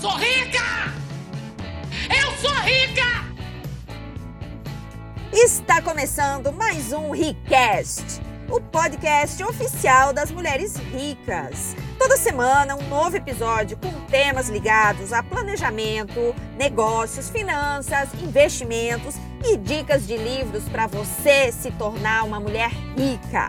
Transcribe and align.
sou 0.00 0.16
rica! 0.16 0.94
Eu 2.08 2.32
sou 2.38 2.54
rica! 2.62 3.02
Está 5.30 5.82
começando 5.82 6.50
mais 6.54 6.90
um 6.90 7.10
Ricast, 7.10 8.22
o 8.48 8.62
podcast 8.62 9.42
oficial 9.44 10.14
das 10.14 10.30
mulheres 10.30 10.74
ricas. 10.76 11.76
Toda 11.98 12.16
semana 12.16 12.76
um 12.76 12.88
novo 12.88 13.14
episódio 13.14 13.76
com 13.76 13.92
temas 14.06 14.48
ligados 14.48 15.12
a 15.12 15.22
planejamento, 15.22 16.34
negócios, 16.56 17.28
finanças, 17.28 18.08
investimentos 18.22 19.16
e 19.44 19.58
dicas 19.58 20.06
de 20.06 20.16
livros 20.16 20.66
para 20.70 20.86
você 20.86 21.52
se 21.52 21.70
tornar 21.72 22.24
uma 22.24 22.40
mulher 22.40 22.70
rica. 22.96 23.48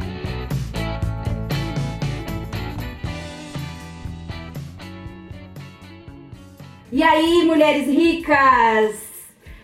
E 6.94 7.02
aí, 7.02 7.45
mulheres 7.45 7.88
ricas? 7.88 8.99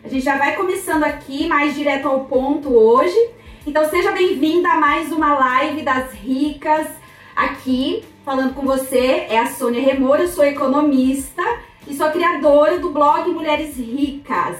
A 0.02 0.08
gente 0.08 0.24
já 0.24 0.38
vai 0.38 0.56
começando 0.56 1.04
aqui 1.04 1.46
mais 1.46 1.76
direto 1.76 2.08
ao 2.08 2.22
ponto 2.22 2.74
hoje. 2.74 3.18
Então 3.66 3.90
seja 3.90 4.14
bem-vinda 4.14 4.70
a 4.70 4.78
mais 4.78 5.12
uma 5.12 5.34
live 5.38 5.82
das 5.82 6.14
ricas 6.14 6.88
aqui 7.36 8.06
falando 8.24 8.54
com 8.54 8.62
você. 8.62 9.26
É 9.30 9.38
a 9.40 9.48
Sônia 9.48 9.82
Remora, 9.82 10.22
eu 10.22 10.30
sou 10.30 10.46
economista 10.46 11.44
e 11.86 11.94
sou 11.94 12.10
criadora 12.12 12.80
do 12.80 12.92
blog 12.92 13.30
Mulheres 13.30 13.76
Ricas. 13.76 14.56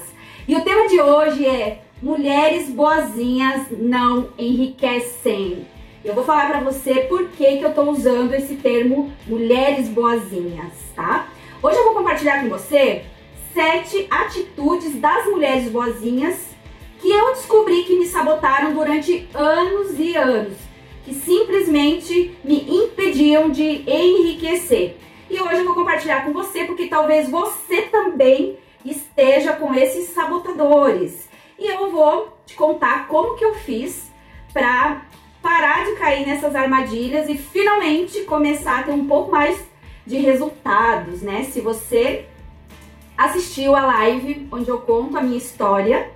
E 0.46 0.54
o 0.54 0.60
tema 0.60 0.86
de 0.88 1.00
hoje 1.00 1.46
é 1.46 1.80
Mulheres 2.02 2.68
boazinhas 2.68 3.68
não 3.70 4.28
enriquecem. 4.38 5.66
Eu 6.04 6.14
vou 6.14 6.22
falar 6.22 6.48
para 6.50 6.60
você 6.60 6.96
por 7.08 7.28
que, 7.30 7.56
que 7.56 7.64
eu 7.64 7.72
tô 7.72 7.90
usando 7.90 8.34
esse 8.34 8.56
termo 8.56 9.10
mulheres 9.26 9.88
boazinhas, 9.88 10.74
tá? 10.94 11.28
Hoje 11.60 11.76
eu 11.76 11.84
vou 11.86 11.94
compartilhar 11.94 12.40
com 12.40 12.48
você 12.48 13.04
sete 13.52 14.06
atitudes 14.08 14.94
das 15.00 15.26
mulheres 15.26 15.68
boazinhas 15.68 16.50
que 17.00 17.10
eu 17.10 17.32
descobri 17.32 17.82
que 17.82 17.98
me 17.98 18.06
sabotaram 18.06 18.72
durante 18.72 19.28
anos 19.34 19.98
e 19.98 20.16
anos, 20.16 20.56
que 21.04 21.12
simplesmente 21.12 22.38
me 22.44 22.64
impediam 22.70 23.50
de 23.50 23.82
enriquecer. 23.90 24.98
E 25.28 25.40
hoje 25.40 25.56
eu 25.56 25.64
vou 25.64 25.74
compartilhar 25.74 26.24
com 26.24 26.32
você 26.32 26.64
porque 26.64 26.86
talvez 26.86 27.28
você 27.28 27.82
também 27.82 28.56
esteja 28.84 29.52
com 29.54 29.74
esses 29.74 30.10
sabotadores. 30.10 31.28
E 31.58 31.66
eu 31.66 31.90
vou 31.90 32.38
te 32.46 32.54
contar 32.54 33.08
como 33.08 33.34
que 33.34 33.44
eu 33.44 33.56
fiz 33.56 34.12
para 34.52 35.02
parar 35.42 35.84
de 35.86 35.96
cair 35.96 36.24
nessas 36.24 36.54
armadilhas 36.54 37.28
e 37.28 37.36
finalmente 37.36 38.20
começar 38.20 38.78
a 38.78 38.82
ter 38.84 38.92
um 38.92 39.08
pouco 39.08 39.32
mais 39.32 39.60
de 40.08 40.16
resultados, 40.16 41.20
né? 41.20 41.44
Se 41.44 41.60
você 41.60 42.24
assistiu 43.16 43.76
a 43.76 43.84
live 43.84 44.48
onde 44.50 44.68
eu 44.68 44.78
conto 44.78 45.18
a 45.18 45.22
minha 45.22 45.36
história, 45.36 46.10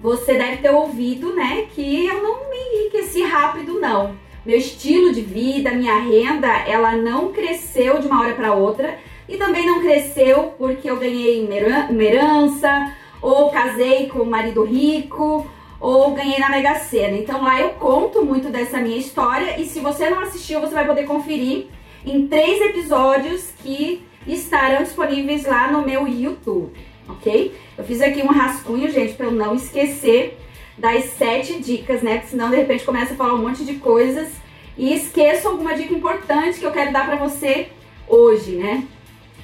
você 0.00 0.34
deve 0.34 0.58
ter 0.58 0.70
ouvido, 0.70 1.34
né, 1.34 1.66
que 1.74 2.06
eu 2.06 2.22
não 2.22 2.48
me 2.48 2.56
enriqueci 2.56 3.22
rápido 3.22 3.80
não. 3.80 4.14
Meu 4.46 4.56
estilo 4.56 5.12
de 5.12 5.20
vida, 5.20 5.72
minha 5.72 5.98
renda, 5.98 6.46
ela 6.46 6.96
não 6.96 7.32
cresceu 7.32 7.98
de 7.98 8.06
uma 8.06 8.20
hora 8.20 8.34
para 8.34 8.54
outra 8.54 8.96
e 9.28 9.36
também 9.36 9.66
não 9.66 9.80
cresceu 9.80 10.54
porque 10.56 10.88
eu 10.88 10.96
ganhei 10.96 11.44
uma 11.44 12.04
herança 12.04 12.94
ou 13.20 13.50
casei 13.50 14.08
com 14.08 14.20
um 14.20 14.30
marido 14.30 14.62
rico 14.62 15.44
ou 15.80 16.12
ganhei 16.14 16.38
na 16.38 16.50
Mega 16.50 16.76
Sena. 16.76 17.16
Então 17.16 17.42
lá 17.42 17.60
eu 17.60 17.70
conto 17.70 18.24
muito 18.24 18.48
dessa 18.48 18.78
minha 18.78 18.96
história 18.96 19.60
e 19.60 19.66
se 19.66 19.80
você 19.80 20.08
não 20.08 20.20
assistiu, 20.20 20.60
você 20.60 20.74
vai 20.74 20.86
poder 20.86 21.04
conferir 21.04 21.66
em 22.04 22.26
três 22.26 22.60
episódios 22.60 23.52
que 23.62 24.02
estarão 24.26 24.82
disponíveis 24.82 25.44
lá 25.44 25.70
no 25.70 25.82
meu 25.82 26.06
YouTube, 26.06 26.72
ok? 27.08 27.54
Eu 27.76 27.84
fiz 27.84 28.00
aqui 28.00 28.22
um 28.22 28.28
rascunho, 28.28 28.90
gente, 28.90 29.14
para 29.14 29.26
eu 29.26 29.32
não 29.32 29.54
esquecer 29.54 30.38
das 30.76 31.04
sete 31.04 31.60
dicas, 31.60 32.02
né? 32.02 32.16
Porque 32.16 32.30
senão 32.30 32.50
de 32.50 32.56
repente 32.56 32.84
começa 32.84 33.14
a 33.14 33.16
falar 33.16 33.34
um 33.34 33.42
monte 33.42 33.64
de 33.64 33.74
coisas 33.74 34.30
e 34.76 34.94
esqueço 34.94 35.48
alguma 35.48 35.74
dica 35.74 35.92
importante 35.92 36.58
que 36.58 36.64
eu 36.64 36.72
quero 36.72 36.92
dar 36.92 37.06
para 37.06 37.16
você 37.16 37.68
hoje, 38.06 38.52
né? 38.52 38.84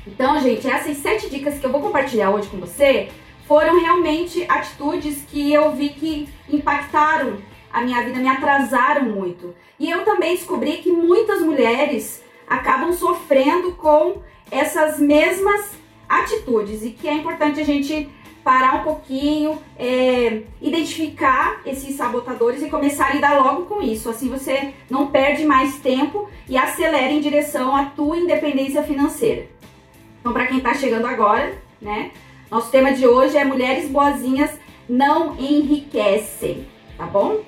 Então, 0.06 0.40
gente, 0.40 0.68
essas 0.68 0.96
sete 0.98 1.28
dicas 1.28 1.58
que 1.58 1.64
eu 1.64 1.72
vou 1.72 1.80
compartilhar 1.80 2.30
hoje 2.30 2.48
com 2.48 2.58
você 2.58 3.08
foram 3.48 3.80
realmente 3.80 4.44
atitudes 4.48 5.22
que 5.30 5.52
eu 5.52 5.72
vi 5.72 5.90
que 5.90 6.28
impactaram 6.48 7.38
a 7.72 7.80
minha 7.82 8.02
vida, 8.02 8.20
me 8.20 8.28
atrasaram 8.28 9.04
muito. 9.06 9.54
E 9.78 9.90
eu 9.90 10.04
também 10.04 10.36
descobri 10.36 10.78
que 10.78 10.92
muitas 10.92 11.40
mulheres 11.40 12.22
acabam 12.48 12.92
sofrendo 12.92 13.72
com 13.72 14.22
essas 14.50 14.98
mesmas 14.98 15.70
atitudes 16.08 16.84
e 16.84 16.90
que 16.90 17.08
é 17.08 17.14
importante 17.14 17.60
a 17.60 17.64
gente 17.64 18.08
parar 18.44 18.76
um 18.76 18.84
pouquinho, 18.84 19.58
é, 19.78 20.42
identificar 20.60 21.62
esses 21.64 21.96
sabotadores 21.96 22.62
e 22.62 22.68
começar 22.68 23.06
a 23.06 23.14
lidar 23.14 23.42
logo 23.42 23.62
com 23.64 23.80
isso. 23.80 24.10
Assim 24.10 24.28
você 24.28 24.74
não 24.90 25.06
perde 25.06 25.46
mais 25.46 25.78
tempo 25.78 26.28
e 26.46 26.56
acelera 26.56 27.10
em 27.10 27.20
direção 27.20 27.74
à 27.74 27.86
tua 27.86 28.18
independência 28.18 28.82
financeira. 28.82 29.48
Então, 30.20 30.32
para 30.32 30.46
quem 30.46 30.58
está 30.58 30.74
chegando 30.74 31.06
agora, 31.06 31.54
né? 31.80 32.10
Nosso 32.50 32.70
tema 32.70 32.92
de 32.92 33.06
hoje 33.06 33.36
é 33.36 33.44
mulheres 33.44 33.88
boazinhas 33.88 34.50
não 34.88 35.36
enriquecem, 35.38 36.66
tá 36.96 37.06
bom? 37.06 37.40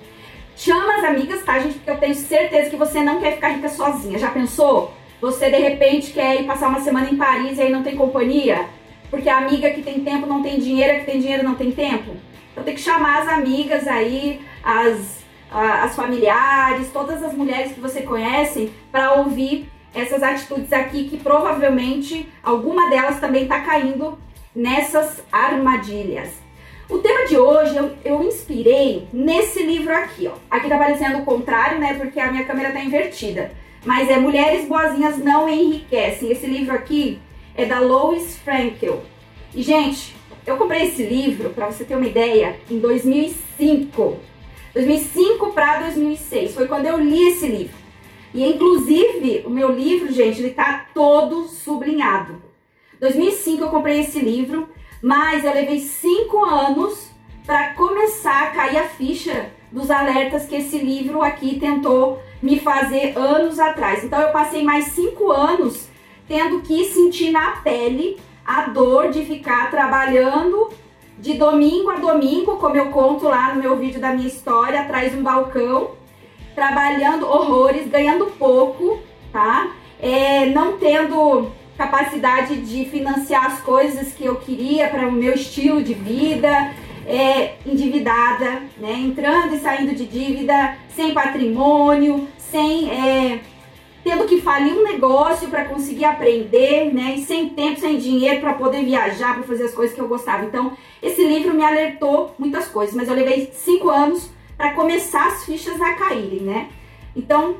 Chama 0.56 0.96
as 0.96 1.04
amigas, 1.04 1.44
tá, 1.44 1.58
gente? 1.58 1.74
Porque 1.74 1.90
eu 1.90 1.98
tenho 1.98 2.14
certeza 2.14 2.70
que 2.70 2.76
você 2.76 3.02
não 3.02 3.20
quer 3.20 3.34
ficar 3.34 3.48
rica 3.48 3.68
sozinha. 3.68 4.18
Já 4.18 4.30
pensou? 4.30 4.92
Você 5.20 5.50
de 5.50 5.58
repente 5.58 6.12
quer 6.12 6.40
ir 6.40 6.46
passar 6.46 6.68
uma 6.68 6.80
semana 6.80 7.10
em 7.10 7.16
Paris 7.16 7.58
e 7.58 7.62
aí 7.62 7.70
não 7.70 7.82
tem 7.82 7.94
companhia? 7.94 8.66
Porque 9.10 9.28
a 9.28 9.36
amiga 9.36 9.70
que 9.70 9.82
tem 9.82 10.00
tempo 10.00 10.26
não 10.26 10.42
tem 10.42 10.58
dinheiro, 10.58 10.96
a 10.96 11.00
que 11.00 11.04
tem 11.04 11.20
dinheiro 11.20 11.44
não 11.44 11.54
tem 11.54 11.70
tempo? 11.70 12.16
Então 12.52 12.64
tem 12.64 12.74
que 12.74 12.80
chamar 12.80 13.22
as 13.22 13.28
amigas 13.28 13.86
aí, 13.86 14.40
as, 14.64 15.18
as 15.50 15.94
familiares, 15.94 16.90
todas 16.90 17.22
as 17.22 17.34
mulheres 17.34 17.72
que 17.72 17.80
você 17.80 18.00
conhece 18.00 18.72
para 18.90 19.12
ouvir 19.12 19.70
essas 19.94 20.22
atitudes 20.22 20.72
aqui 20.72 21.08
que 21.08 21.18
provavelmente 21.18 22.26
alguma 22.42 22.88
delas 22.88 23.20
também 23.20 23.42
está 23.42 23.60
caindo 23.60 24.18
nessas 24.54 25.22
armadilhas. 25.30 26.45
O 26.88 26.98
tema 26.98 27.26
de 27.26 27.36
hoje 27.36 27.76
eu, 27.76 27.90
eu 28.04 28.22
inspirei 28.22 29.08
nesse 29.12 29.60
livro 29.60 29.92
aqui, 29.92 30.28
ó. 30.28 30.34
Aqui 30.48 30.68
tá 30.68 30.76
aparecendo 30.76 31.18
o 31.18 31.24
contrário, 31.24 31.80
né? 31.80 31.94
Porque 31.94 32.20
a 32.20 32.30
minha 32.30 32.44
câmera 32.44 32.70
tá 32.70 32.80
invertida. 32.80 33.50
Mas 33.84 34.08
é 34.08 34.16
Mulheres 34.16 34.68
Boazinhas 34.68 35.18
Não 35.18 35.48
Enriquecem. 35.48 36.30
Esse 36.30 36.46
livro 36.46 36.72
aqui 36.72 37.18
é 37.56 37.64
da 37.64 37.80
Lois 37.80 38.38
Frankel. 38.38 39.02
E, 39.52 39.62
gente, 39.62 40.14
eu 40.46 40.56
comprei 40.56 40.82
esse 40.82 41.02
livro, 41.02 41.50
para 41.50 41.66
você 41.66 41.84
ter 41.84 41.96
uma 41.96 42.06
ideia, 42.06 42.56
em 42.70 42.78
2005. 42.78 44.18
2005 44.72 45.52
para 45.52 45.80
2006. 45.80 46.54
Foi 46.54 46.68
quando 46.68 46.86
eu 46.86 46.98
li 46.98 47.30
esse 47.30 47.48
livro. 47.48 47.74
E, 48.32 48.44
inclusive, 48.44 49.42
o 49.44 49.50
meu 49.50 49.72
livro, 49.72 50.12
gente, 50.12 50.40
ele 50.40 50.50
tá 50.50 50.86
todo 50.94 51.48
sublinhado. 51.48 52.40
2005 53.00 53.64
eu 53.64 53.70
comprei 53.70 54.00
esse 54.00 54.20
livro 54.20 54.68
mas 55.02 55.44
eu 55.44 55.52
levei 55.52 55.80
cinco 55.80 56.44
anos 56.44 57.10
para 57.44 57.74
começar 57.74 58.44
a 58.44 58.50
cair 58.50 58.78
a 58.78 58.88
ficha 58.88 59.50
dos 59.70 59.90
alertas 59.90 60.46
que 60.46 60.56
esse 60.56 60.78
livro 60.78 61.22
aqui 61.22 61.58
tentou 61.60 62.20
me 62.42 62.58
fazer 62.58 63.16
anos 63.16 63.58
atrás. 63.58 64.02
Então 64.04 64.20
eu 64.20 64.32
passei 64.32 64.62
mais 64.62 64.86
cinco 64.86 65.30
anos 65.30 65.88
tendo 66.26 66.60
que 66.60 66.84
sentir 66.86 67.30
na 67.30 67.52
pele 67.58 68.18
a 68.44 68.62
dor 68.62 69.10
de 69.10 69.24
ficar 69.24 69.70
trabalhando 69.70 70.70
de 71.18 71.34
domingo 71.34 71.90
a 71.90 71.96
domingo, 71.96 72.56
como 72.56 72.76
eu 72.76 72.90
conto 72.90 73.26
lá 73.26 73.54
no 73.54 73.60
meu 73.60 73.76
vídeo 73.76 74.00
da 74.00 74.12
minha 74.12 74.28
história, 74.28 74.80
atrás 74.80 75.12
de 75.12 75.18
um 75.18 75.22
balcão, 75.22 75.92
trabalhando 76.54 77.26
horrores, 77.26 77.88
ganhando 77.88 78.26
pouco, 78.38 78.98
tá? 79.32 79.70
É, 80.00 80.46
não 80.46 80.76
tendo 80.76 81.50
capacidade 81.76 82.56
de 82.56 82.84
financiar 82.86 83.46
as 83.46 83.60
coisas 83.60 84.12
que 84.12 84.24
eu 84.24 84.36
queria 84.36 84.88
para 84.88 85.08
o 85.08 85.12
meu 85.12 85.34
estilo 85.34 85.82
de 85.82 85.94
vida, 85.94 86.74
é, 87.06 87.54
endividada, 87.64 88.62
né? 88.78 88.92
entrando 88.92 89.54
e 89.54 89.58
saindo 89.58 89.94
de 89.94 90.06
dívida, 90.06 90.76
sem 90.88 91.12
patrimônio, 91.12 92.26
sem 92.38 92.90
é, 92.90 93.40
tendo 94.02 94.24
que 94.24 94.40
falir 94.40 94.72
um 94.72 94.84
negócio 94.84 95.48
para 95.48 95.64
conseguir 95.64 96.04
aprender, 96.04 96.94
né? 96.94 97.16
E 97.16 97.24
sem 97.24 97.48
tempo, 97.48 97.80
sem 97.80 97.98
dinheiro 97.98 98.40
para 98.40 98.54
poder 98.54 98.84
viajar, 98.84 99.34
para 99.34 99.42
fazer 99.42 99.64
as 99.64 99.74
coisas 99.74 99.96
que 99.96 100.00
eu 100.00 100.06
gostava. 100.06 100.44
Então, 100.44 100.76
esse 101.02 101.24
livro 101.24 101.52
me 101.52 101.64
alertou 101.64 102.32
muitas 102.38 102.68
coisas, 102.68 102.94
mas 102.94 103.08
eu 103.08 103.16
levei 103.16 103.50
cinco 103.52 103.90
anos 103.90 104.30
para 104.56 104.74
começar 104.74 105.26
as 105.26 105.44
fichas 105.44 105.80
a 105.82 105.94
caírem, 105.94 106.42
né? 106.42 106.68
Então, 107.16 107.56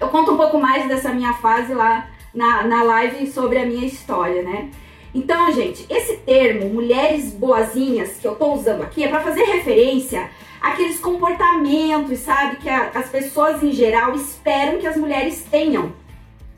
eu 0.00 0.08
conto 0.08 0.32
um 0.32 0.36
pouco 0.38 0.58
mais 0.58 0.88
dessa 0.88 1.12
minha 1.12 1.34
fase 1.34 1.74
lá 1.74 2.08
na, 2.36 2.62
na 2.64 2.82
live 2.82 3.26
sobre 3.26 3.58
a 3.58 3.66
minha 3.66 3.86
história, 3.86 4.42
né? 4.42 4.70
Então, 5.14 5.50
gente, 5.50 5.86
esse 5.88 6.18
termo, 6.18 6.68
mulheres 6.68 7.32
boazinhas, 7.32 8.18
que 8.18 8.28
eu 8.28 8.34
tô 8.34 8.52
usando 8.52 8.82
aqui, 8.82 9.02
é 9.02 9.08
para 9.08 9.20
fazer 9.20 9.44
referência 9.44 10.30
àqueles 10.60 11.00
comportamentos, 11.00 12.18
sabe, 12.18 12.56
que 12.56 12.68
a, 12.68 12.90
as 12.94 13.08
pessoas 13.08 13.62
em 13.62 13.72
geral 13.72 14.14
esperam 14.14 14.78
que 14.78 14.86
as 14.86 14.96
mulheres 14.96 15.42
tenham. 15.50 15.92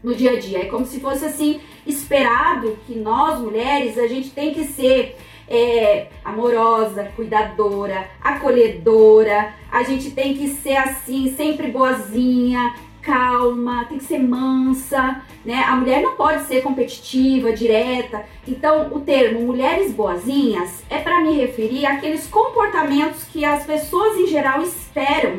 no 0.03 0.15
dia 0.15 0.33
a 0.33 0.41
dia. 0.41 0.61
É 0.61 0.65
como 0.65 0.85
se 0.85 1.01
fosse 1.01 1.25
assim 1.25 1.61
esperado 1.87 2.79
que 2.87 2.97
nós 2.97 3.41
mulheres 3.41 3.99
a 3.99 4.07
gente 4.07 4.31
tem 4.31 4.53
que 4.55 4.65
ser 4.65 5.17
é, 5.49 6.09
amorosa, 6.25 7.11
cuidadora, 7.17 8.09
acolhedora. 8.21 9.55
A 9.71 9.83
gente 9.83 10.11
tem 10.11 10.37
que 10.37 10.49
ser 10.49 10.77
assim, 10.77 11.35
sempre 11.37 11.69
boazinha, 11.69 12.75
calma, 13.03 13.85
tem 13.85 13.99
que 13.99 14.05
ser 14.05 14.19
mansa, 14.19 15.23
né? 15.45 15.63
A 15.67 15.77
mulher 15.77 16.03
não 16.03 16.15
pode 16.15 16.45
ser 16.45 16.63
competitiva, 16.63 17.53
direta. 17.53 18.25
Então, 18.47 18.93
o 18.93 19.01
termo 19.01 19.41
mulheres 19.41 19.93
boazinhas 19.93 20.83
é 20.91 20.99
para 20.99 21.21
me 21.21 21.33
referir 21.35 21.87
àqueles 21.87 22.27
comportamentos 22.27 23.25
que 23.25 23.45
as 23.45 23.65
pessoas 23.65 24.17
em 24.19 24.27
geral 24.27 24.63
esperam, 24.63 25.39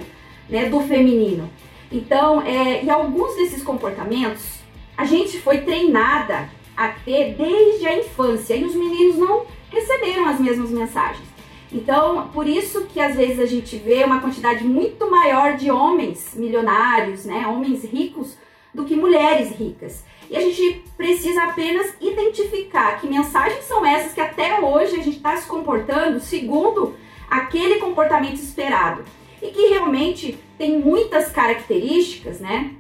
né, 0.50 0.70
do 0.70 0.80
feminino. 0.82 1.50
Então, 1.92 2.42
é, 2.42 2.84
e 2.84 2.90
alguns 2.90 3.36
desses 3.36 3.64
comportamentos 3.64 4.60
a 4.98 5.06
gente 5.06 5.40
foi 5.40 5.60
treinada 5.60 6.50
a 6.76 6.90
ter 6.90 7.36
desde 7.36 7.88
a 7.88 7.98
infância 7.98 8.56
e 8.56 8.66
os 8.66 8.76
meninos 8.76 9.18
não 9.18 9.46
receberam 9.72 10.28
as 10.28 10.40
mesmas 10.40 10.72
mensagens. 10.72 11.29
Então, 11.72 12.30
por 12.34 12.48
isso 12.48 12.86
que 12.86 13.00
às 13.00 13.16
vezes 13.16 13.40
a 13.40 13.46
gente 13.46 13.78
vê 13.78 14.04
uma 14.04 14.20
quantidade 14.20 14.64
muito 14.64 15.10
maior 15.10 15.56
de 15.56 15.70
homens 15.70 16.34
milionários, 16.36 17.26
né, 17.26 17.46
homens 17.48 17.84
ricos, 17.84 18.36
do 18.74 18.86
que 18.86 18.96
mulheres 18.96 19.52
ricas. 19.52 20.04
E 20.30 20.38
a 20.38 20.42
gente 20.42 20.84
precisa 20.96 21.44
apenas 21.44 21.94
identificar 22.00 23.00
que 23.00 23.08
mensagens 23.08 23.64
são 23.66 23.86
essas 23.86 24.14
que 24.14 24.22
até 24.22 24.60
hoje 24.60 24.96
a 24.96 25.04
gente 25.04 25.18
está 25.18 25.36
se 25.38 25.48
comportando 25.48 26.20
segundo 26.20 26.96
aquele 27.30 27.80
comportamento 27.80 28.36
esperado. 28.36 29.04
E 29.42 29.48
que 29.48 29.68
realmente 29.68 30.38
tem 30.58 30.78
muitas 30.78 31.32
características, 31.32 32.40
né? 32.40 32.72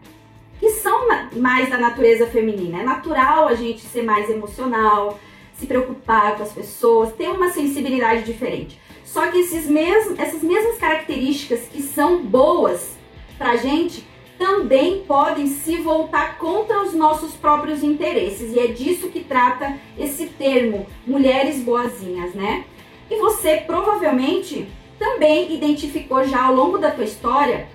Que 0.59 0.69
são 0.69 1.07
mais 1.37 1.69
da 1.69 1.77
natureza 1.77 2.27
feminina. 2.27 2.81
É 2.81 2.83
natural 2.83 3.47
a 3.47 3.55
gente 3.55 3.81
ser 3.81 4.03
mais 4.03 4.29
emocional, 4.29 5.17
se 5.59 5.67
preocupar 5.67 6.37
com 6.37 6.43
as 6.43 6.51
pessoas, 6.51 7.13
ter 7.13 7.29
uma 7.29 7.49
sensibilidade 7.49 8.23
diferente. 8.23 8.79
Só 9.03 9.27
que 9.27 9.39
esses 9.39 9.67
mesmos, 9.67 10.17
essas 10.17 10.41
mesmas 10.41 10.77
características 10.77 11.61
que 11.71 11.81
são 11.81 12.23
boas 12.23 12.97
pra 13.37 13.55
gente 13.57 14.07
também 14.37 15.03
podem 15.05 15.47
se 15.47 15.77
voltar 15.77 16.37
contra 16.37 16.81
os 16.83 16.93
nossos 16.93 17.33
próprios 17.33 17.83
interesses. 17.83 18.55
E 18.55 18.59
é 18.59 18.67
disso 18.67 19.09
que 19.09 19.23
trata 19.23 19.77
esse 19.97 20.27
termo, 20.27 20.87
mulheres 21.05 21.59
boazinhas, 21.61 22.33
né? 22.33 22.63
E 23.09 23.19
você 23.19 23.57
provavelmente 23.57 24.67
também 24.97 25.53
identificou 25.53 26.23
já 26.25 26.45
ao 26.45 26.55
longo 26.55 26.77
da 26.77 26.91
tua 26.91 27.03
história 27.03 27.67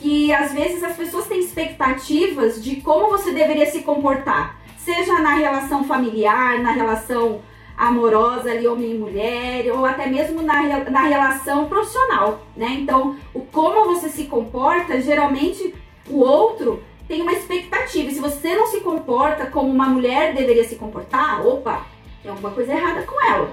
que 0.00 0.32
às 0.32 0.52
vezes 0.52 0.82
as 0.82 0.96
pessoas 0.96 1.26
têm 1.26 1.40
expectativas 1.40 2.62
de 2.62 2.76
como 2.76 3.08
você 3.08 3.32
deveria 3.32 3.66
se 3.66 3.82
comportar 3.82 4.57
seja 4.88 5.18
na 5.18 5.34
relação 5.34 5.84
familiar, 5.84 6.60
na 6.60 6.72
relação 6.72 7.42
amorosa 7.76 8.50
ali, 8.50 8.66
homem 8.66 8.92
e 8.92 8.98
mulher, 8.98 9.70
ou 9.70 9.84
até 9.84 10.06
mesmo 10.06 10.40
na, 10.40 10.62
na 10.90 11.02
relação 11.02 11.68
profissional, 11.68 12.40
né? 12.56 12.68
Então, 12.80 13.16
o 13.34 13.40
como 13.40 13.84
você 13.84 14.08
se 14.08 14.24
comporta, 14.24 14.98
geralmente 14.98 15.74
o 16.08 16.20
outro 16.20 16.82
tem 17.06 17.20
uma 17.20 17.32
expectativa. 17.32 18.10
E 18.10 18.14
se 18.14 18.20
você 18.20 18.54
não 18.54 18.66
se 18.66 18.80
comporta 18.80 19.44
como 19.46 19.68
uma 19.68 19.86
mulher 19.86 20.34
deveria 20.34 20.64
se 20.64 20.76
comportar, 20.76 21.46
opa, 21.46 21.86
tem 22.22 22.30
alguma 22.30 22.50
coisa 22.50 22.72
errada 22.72 23.02
com 23.02 23.22
ela, 23.26 23.52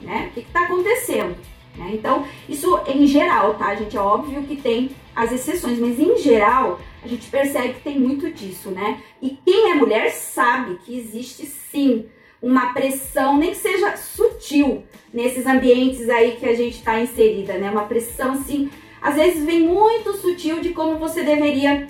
né? 0.00 0.28
O 0.30 0.34
que 0.34 0.40
está 0.40 0.62
acontecendo? 0.62 1.36
Né? 1.78 1.92
Então, 1.94 2.24
isso 2.48 2.80
em 2.86 3.06
geral, 3.06 3.54
tá, 3.54 3.74
gente? 3.74 3.96
É 3.96 4.00
óbvio 4.00 4.42
que 4.42 4.56
tem 4.56 4.90
as 5.14 5.32
exceções, 5.32 5.78
mas 5.78 5.98
em 5.98 6.18
geral, 6.18 6.80
a 7.02 7.08
gente 7.08 7.28
percebe 7.28 7.74
que 7.74 7.80
tem 7.80 7.98
muito 7.98 8.30
disso, 8.30 8.70
né? 8.70 9.00
E 9.22 9.38
quem 9.44 9.70
é 9.70 9.74
mulher 9.74 10.10
sabe 10.10 10.78
que 10.84 10.98
existe 10.98 11.46
sim 11.46 12.06
uma 12.40 12.72
pressão, 12.72 13.36
nem 13.36 13.50
que 13.50 13.56
seja 13.56 13.96
sutil, 13.96 14.84
nesses 15.12 15.46
ambientes 15.46 16.08
aí 16.08 16.32
que 16.32 16.46
a 16.46 16.54
gente 16.54 16.76
está 16.76 17.00
inserida, 17.00 17.54
né? 17.54 17.70
Uma 17.70 17.84
pressão 17.84 18.32
assim, 18.32 18.70
às 19.00 19.14
vezes 19.14 19.44
vem 19.44 19.60
muito 19.60 20.16
sutil 20.16 20.60
de 20.60 20.70
como 20.70 20.98
você 20.98 21.22
deveria 21.22 21.88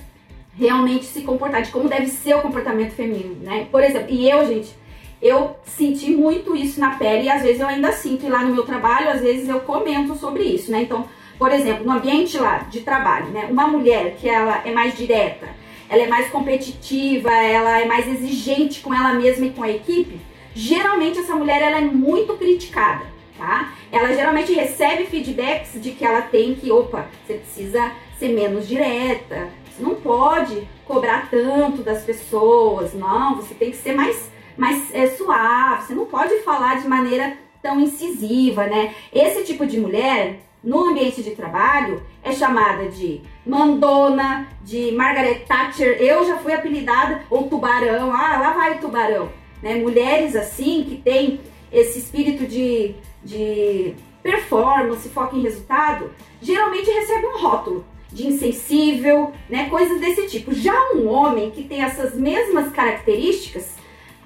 realmente 0.55 1.05
se 1.05 1.23
comportar, 1.23 1.63
de 1.63 1.71
como 1.71 1.89
deve 1.89 2.07
ser 2.07 2.35
o 2.35 2.43
comportamento 2.43 2.93
feminino, 2.93 3.37
né? 3.43 3.69
Por 3.71 3.83
exemplo, 3.83 4.09
e 4.11 4.29
eu, 4.29 4.45
gente, 4.47 4.75
eu 5.21 5.57
senti 5.65 6.11
muito 6.11 6.55
isso 6.55 6.79
na 6.81 6.97
pele 6.97 7.25
e 7.25 7.31
às 7.31 7.43
vezes 7.43 7.61
eu 7.61 7.67
ainda 7.67 7.93
sinto, 7.93 8.25
e 8.25 8.29
lá 8.29 8.43
no 8.43 8.55
meu 8.55 8.65
trabalho, 8.65 9.11
às 9.11 9.21
vezes 9.21 9.49
eu 9.49 9.61
comento 9.61 10.15
sobre 10.15 10.45
isso, 10.45 10.71
né? 10.71 10.83
Então, 10.83 11.07
por 11.39 11.53
exemplo, 11.53 11.85
no 11.85 11.93
ambiente 11.93 12.39
lá 12.39 12.59
de 12.59 12.81
trabalho, 12.81 13.27
né? 13.29 13.47
Uma 13.51 13.67
mulher 13.67 14.17
que 14.17 14.29
ela 14.29 14.63
é 14.65 14.73
mais 14.73 14.97
direta, 14.97 15.49
ela 15.89 16.03
é 16.03 16.07
mais 16.07 16.29
competitiva, 16.31 17.33
ela 17.33 17.81
é 17.81 17.87
mais 17.87 18.07
exigente 18.07 18.81
com 18.81 18.95
ela 18.95 19.15
mesma 19.15 19.47
e 19.47 19.51
com 19.51 19.63
a 19.63 19.71
equipe, 19.71 20.21
geralmente 20.55 21.19
essa 21.19 21.35
mulher 21.35 21.63
ela 21.63 21.79
é 21.79 21.83
muito 21.83 22.35
criticada, 22.35 23.07
tá? 23.37 23.73
Ela 23.91 24.13
geralmente 24.13 24.53
recebe 24.53 25.07
feedbacks 25.07 25.81
de 25.81 25.93
que 25.93 26.05
ela 26.05 26.23
tem 26.23 26.55
que, 26.55 26.71
opa, 26.71 27.07
você 27.27 27.35
precisa 27.35 27.93
ser 28.19 28.29
menos 28.29 28.69
direta, 28.69 29.49
você 29.65 29.83
não 29.83 29.95
pode 29.95 30.67
cobrar 30.85 31.29
tanto 31.31 31.83
das 31.83 32.03
pessoas, 32.03 32.93
não, 32.93 33.37
você 33.37 33.55
tem 33.55 33.71
que 33.71 33.77
ser 33.77 33.93
mais, 33.93 34.31
mais 34.59 34.93
é, 34.93 35.07
suave, 35.07 35.87
você 35.87 35.95
não 35.95 36.05
pode 36.05 36.41
falar 36.41 36.81
de 36.81 36.89
maneira 36.89 37.39
tão 37.63 37.81
incisiva, 37.81 38.67
né? 38.67 38.95
Esse 39.13 39.45
tipo 39.45 39.65
de 39.65 39.81
mulher, 39.81 40.41
no 40.63 40.89
ambiente 40.89 41.23
de 41.23 41.31
trabalho 41.31 42.03
é 42.23 42.33
chamada 42.33 42.89
de 42.89 43.23
mandona, 43.47 44.49
de 44.63 44.91
Margaret 44.93 45.45
Thatcher. 45.47 45.97
Eu 46.01 46.27
já 46.27 46.37
fui 46.39 46.53
apelidada, 46.53 47.23
ou 47.31 47.49
tubarão, 47.49 48.13
ah, 48.13 48.39
lá 48.39 48.51
vai 48.53 48.77
o 48.77 48.81
tubarão. 48.81 49.31
Né? 49.63 49.77
Mulheres 49.77 50.35
assim 50.35 50.85
que 50.85 50.97
têm 50.97 51.41
esse 51.73 51.99
espírito 51.99 52.47
de, 52.47 52.95
de 53.23 53.95
performance, 54.23 55.09
foco 55.09 55.37
em 55.37 55.43
resultado, 55.43 56.11
geralmente 56.41 56.91
recebe 56.91 57.27
um 57.27 57.39
rótulo 57.39 57.85
de 58.13 58.27
insensível, 58.27 59.33
né? 59.49 59.69
Coisas 59.69 60.01
desse 60.01 60.27
tipo. 60.27 60.53
Já 60.53 60.75
um 60.95 61.09
homem 61.09 61.51
que 61.51 61.63
tem 61.63 61.83
essas 61.83 62.15
mesmas 62.15 62.73
características, 62.73 63.77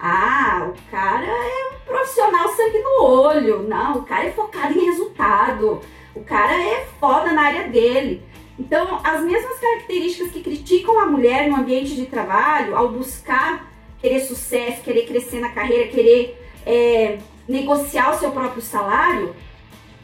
ah, 0.04 0.68
o 0.68 0.90
cara 0.90 1.24
é 1.24 1.70
um 1.72 1.86
profissional 1.86 2.48
sangue 2.48 2.78
no 2.78 3.04
olho. 3.04 3.62
Não, 3.62 3.98
o 3.98 4.02
cara 4.02 4.24
é 4.24 4.32
focado 4.32 4.76
em 4.76 4.86
resultado. 4.86 5.80
O 6.12 6.24
cara 6.24 6.60
é 6.60 6.84
foda 6.98 7.32
na 7.32 7.42
área 7.42 7.68
dele. 7.68 8.20
Então, 8.58 9.00
as 9.04 9.22
mesmas 9.22 9.60
características 9.60 10.32
que 10.32 10.42
criticam 10.42 10.98
a 10.98 11.06
mulher 11.06 11.48
no 11.48 11.54
ambiente 11.54 11.94
de 11.94 12.06
trabalho, 12.06 12.76
ao 12.76 12.88
buscar 12.88 13.72
querer 14.00 14.18
sucesso, 14.20 14.82
querer 14.82 15.06
crescer 15.06 15.38
na 15.38 15.50
carreira, 15.50 15.86
querer 15.86 16.36
é, 16.66 17.18
negociar 17.46 18.10
o 18.10 18.18
seu 18.18 18.32
próprio 18.32 18.60
salário, 18.60 19.36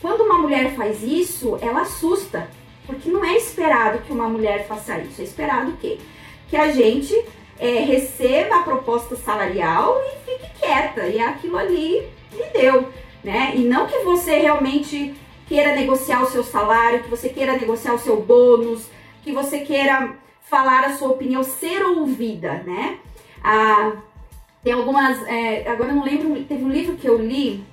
quando 0.01 0.21
uma 0.21 0.39
mulher 0.39 0.77
faz 0.77 1.03
isso, 1.03 1.59
ela 1.61 1.81
assusta. 1.81 2.49
Porque 2.87 3.11
não 3.11 3.25
é 3.25 3.37
esperado 3.37 3.99
que 4.05 4.13
uma 4.13 4.29
mulher 4.29 4.65
faça 4.69 4.97
isso. 5.01 5.21
É 5.21 5.25
esperado 5.25 5.73
o 5.73 5.77
quê? 5.77 5.99
Que 6.49 6.57
a 6.57 6.71
gente 6.71 7.21
é, 7.59 7.81
receba 7.81 8.57
a 8.57 8.63
proposta 8.63 9.17
salarial 9.17 10.01
e 10.01 10.31
fique 10.31 10.61
quieta. 10.61 11.07
E 11.07 11.21
aquilo 11.21 11.57
ali 11.57 12.09
me 12.33 12.45
deu. 12.53 12.89
Né? 13.23 13.53
E 13.57 13.61
não 13.61 13.87
que 13.87 13.99
você 14.01 14.39
realmente 14.39 15.15
queira 15.47 15.75
negociar 15.75 16.23
o 16.23 16.31
seu 16.31 16.45
salário, 16.45 17.03
que 17.03 17.11
você 17.11 17.29
queira 17.29 17.57
negociar 17.57 17.95
o 17.95 17.99
seu 17.99 18.21
bônus, 18.21 18.89
que 19.23 19.33
você 19.33 19.61
queira 19.61 20.15
falar 20.43 20.85
a 20.85 20.97
sua 20.97 21.09
opinião, 21.09 21.43
ser 21.43 21.83
ouvida, 21.85 22.63
né? 22.65 22.99
Ah, 23.43 23.93
tem 24.63 24.73
algumas. 24.73 25.27
É, 25.27 25.69
agora 25.69 25.91
eu 25.91 25.97
não 25.97 26.05
lembro, 26.05 26.43
teve 26.45 26.65
um 26.65 26.71
livro 26.71 26.97
que 26.97 27.09
eu 27.09 27.19
li 27.19 27.65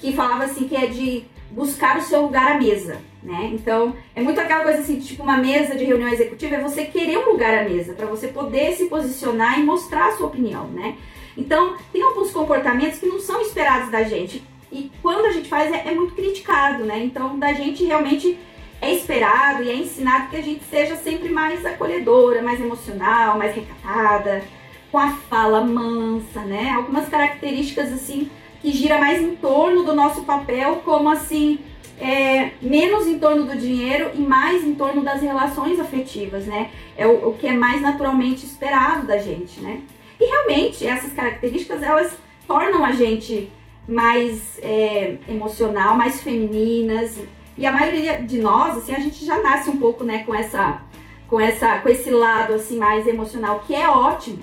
que 0.00 0.12
falava 0.12 0.44
assim 0.44 0.68
que 0.68 0.76
é 0.76 0.86
de 0.86 1.24
buscar 1.50 1.96
o 1.96 2.02
seu 2.02 2.22
lugar 2.22 2.52
à 2.52 2.58
mesa, 2.58 3.00
né? 3.26 3.50
Então, 3.52 3.94
é 4.14 4.22
muito 4.22 4.40
aquela 4.40 4.62
coisa 4.62 4.78
assim, 4.78 5.00
tipo 5.00 5.22
uma 5.22 5.36
mesa 5.36 5.74
de 5.74 5.84
reunião 5.84 6.08
executiva, 6.08 6.54
é 6.54 6.60
você 6.60 6.84
querer 6.84 7.18
um 7.18 7.32
lugar 7.32 7.58
à 7.58 7.68
mesa, 7.68 7.92
para 7.92 8.06
você 8.06 8.28
poder 8.28 8.72
se 8.74 8.86
posicionar 8.86 9.58
e 9.58 9.64
mostrar 9.64 10.08
a 10.08 10.12
sua 10.12 10.28
opinião, 10.28 10.68
né? 10.68 10.96
Então, 11.36 11.76
tem 11.92 12.00
alguns 12.02 12.30
comportamentos 12.30 12.98
que 12.98 13.06
não 13.06 13.20
são 13.20 13.42
esperados 13.42 13.90
da 13.90 14.04
gente. 14.04 14.42
E 14.70 14.90
quando 15.02 15.26
a 15.26 15.32
gente 15.32 15.48
faz 15.48 15.72
é, 15.72 15.88
é 15.88 15.94
muito 15.94 16.14
criticado, 16.14 16.84
né? 16.84 17.02
Então 17.04 17.38
da 17.38 17.52
gente 17.52 17.84
realmente 17.84 18.38
é 18.80 18.92
esperado 18.92 19.62
e 19.62 19.70
é 19.70 19.74
ensinado 19.74 20.28
que 20.28 20.36
a 20.36 20.42
gente 20.42 20.64
seja 20.64 20.96
sempre 20.96 21.28
mais 21.28 21.64
acolhedora, 21.64 22.42
mais 22.42 22.60
emocional, 22.60 23.38
mais 23.38 23.54
recatada, 23.54 24.42
com 24.90 24.98
a 24.98 25.12
fala 25.12 25.62
mansa, 25.62 26.40
né? 26.40 26.70
Algumas 26.70 27.08
características 27.08 27.92
assim 27.92 28.30
que 28.60 28.72
gira 28.72 28.98
mais 28.98 29.22
em 29.22 29.36
torno 29.36 29.84
do 29.84 29.94
nosso 29.94 30.22
papel, 30.22 30.82
como 30.84 31.08
assim, 31.08 31.58
é, 32.00 32.50
menos 32.60 33.06
em 33.06 33.18
torno 33.18 33.44
do 33.44 33.56
dinheiro 33.56 34.10
e 34.14 34.20
mais 34.20 34.64
em 34.64 34.74
torno 34.74 35.02
das 35.02 35.22
relações 35.22 35.80
afetivas, 35.80 36.46
né? 36.46 36.70
É 36.96 37.06
o, 37.06 37.30
o 37.30 37.34
que 37.34 37.46
é 37.46 37.52
mais 37.52 37.80
naturalmente 37.80 38.44
esperado 38.44 39.06
da 39.06 39.18
gente, 39.18 39.60
né? 39.60 39.80
E 40.20 40.24
realmente 40.24 40.86
essas 40.86 41.12
características 41.12 41.82
elas 41.82 42.16
tornam 42.46 42.84
a 42.84 42.92
gente 42.92 43.50
mais 43.88 44.58
é, 44.62 45.16
emocional, 45.28 45.96
mais 45.96 46.20
femininas. 46.22 47.18
E 47.56 47.64
a 47.64 47.72
maioria 47.72 48.22
de 48.22 48.38
nós, 48.38 48.76
assim, 48.76 48.94
a 48.94 49.00
gente 49.00 49.24
já 49.24 49.40
nasce 49.42 49.70
um 49.70 49.76
pouco, 49.76 50.04
né, 50.04 50.24
com 50.24 50.34
essa, 50.34 50.82
com 51.28 51.40
essa, 51.40 51.78
com 51.78 51.88
esse 51.88 52.10
lado 52.10 52.54
assim 52.54 52.76
mais 52.76 53.06
emocional, 53.06 53.62
que 53.66 53.74
é 53.74 53.88
ótimo. 53.88 54.38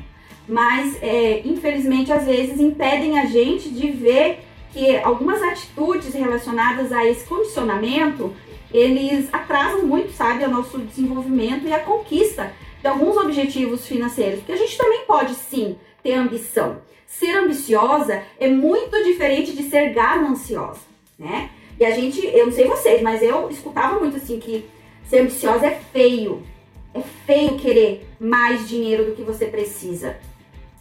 mas 0.48 0.98
é, 1.02 1.42
infelizmente 1.46 2.12
às 2.12 2.26
vezes 2.26 2.60
impedem 2.60 3.20
a 3.20 3.26
gente 3.26 3.70
de 3.70 3.92
ver 3.92 4.40
que 4.74 4.98
algumas 4.98 5.42
atitudes 5.42 6.14
relacionadas 6.14 6.92
a 6.92 7.06
esse 7.06 7.24
condicionamento 7.26 8.34
eles 8.74 9.30
atrasam 9.32 9.86
muito, 9.86 10.12
sabe, 10.14 10.44
o 10.44 10.50
nosso 10.50 10.80
desenvolvimento 10.80 11.68
e 11.68 11.72
a 11.72 11.80
conquista 11.80 12.52
de 12.82 12.88
alguns 12.88 13.16
objetivos 13.16 13.88
financeiros, 13.88 14.40
porque 14.40 14.52
a 14.52 14.58
gente 14.58 14.76
também 14.76 15.06
pode 15.06 15.36
sim 15.36 15.78
ter 16.02 16.14
ambição. 16.14 16.82
Ser 17.06 17.38
ambiciosa 17.38 18.24
é 18.40 18.50
muito 18.50 19.04
diferente 19.04 19.56
de 19.56 19.70
ser 19.70 19.94
gananciosa, 19.94 20.82
né? 21.18 21.52
E 21.80 21.86
a 21.86 21.92
gente, 21.92 22.26
eu 22.26 22.48
não 22.48 22.54
sei 22.54 22.68
vocês, 22.68 23.02
mas 23.02 23.22
eu 23.22 23.50
escutava 23.50 24.00
muito 24.00 24.18
assim 24.18 24.40
que 24.40 24.66
ser 25.06 25.20
ambiciosa 25.20 25.68
é 25.68 25.80
feio. 25.92 26.44
É 26.94 27.02
feio 27.26 27.58
querer 27.58 28.08
mais 28.20 28.68
dinheiro 28.68 29.06
do 29.06 29.16
que 29.16 29.22
você 29.22 29.46
precisa. 29.46 30.18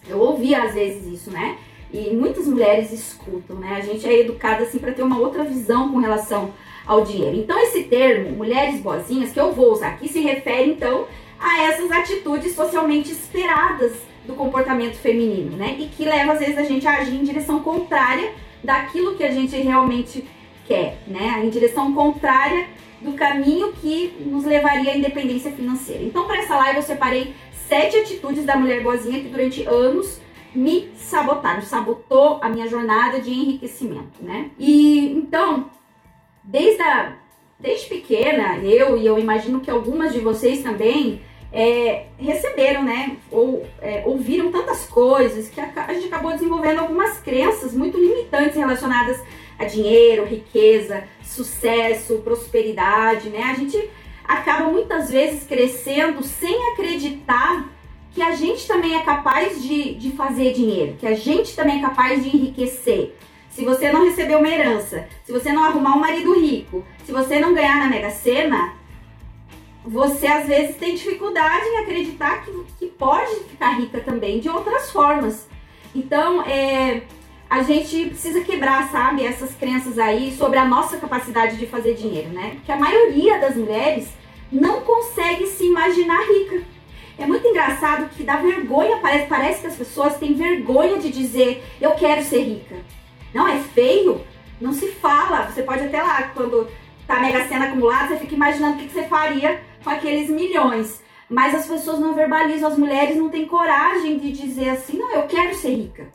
Eu 0.09 0.19
ouvia 0.19 0.63
às 0.63 0.75
vezes 0.75 1.07
isso, 1.07 1.31
né? 1.31 1.59
E 1.93 2.11
muitas 2.15 2.47
mulheres 2.47 2.91
escutam, 2.91 3.57
né? 3.57 3.77
A 3.77 3.81
gente 3.81 4.07
é 4.07 4.21
educada 4.21 4.63
assim 4.63 4.79
para 4.79 4.93
ter 4.93 5.03
uma 5.03 5.19
outra 5.19 5.45
visão 5.45 5.93
com 5.93 5.99
relação 5.99 6.53
ao 6.87 7.05
dinheiro. 7.05 7.37
Então 7.37 7.59
esse 7.59 7.85
termo, 7.85 8.31
mulheres 8.31 8.81
boazinhas, 8.81 9.31
que 9.31 9.39
eu 9.39 9.53
vou 9.53 9.73
usar 9.73 9.89
aqui, 9.89 10.09
se 10.09 10.21
refere 10.21 10.71
então 10.71 11.07
a 11.39 11.65
essas 11.65 11.91
atitudes 11.91 12.55
socialmente 12.55 13.13
esperadas 13.13 13.93
do 14.27 14.35
comportamento 14.35 14.95
feminino, 14.95 15.57
né? 15.57 15.77
E 15.79 15.87
que 15.89 16.05
leva 16.05 16.33
às 16.33 16.39
vezes 16.39 16.57
a 16.57 16.63
gente 16.63 16.87
a 16.87 16.99
agir 16.99 17.17
em 17.17 17.25
direção 17.25 17.61
contrária 17.61 18.33
daquilo 18.63 19.17
que 19.17 19.25
a 19.25 19.31
gente 19.31 19.57
realmente 19.57 20.25
quer, 20.67 20.99
né? 21.07 21.43
Em 21.45 21.51
direção 21.51 21.93
contrária 21.93 22.69
do 23.01 23.13
caminho 23.13 23.73
que 23.73 24.15
nos 24.25 24.45
levaria 24.45 24.93
à 24.93 24.97
independência 24.97 25.51
financeira. 25.51 26.03
Então, 26.05 26.25
para 26.25 26.39
essa 26.39 26.57
live 26.57 26.79
eu 26.79 26.83
separei 26.83 27.35
sete 27.69 27.97
atitudes 27.97 28.45
da 28.45 28.57
mulher 28.57 28.83
boazinha 28.83 29.21
que 29.21 29.29
durante 29.29 29.65
anos 29.65 30.21
me 30.55 30.91
sabotaram, 30.97 31.63
sabotou 31.63 32.39
a 32.43 32.49
minha 32.49 32.69
jornada 32.69 33.21
de 33.21 33.31
enriquecimento, 33.31 34.23
né? 34.23 34.51
E 34.59 35.13
então, 35.13 35.71
desde 36.45 36.83
a, 36.83 37.17
desde 37.59 37.89
pequena, 37.89 38.59
eu 38.59 38.97
e 38.97 39.07
eu 39.07 39.19
imagino 39.19 39.61
que 39.61 39.71
algumas 39.71 40.13
de 40.13 40.21
vocês 40.21 40.63
também 40.63 41.21
é, 41.53 42.07
receberam, 42.19 42.83
né, 42.83 43.17
ou 43.31 43.67
é, 43.81 44.03
ouviram 44.07 44.51
tantas 44.51 44.87
coisas 44.87 45.49
que 45.49 45.61
a, 45.61 45.71
a, 45.87 45.93
gente 45.93 46.07
acabou 46.07 46.33
desenvolvendo 46.33 46.79
algumas 46.79 47.19
crenças 47.19 47.75
muito 47.75 47.99
limitantes 47.99 48.57
relacionadas 48.57 49.21
a 49.59 49.65
dinheiro, 49.67 50.25
riqueza, 50.25 51.05
sucesso, 51.23 52.19
prosperidade, 52.19 53.29
né? 53.29 53.43
A 53.45 53.55
gente 53.55 53.91
acaba 54.25 54.71
muitas 54.71 55.11
vezes 55.11 55.45
crescendo 55.45 56.23
sem 56.23 56.73
acreditar 56.73 57.52
a 58.33 58.35
gente 58.35 58.67
também 58.67 58.97
é 58.97 59.03
capaz 59.03 59.63
de, 59.63 59.95
de 59.95 60.11
fazer 60.13 60.55
dinheiro, 60.55 60.97
que 60.99 61.07
a 61.07 61.15
gente 61.15 61.55
também 61.55 61.79
é 61.79 61.83
capaz 61.83 62.25
de 62.25 62.35
enriquecer. 62.35 63.15
Se 63.51 63.63
você 63.63 63.93
não 63.93 64.07
receber 64.07 64.37
uma 64.37 64.49
herança, 64.49 65.07
se 65.23 65.31
você 65.31 65.53
não 65.53 65.63
arrumar 65.63 65.95
um 65.95 66.01
marido 66.01 66.33
rico, 66.33 66.83
se 67.05 67.13
você 67.13 67.39
não 67.39 67.53
ganhar 67.53 67.77
na 67.77 67.89
Mega 67.89 68.11
Sena, 68.11 68.73
você 69.85 70.27
às 70.27 70.47
vezes 70.47 70.77
tem 70.77 70.95
dificuldade 70.95 71.67
em 71.67 71.79
acreditar 71.79 72.43
que, 72.43 72.53
que 72.79 72.87
pode 72.87 73.35
ficar 73.51 73.79
rica 73.79 74.01
também 74.01 74.41
de 74.41 74.49
outras 74.49 74.91
formas. 74.91 75.47
Então, 75.95 76.43
é, 76.47 77.03
a 77.51 77.63
gente 77.63 78.07
precisa 78.07 78.41
quebrar, 78.41 78.91
sabe, 78.91 79.27
essas 79.27 79.55
crenças 79.55 79.99
aí 79.99 80.35
sobre 80.35 80.59
a 80.59 80.65
nossa 80.65 80.97
capacidade 80.97 81.59
de 81.59 81.67
fazer 81.67 81.93
dinheiro, 81.93 82.31
né? 82.31 82.53
Porque 82.55 82.73
a 82.73 82.79
maioria 82.79 83.39
das 83.39 83.55
mulheres 83.55 84.09
não 84.51 84.81
consegue 84.81 85.47
se 85.49 85.67
imaginar 85.67 86.23
rica. 86.27 86.72
É 87.19 87.27
muito 87.27 87.47
engraçado 87.47 88.09
que 88.11 88.23
dá 88.23 88.37
vergonha, 88.37 88.99
parece, 88.99 89.27
parece 89.27 89.61
que 89.61 89.67
as 89.67 89.77
pessoas 89.77 90.17
têm 90.19 90.35
vergonha 90.35 90.99
de 90.99 91.11
dizer 91.11 91.63
eu 91.81 91.93
quero 91.93 92.23
ser 92.23 92.43
rica. 92.43 92.77
Não, 93.35 93.49
é 93.49 93.59
feio, 93.59 94.23
não 94.61 94.73
se 94.73 94.89
fala. 94.89 95.51
Você 95.51 95.63
pode 95.63 95.85
até 95.85 96.03
lá, 96.03 96.31
quando 96.35 96.69
tá 97.07 97.21
Mega 97.21 97.47
Sena 97.47 97.67
acumulada, 97.67 98.09
você 98.09 98.17
fica 98.17 98.35
imaginando 98.35 98.75
o 98.75 98.79
que, 98.79 98.87
que 98.87 98.95
você 98.95 99.05
faria 99.05 99.61
com 99.83 99.91
aqueles 99.91 100.31
milhões. 100.31 101.03
Mas 101.29 101.55
as 101.55 101.67
pessoas 101.67 101.99
não 101.99 102.15
verbalizam, 102.15 102.69
as 102.69 102.79
mulheres 102.79 103.17
não 103.17 103.31
têm 103.31 103.47
coragem 103.47 104.19
de 104.19 104.33
dizer 104.33 104.71
assim, 104.71 104.99
não, 104.99 105.11
eu 105.13 105.23
quero 105.23 105.55
ser 105.55 105.75
rica. 105.75 106.09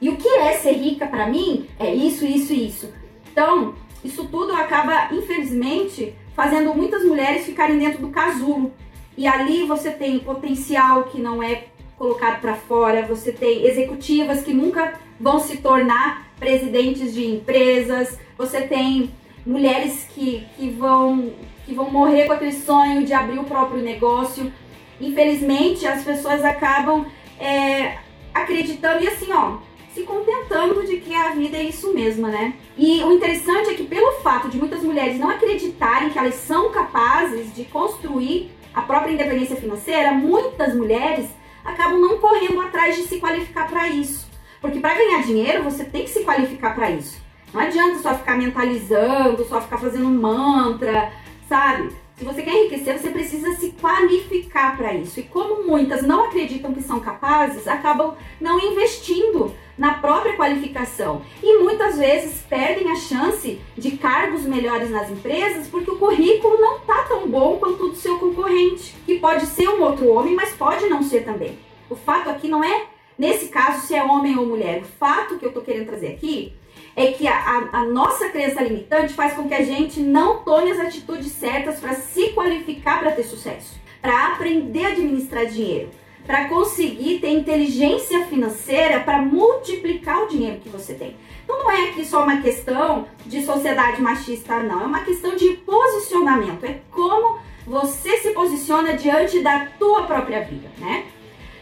E 0.00 0.08
o 0.08 0.16
que 0.16 0.28
é 0.28 0.52
ser 0.54 0.72
rica 0.72 1.06
para 1.06 1.26
mim 1.26 1.68
é 1.78 1.94
isso, 1.94 2.24
isso 2.24 2.52
e 2.52 2.68
isso. 2.68 2.92
Então, 3.30 3.74
isso 4.02 4.26
tudo 4.26 4.54
acaba, 4.54 5.08
infelizmente, 5.12 6.14
fazendo 6.34 6.74
muitas 6.74 7.04
mulheres 7.04 7.46
ficarem 7.46 7.78
dentro 7.78 8.00
do 8.00 8.08
casulo. 8.08 8.72
E 9.16 9.26
ali 9.26 9.64
você 9.64 9.90
tem 9.90 10.18
potencial 10.18 11.04
que 11.04 11.20
não 11.20 11.42
é 11.42 11.64
colocado 11.96 12.40
para 12.40 12.54
fora, 12.54 13.06
você 13.06 13.32
tem 13.32 13.64
executivas 13.64 14.42
que 14.42 14.52
nunca 14.52 14.98
vão 15.18 15.38
se 15.38 15.58
tornar 15.58 16.28
presidentes 16.38 17.14
de 17.14 17.24
empresas, 17.24 18.18
você 18.36 18.62
tem 18.62 19.10
mulheres 19.46 20.08
que, 20.14 20.44
que, 20.56 20.70
vão, 20.70 21.32
que 21.64 21.74
vão 21.74 21.90
morrer 21.90 22.26
com 22.26 22.32
aquele 22.32 22.52
sonho 22.52 23.04
de 23.04 23.12
abrir 23.12 23.38
o 23.38 23.44
próprio 23.44 23.82
negócio. 23.82 24.52
Infelizmente, 25.00 25.86
as 25.86 26.02
pessoas 26.02 26.44
acabam 26.44 27.06
é, 27.38 27.98
acreditando 28.32 29.04
e 29.04 29.08
assim, 29.08 29.32
ó, 29.32 29.58
se 29.92 30.02
contentando 30.02 30.84
de 30.84 30.96
que 30.96 31.14
a 31.14 31.30
vida 31.30 31.56
é 31.56 31.62
isso 31.62 31.94
mesmo, 31.94 32.26
né? 32.26 32.54
E 32.76 33.02
o 33.04 33.12
interessante 33.12 33.70
é 33.70 33.74
que 33.74 33.84
pelo 33.84 34.12
fato 34.22 34.48
de 34.48 34.58
muitas 34.58 34.82
mulheres 34.82 35.20
não 35.20 35.30
acreditarem 35.30 36.10
que 36.10 36.18
elas 36.18 36.34
são 36.34 36.70
capazes 36.70 37.54
de 37.54 37.64
construir 37.64 38.50
a 38.74 38.82
própria 38.82 39.12
independência 39.12 39.56
financeira, 39.56 40.12
muitas 40.12 40.74
mulheres 40.74 41.28
acabam 41.64 42.00
não 42.00 42.18
correndo 42.18 42.60
atrás 42.60 42.96
de 42.96 43.02
se 43.02 43.18
qualificar 43.18 43.68
para 43.68 43.88
isso. 43.88 44.28
Porque 44.60 44.80
para 44.80 44.94
ganhar 44.94 45.22
dinheiro, 45.22 45.62
você 45.62 45.84
tem 45.84 46.04
que 46.04 46.10
se 46.10 46.24
qualificar 46.24 46.74
para 46.74 46.90
isso. 46.90 47.22
Não 47.52 47.60
adianta 47.60 47.98
só 48.00 48.14
ficar 48.14 48.36
mentalizando, 48.36 49.44
só 49.44 49.60
ficar 49.60 49.78
fazendo 49.78 50.08
mantra, 50.08 51.12
sabe? 51.48 51.94
Se 52.16 52.24
você 52.24 52.42
quer 52.42 52.52
enriquecer, 52.52 52.98
você 52.98 53.10
precisa 53.10 53.52
se 53.56 53.72
qualificar 53.72 54.76
para 54.76 54.94
isso. 54.94 55.20
E 55.20 55.24
como 55.24 55.64
muitas 55.66 56.02
não 56.02 56.24
acreditam 56.24 56.72
que 56.72 56.82
são 56.82 57.00
capazes, 57.00 57.66
acabam 57.66 58.14
não 58.40 58.58
investindo 58.58 59.54
na 59.76 59.94
própria 59.94 60.36
qualificação 60.36 61.22
e 61.42 61.58
muitas 61.58 61.98
vezes 61.98 62.42
perdem 62.48 62.90
a 62.90 62.96
chance 62.96 63.60
de 63.76 63.92
cargos 63.92 64.42
melhores 64.42 64.90
nas 64.90 65.10
empresas 65.10 65.66
porque 65.68 65.90
o 65.90 65.98
currículo 65.98 66.60
não 66.60 66.80
tá 66.80 67.04
tão 67.08 67.28
bom 67.28 67.58
quanto 67.58 67.84
o 67.84 67.88
do 67.90 67.96
seu 67.96 68.18
concorrente, 68.18 68.94
que 69.04 69.18
pode 69.18 69.46
ser 69.46 69.68
um 69.68 69.82
outro 69.82 70.08
homem, 70.08 70.34
mas 70.34 70.52
pode 70.52 70.86
não 70.88 71.02
ser 71.02 71.24
também. 71.24 71.58
O 71.90 71.96
fato 71.96 72.30
aqui 72.30 72.48
não 72.48 72.62
é, 72.62 72.86
nesse 73.18 73.48
caso, 73.48 73.86
se 73.86 73.94
é 73.94 74.02
homem 74.02 74.38
ou 74.38 74.46
mulher. 74.46 74.82
O 74.82 74.84
fato 74.84 75.38
que 75.38 75.44
eu 75.44 75.52
tô 75.52 75.60
querendo 75.60 75.86
trazer 75.86 76.08
aqui 76.08 76.54
é 76.96 77.12
que 77.12 77.26
a, 77.26 77.68
a 77.72 77.84
nossa 77.84 78.28
crença 78.28 78.62
limitante 78.62 79.12
faz 79.14 79.34
com 79.34 79.48
que 79.48 79.54
a 79.54 79.64
gente 79.64 80.00
não 80.00 80.38
tome 80.44 80.70
as 80.70 80.78
atitudes 80.78 81.32
certas 81.32 81.80
para 81.80 81.94
se 81.94 82.30
qualificar 82.30 83.00
para 83.00 83.12
ter 83.12 83.24
sucesso, 83.24 83.78
para 84.00 84.28
aprender 84.28 84.86
a 84.86 84.88
administrar 84.88 85.46
dinheiro 85.46 85.90
para 86.26 86.48
conseguir 86.48 87.18
ter 87.18 87.30
inteligência 87.30 88.24
financeira 88.26 89.00
para 89.00 89.20
multiplicar 89.20 90.22
o 90.22 90.28
dinheiro 90.28 90.60
que 90.60 90.68
você 90.68 90.94
tem. 90.94 91.16
Então 91.44 91.58
não 91.58 91.70
é 91.70 91.90
aqui 91.90 92.04
só 92.04 92.22
uma 92.22 92.40
questão 92.40 93.06
de 93.26 93.42
sociedade 93.44 94.00
machista, 94.00 94.62
não. 94.62 94.82
É 94.82 94.86
uma 94.86 95.00
questão 95.00 95.36
de 95.36 95.50
posicionamento. 95.50 96.64
É 96.64 96.80
como 96.90 97.38
você 97.66 98.16
se 98.18 98.30
posiciona 98.30 98.94
diante 98.94 99.40
da 99.40 99.66
tua 99.78 100.04
própria 100.04 100.42
vida, 100.42 100.68
né? 100.78 101.04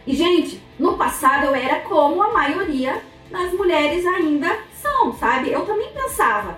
E, 0.05 0.13
gente, 0.13 0.61
no 0.77 0.97
passado 0.97 1.45
eu 1.45 1.55
era 1.55 1.79
como 1.81 2.21
a 2.21 2.31
maioria 2.33 3.01
das 3.31 3.53
mulheres 3.53 4.05
ainda 4.05 4.59
são, 4.81 5.13
sabe? 5.13 5.51
Eu 5.51 5.65
também 5.65 5.89
pensava 5.93 6.57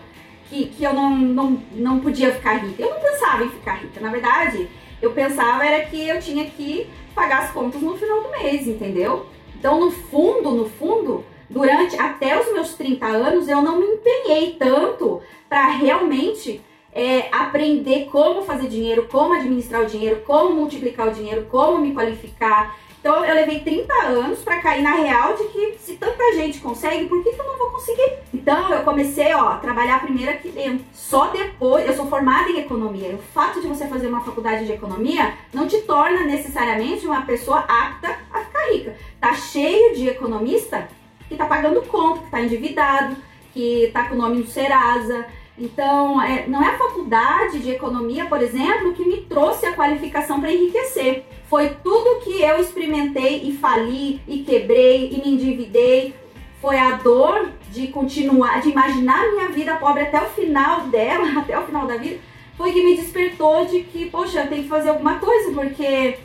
que, 0.50 0.66
que 0.66 0.84
eu 0.84 0.94
não, 0.94 1.10
não, 1.12 1.64
não 1.72 2.00
podia 2.00 2.34
ficar 2.34 2.58
rica. 2.58 2.82
Eu 2.82 2.90
não 2.90 3.00
pensava 3.00 3.44
em 3.44 3.50
ficar 3.50 3.76
rica. 3.76 4.00
Na 4.00 4.10
verdade, 4.10 4.68
eu 5.02 5.12
pensava 5.12 5.66
era 5.66 5.86
que 5.86 6.08
eu 6.08 6.20
tinha 6.20 6.46
que 6.46 6.90
pagar 7.16 7.44
as 7.44 7.52
contas 7.52 7.82
no 7.82 7.98
final 7.98 8.22
do 8.22 8.30
mês, 8.30 8.68
entendeu? 8.68 9.26
Então, 9.58 9.80
no 9.80 9.90
fundo, 9.90 10.52
no 10.52 10.70
fundo, 10.70 11.24
durante 11.50 12.00
até 12.00 12.40
os 12.40 12.52
meus 12.54 12.76
30 12.76 13.06
anos, 13.06 13.48
eu 13.48 13.62
não 13.62 13.80
me 13.80 13.86
empenhei 13.86 14.52
tanto 14.60 15.22
para 15.50 15.68
realmente 15.70 16.62
é, 16.94 17.28
aprender 17.32 18.08
como 18.12 18.44
fazer 18.44 18.68
dinheiro, 18.68 19.08
como 19.12 19.34
administrar 19.34 19.82
o 19.82 19.86
dinheiro, 19.86 20.22
como 20.26 20.54
multiplicar 20.54 21.08
o 21.08 21.12
dinheiro, 21.12 21.48
como 21.50 21.80
me 21.80 21.94
qualificar. 21.94 22.78
Então 23.06 23.24
eu 23.24 23.36
levei 23.36 23.60
30 23.60 23.94
anos 23.94 24.40
para 24.40 24.60
cair 24.60 24.82
na 24.82 24.96
real 24.96 25.36
de 25.36 25.44
que 25.50 25.78
se 25.78 25.94
tanta 25.94 26.34
gente 26.34 26.60
consegue, 26.60 27.06
por 27.06 27.24
que, 27.24 27.34
que 27.34 27.40
eu 27.40 27.46
não 27.46 27.56
vou 27.56 27.70
conseguir? 27.70 28.14
Então 28.34 28.68
eu 28.72 28.82
comecei 28.82 29.32
ó, 29.36 29.50
a 29.50 29.58
trabalhar 29.58 30.02
primeiro 30.02 30.32
aqui 30.32 30.50
dentro. 30.50 30.84
Só 30.92 31.28
depois, 31.28 31.86
eu 31.86 31.94
sou 31.94 32.10
formada 32.10 32.50
em 32.50 32.62
economia. 32.62 33.14
O 33.14 33.20
fato 33.20 33.62
de 33.62 33.68
você 33.68 33.86
fazer 33.86 34.08
uma 34.08 34.22
faculdade 34.22 34.66
de 34.66 34.72
economia 34.72 35.36
não 35.54 35.68
te 35.68 35.82
torna 35.82 36.22
necessariamente 36.22 37.06
uma 37.06 37.22
pessoa 37.22 37.60
apta 37.60 38.18
a 38.34 38.40
ficar 38.40 38.72
rica. 38.72 38.96
Tá 39.22 39.36
cheio 39.36 39.94
de 39.94 40.10
economista 40.10 40.88
que 41.30 41.36
tá 41.36 41.46
pagando 41.46 41.84
conta, 41.84 42.22
que 42.22 42.32
tá 42.32 42.42
endividado, 42.42 43.18
que 43.54 43.92
tá 43.94 44.10
com 44.10 44.16
o 44.16 44.18
nome 44.18 44.40
no 44.40 44.48
Serasa, 44.48 45.28
Então, 45.58 46.22
é, 46.22 46.48
não 46.48 46.62
é 46.62 46.68
a 46.68 46.78
faculdade 46.78 47.60
de 47.60 47.72
economia, 47.72 48.26
por 48.26 48.42
exemplo, 48.42 48.94
que 48.94 49.06
me 49.06 49.22
trouxe 49.22 49.66
a 49.66 49.74
qualificação 49.74 50.42
para 50.42 50.52
enriquecer. 50.52 51.24
Foi 51.48 51.70
tudo 51.82 52.22
que 52.22 52.42
eu 52.42 52.60
experimentei 52.60 53.42
e 53.44 53.54
fali, 53.54 54.22
e 54.28 54.40
quebrei, 54.40 55.10
e 55.12 55.18
me 55.18 55.34
endividei. 55.34 56.14
Foi 56.60 56.78
a 56.78 56.92
dor 56.98 57.52
de 57.72 57.88
continuar, 57.88 58.62
de 58.62 58.70
imaginar 58.70 59.32
minha 59.32 59.48
vida 59.50 59.76
pobre 59.76 60.04
até 60.04 60.22
o 60.22 60.30
final 60.30 60.88
dela, 60.88 61.28
até 61.40 61.58
o 61.58 61.64
final 61.64 61.88
da 61.88 61.96
vida, 61.96 62.20
foi 62.58 62.72
que 62.74 62.84
me 62.84 62.96
despertou 62.96 63.66
de 63.66 63.82
que, 63.82 64.10
poxa, 64.10 64.42
eu 64.42 64.48
tenho 64.48 64.64
que 64.64 64.70
fazer 64.70 64.90
alguma 64.90 65.20
coisa, 65.20 65.52
porque 65.54 66.18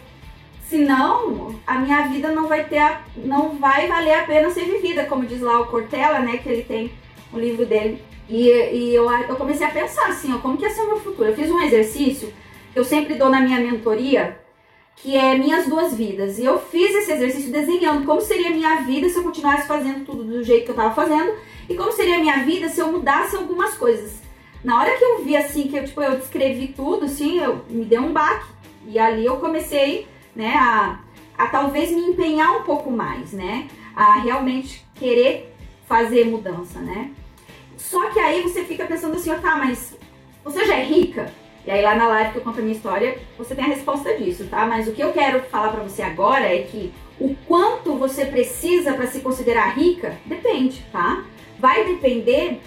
senão 0.63 1.55
a 1.67 1.79
minha 1.79 2.07
vida 2.09 2.31
não 2.33 2.47
vai 2.47 2.65
ter, 2.65 2.79
a, 2.79 3.01
não 3.17 3.57
vai 3.59 3.87
valer 3.87 4.15
a 4.15 4.25
pena 4.25 4.51
ser 4.51 4.65
vivida, 4.65 5.05
como 5.05 5.27
diz 5.27 5.41
lá 5.41 5.61
o 5.61 5.67
Cortella, 5.67 6.21
né, 6.21 6.39
que 6.39 6.49
ele 6.49 6.63
tem 6.63 6.93
o 7.33 7.39
livro 7.39 7.67
dele. 7.67 8.03
E, 8.31 8.49
e 8.49 8.95
eu, 8.95 9.11
eu 9.11 9.35
comecei 9.35 9.67
a 9.67 9.71
pensar 9.71 10.07
assim, 10.07 10.33
ó, 10.33 10.39
como 10.39 10.57
que 10.57 10.63
ia 10.63 10.71
ser 10.71 10.83
o 10.83 10.87
meu 10.87 11.01
futuro? 11.01 11.29
Eu 11.29 11.35
fiz 11.35 11.51
um 11.51 11.61
exercício 11.61 12.33
que 12.73 12.79
eu 12.79 12.85
sempre 12.85 13.17
dou 13.17 13.29
na 13.29 13.41
minha 13.41 13.59
mentoria, 13.59 14.39
que 14.95 15.17
é 15.17 15.37
minhas 15.37 15.67
duas 15.67 15.95
vidas. 15.95 16.39
E 16.39 16.45
eu 16.45 16.59
fiz 16.61 16.95
esse 16.95 17.11
exercício 17.11 17.51
desenhando 17.51 18.07
como 18.07 18.21
seria 18.21 18.49
a 18.49 18.53
minha 18.53 18.83
vida 18.83 19.09
se 19.09 19.17
eu 19.17 19.25
continuasse 19.25 19.67
fazendo 19.67 20.05
tudo 20.05 20.23
do 20.23 20.45
jeito 20.45 20.65
que 20.65 20.71
eu 20.71 20.77
estava 20.77 20.95
fazendo 20.95 21.33
e 21.69 21.75
como 21.75 21.91
seria 21.91 22.17
a 22.17 22.21
minha 22.21 22.45
vida 22.45 22.69
se 22.69 22.81
eu 22.81 22.93
mudasse 22.93 23.35
algumas 23.35 23.75
coisas. 23.75 24.23
Na 24.63 24.79
hora 24.79 24.97
que 24.97 25.05
eu 25.05 25.25
vi 25.25 25.37
assim 25.37 25.67
que 25.67 25.77
eu 25.77 25.85
tipo 25.85 26.01
eu 26.01 26.17
descrevi 26.17 26.69
tudo, 26.69 27.07
assim, 27.07 27.41
eu 27.41 27.65
me 27.69 27.85
deu 27.85 28.03
um 28.03 28.13
baque. 28.13 28.47
E 28.87 28.99
ali 28.99 29.27
eu 29.27 29.39
comecei, 29.39 30.07
né, 30.37 30.55
a, 30.55 31.01
a 31.37 31.47
talvez 31.49 31.91
me 31.91 32.03
empenhar 32.03 32.59
um 32.59 32.63
pouco 32.63 32.91
mais, 32.91 33.33
né? 33.33 33.69
A 33.95 34.21
realmente 34.21 34.85
querer 34.95 35.55
fazer 35.87 36.27
mudança, 36.27 36.79
né? 36.79 37.11
Só 37.81 38.11
que 38.11 38.19
aí 38.21 38.43
você 38.43 38.63
fica 38.65 38.85
pensando 38.85 39.17
assim, 39.17 39.31
ó, 39.31 39.39
tá, 39.39 39.57
mas 39.57 39.97
você 40.45 40.65
já 40.67 40.77
é 40.77 40.85
rica? 40.85 41.33
E 41.67 41.71
aí 41.71 41.83
lá 41.83 41.95
na 41.95 42.09
live 42.09 42.33
que 42.33 42.39
eu 42.39 42.43
conto 42.43 42.59
a 42.59 42.63
minha 42.63 42.77
história, 42.77 43.19
você 43.37 43.55
tem 43.55 43.65
a 43.65 43.69
resposta 43.69 44.17
disso, 44.17 44.47
tá? 44.49 44.67
Mas 44.67 44.87
o 44.87 44.93
que 44.93 45.03
eu 45.03 45.13
quero 45.13 45.43
falar 45.45 45.71
para 45.71 45.83
você 45.83 46.03
agora 46.03 46.45
é 46.45 46.63
que 46.63 46.93
o 47.19 47.35
quanto 47.47 47.95
você 47.95 48.27
precisa 48.27 48.93
para 48.93 49.07
se 49.07 49.21
considerar 49.21 49.77
rica 49.77 50.19
depende, 50.27 50.85
tá? 50.93 51.25
Vai 51.59 51.85
depender 51.85 52.61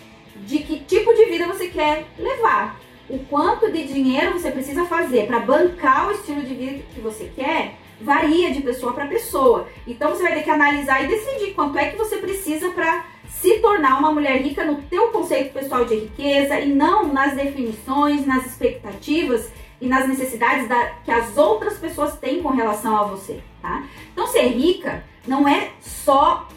de 0.46 0.60
que 0.60 0.80
tipo 0.80 1.14
de 1.14 1.26
vida 1.26 1.48
você 1.48 1.68
quer 1.68 2.06
levar. 2.18 2.80
O 3.08 3.20
quanto 3.20 3.72
de 3.72 3.84
dinheiro 3.84 4.34
você 4.34 4.52
precisa 4.52 4.86
fazer 4.86 5.28
para 5.28 5.40
bancar 5.40 6.08
o 6.08 6.12
estilo 6.12 6.42
de 6.42 6.54
vida 6.54 6.84
que 6.94 7.00
você 7.00 7.32
quer 7.36 7.76
varia 8.02 8.52
de 8.52 8.62
pessoa 8.62 8.94
para 8.94 9.08
pessoa. 9.08 9.68
Então 9.88 10.10
você 10.10 10.24
vai 10.24 10.34
ter 10.34 10.44
que 10.44 10.50
analisar 10.50 11.04
e 11.04 11.08
decidir 11.08 11.54
quanto 11.54 11.78
é 11.78 11.90
que 11.90 11.98
você 11.98 12.18
precisa 12.18 12.70
para 12.72 13.13
se 13.42 13.60
tornar 13.60 14.00
uma 14.00 14.12
mulher 14.12 14.42
rica 14.42 14.64
no 14.64 14.82
teu 14.84 15.10
conceito 15.10 15.54
pessoal 15.54 15.86
de 15.86 15.96
riqueza 15.96 16.60
e 16.60 16.74
não 16.74 17.12
nas 17.12 17.34
definições, 17.34 18.26
nas 18.26 18.46
expectativas 18.46 19.52
e 19.82 19.88
nas 19.88 20.08
necessidades 20.08 20.68
da, 20.70 20.92
que 21.04 21.12
as 21.12 21.38
outras 21.38 21.78
pessoas 21.78 22.18
têm 22.18 22.42
com 22.42 22.50
relação 22.50 22.96
a 22.96 23.04
você, 23.04 23.42
tá? 23.62 23.84
Então 24.14 24.28
ser 24.28 24.48
rica 24.48 25.04
não 25.28 25.48
é 25.48 25.72
só 25.82 26.48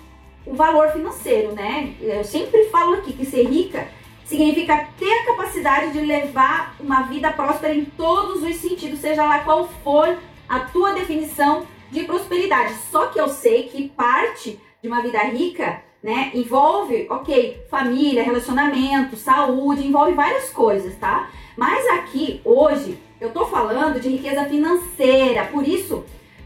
o 0.47 0.55
valor 0.55 0.93
financeiro, 0.93 1.53
né? 1.53 1.95
Eu 2.01 2.23
sempre 2.23 2.67
falo 2.67 2.95
aqui 2.95 3.13
que 3.13 3.27
ser 3.27 3.49
rica 3.49 3.89
significa 4.25 4.89
ter 4.99 5.13
a 5.13 5.27
capacidade 5.27 5.93
de 5.93 6.01
levar 6.01 6.77
uma 6.79 7.03
vida 7.03 7.33
próspera 7.33 7.75
em 7.75 7.85
todos 7.85 8.43
os 8.43 8.57
sentidos, 8.57 9.01
seja 9.01 9.25
lá 9.25 9.41
qual 9.41 9.69
for 9.83 10.19
a 10.49 10.61
tua 10.61 10.93
definição 10.93 11.67
de 11.91 12.05
prosperidade. 12.05 12.75
Só 12.91 13.07
que 13.07 13.21
eu 13.21 13.29
sei 13.29 13.65
que 13.65 13.89
parte 13.89 14.61
de 14.83 14.89
uma 14.89 15.01
vida 15.01 15.19
rica, 15.19 15.83
né, 16.03 16.31
envolve, 16.35 17.07
ok, 17.11 17.65
família, 17.71 18.23
relacionamento, 18.23 19.17
saúde, 19.17 19.87
envolve 19.87 20.13
várias 20.13 20.51
coisas, 20.51 20.95
tá? 20.97 21.31
Mas 21.57 21.87
aqui, 21.99 22.41
hoje, 22.45 22.99
eu 23.21 23.33
tô 23.33 23.47
falando 23.47 24.01
de 24.01 24.09
riqueza 24.09 24.45
financeira, 24.45 25.47
por 25.47 25.67
isso 25.67 26.05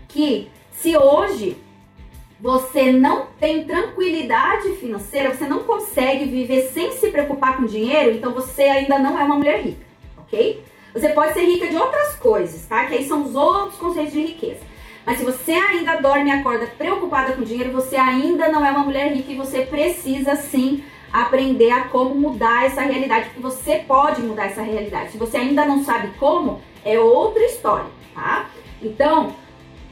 que 0.08 0.48
se 0.72 0.96
hoje 0.96 1.56
você 2.40 2.90
não 2.90 3.26
tem 3.38 3.64
tranquilidade 3.64 4.72
financeira, 4.76 5.34
você 5.34 5.46
não 5.46 5.64
consegue 5.64 6.24
viver 6.24 6.70
sem 6.72 6.92
se 6.92 7.10
preocupar 7.10 7.58
com 7.58 7.66
dinheiro, 7.66 8.12
então 8.12 8.32
você 8.32 8.62
ainda 8.62 8.98
não 8.98 9.18
é 9.18 9.24
uma 9.24 9.36
mulher 9.36 9.60
rica, 9.60 9.84
ok? 10.16 10.62
Você 10.94 11.10
pode 11.10 11.34
ser 11.34 11.44
rica 11.44 11.68
de 11.68 11.76
outras 11.76 12.16
coisas, 12.16 12.66
tá? 12.66 12.86
Que 12.86 12.94
aí 12.94 13.06
são 13.06 13.24
os 13.24 13.34
outros 13.34 13.78
conceitos 13.78 14.12
de 14.12 14.22
riqueza. 14.22 14.69
Mas 15.10 15.18
se 15.18 15.24
você 15.24 15.50
ainda 15.50 15.96
dorme 15.96 16.30
e 16.30 16.32
acorda 16.32 16.68
preocupada 16.68 17.32
com 17.32 17.42
dinheiro, 17.42 17.72
você 17.72 17.96
ainda 17.96 18.48
não 18.48 18.64
é 18.64 18.70
uma 18.70 18.84
mulher 18.84 19.12
rica 19.12 19.32
e 19.32 19.36
você 19.36 19.62
precisa 19.62 20.36
sim 20.36 20.84
aprender 21.12 21.72
a 21.72 21.88
como 21.88 22.14
mudar 22.14 22.66
essa 22.66 22.82
realidade, 22.82 23.24
porque 23.24 23.40
você 23.40 23.78
pode 23.88 24.22
mudar 24.22 24.46
essa 24.46 24.62
realidade. 24.62 25.10
Se 25.10 25.18
você 25.18 25.38
ainda 25.38 25.66
não 25.66 25.82
sabe 25.82 26.12
como, 26.16 26.62
é 26.84 26.96
outra 27.00 27.44
história, 27.44 27.90
tá? 28.14 28.48
Então, 28.80 29.34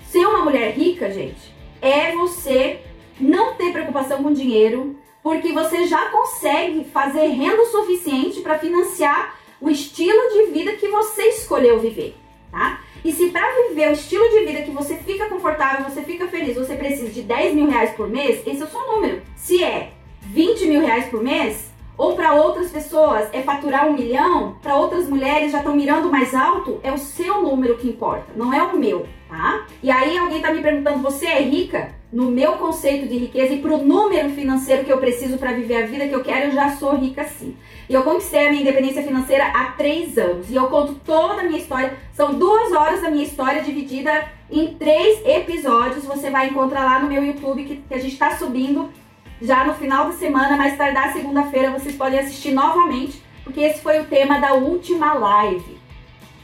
ser 0.07 0.25
uma 0.25 0.45
mulher 0.45 0.75
rica, 0.75 1.11
gente, 1.11 1.53
é 1.83 2.13
você 2.13 2.81
não 3.19 3.55
ter 3.55 3.73
preocupação 3.73 4.23
com 4.23 4.33
dinheiro, 4.33 4.97
porque 5.21 5.53
você 5.53 5.85
já 5.89 6.11
consegue 6.11 6.85
fazer 6.93 7.27
renda 7.27 7.65
suficiente 7.65 8.41
para 8.41 8.57
financiar 8.57 9.35
o 9.61 9.69
estilo 9.69 10.31
de 10.33 10.53
vida 10.53 10.77
que 10.77 10.87
você 10.87 11.25
escolheu 11.31 11.81
viver, 11.81 12.17
tá? 12.53 12.83
E 13.05 13.13
se 13.13 13.29
para 13.31 13.69
viver 13.69 13.89
o 13.89 13.93
estilo 13.93 14.29
de 14.29 14.45
vida 14.45 14.63
que 14.63 14.71
você 14.71 14.97
fica 14.97 15.29
confortável, 15.29 15.89
você 15.89 16.03
fica 16.03 16.27
feliz, 16.29 16.57
você 16.57 16.75
precisa 16.75 17.11
de 17.11 17.23
10 17.23 17.55
mil 17.55 17.69
reais 17.69 17.91
por 17.91 18.09
mês, 18.09 18.47
esse 18.47 18.61
é 18.61 18.65
o 18.65 18.69
seu 18.69 18.87
número. 18.87 19.23
Se 19.37 19.63
é 19.63 19.93
20 20.23 20.67
mil 20.67 20.81
reais 20.81 21.07
por 21.07 21.23
mês, 21.23 21.71
ou 21.97 22.15
para 22.15 22.35
outras 22.35 22.71
pessoas 22.71 23.29
é 23.33 23.43
faturar 23.43 23.89
um 23.89 23.95
milhão, 23.95 24.57
para 24.63 24.77
outras 24.77 25.09
mulheres 25.09 25.51
já 25.53 25.59
estão 25.59 25.75
mirando 25.75 26.11
mais 26.11 26.33
alto, 26.35 26.79
é 26.83 26.93
o 26.93 26.99
seu 26.99 27.43
número 27.43 27.77
que 27.77 27.89
importa, 27.89 28.33
não 28.37 28.53
é 28.53 28.63
o 28.63 28.79
meu, 28.79 29.07
tá? 29.29 29.67
E 29.83 29.91
aí 29.91 30.17
alguém 30.17 30.41
tá 30.41 30.53
me 30.53 30.63
perguntando, 30.63 30.99
você 30.99 31.27
é 31.27 31.43
rica? 31.43 31.98
No 32.11 32.31
meu 32.31 32.53
conceito 32.53 33.07
de 33.07 33.19
riqueza 33.19 33.53
e 33.53 33.61
pro 33.61 33.79
número 33.79 34.31
financeiro 34.31 34.85
que 34.85 34.93
eu 34.93 34.99
preciso 34.99 35.37
para 35.37 35.53
viver 35.53 35.83
a 35.83 35.87
vida 35.87 36.09
que 36.09 36.15
eu 36.15 36.25
quero, 36.25 36.47
eu 36.47 36.53
já 36.53 36.71
sou 36.77 36.97
rica 36.97 37.25
sim. 37.25 37.55
E 37.87 37.93
eu 37.93 38.03
conquistei 38.03 38.47
a 38.47 38.51
minha 38.51 38.63
independência 38.63 39.03
financeira 39.03 39.47
há 39.49 39.73
três 39.73 40.17
anos. 40.17 40.49
E 40.51 40.55
eu 40.55 40.69
conto 40.69 40.95
toda 41.05 41.43
a 41.43 41.45
minha 41.45 41.59
história. 41.59 41.99
São 42.15 42.33
duas 42.35 42.73
horas 42.73 43.03
da 43.03 43.11
minha 43.11 43.25
história 43.25 43.63
dividida 43.63 44.27
em 44.51 44.75
três 44.75 45.21
episódios. 45.27 46.07
Você 46.07 46.31
vai 46.31 46.49
encontrar 46.49 46.85
lá 46.85 46.99
no 46.99 47.09
meu 47.09 47.23
YouTube 47.23 47.65
que, 47.65 47.77
que 47.77 47.95
a 47.95 47.99
gente 47.99 48.15
está 48.15 48.37
subindo 48.37 48.91
já 49.41 49.65
no 49.65 49.75
final 49.75 50.07
da 50.07 50.13
semana, 50.13 50.57
mais 50.57 50.77
tardar 50.77 51.13
segunda-feira, 51.13 51.71
vocês 51.71 51.95
podem 51.95 52.19
assistir 52.19 52.53
novamente, 52.53 53.23
porque 53.45 53.61
esse 53.61 53.81
foi 53.81 54.01
o 54.01 54.07
tema 54.07 54.41
da 54.41 54.55
última 54.55 55.15
live, 55.15 55.79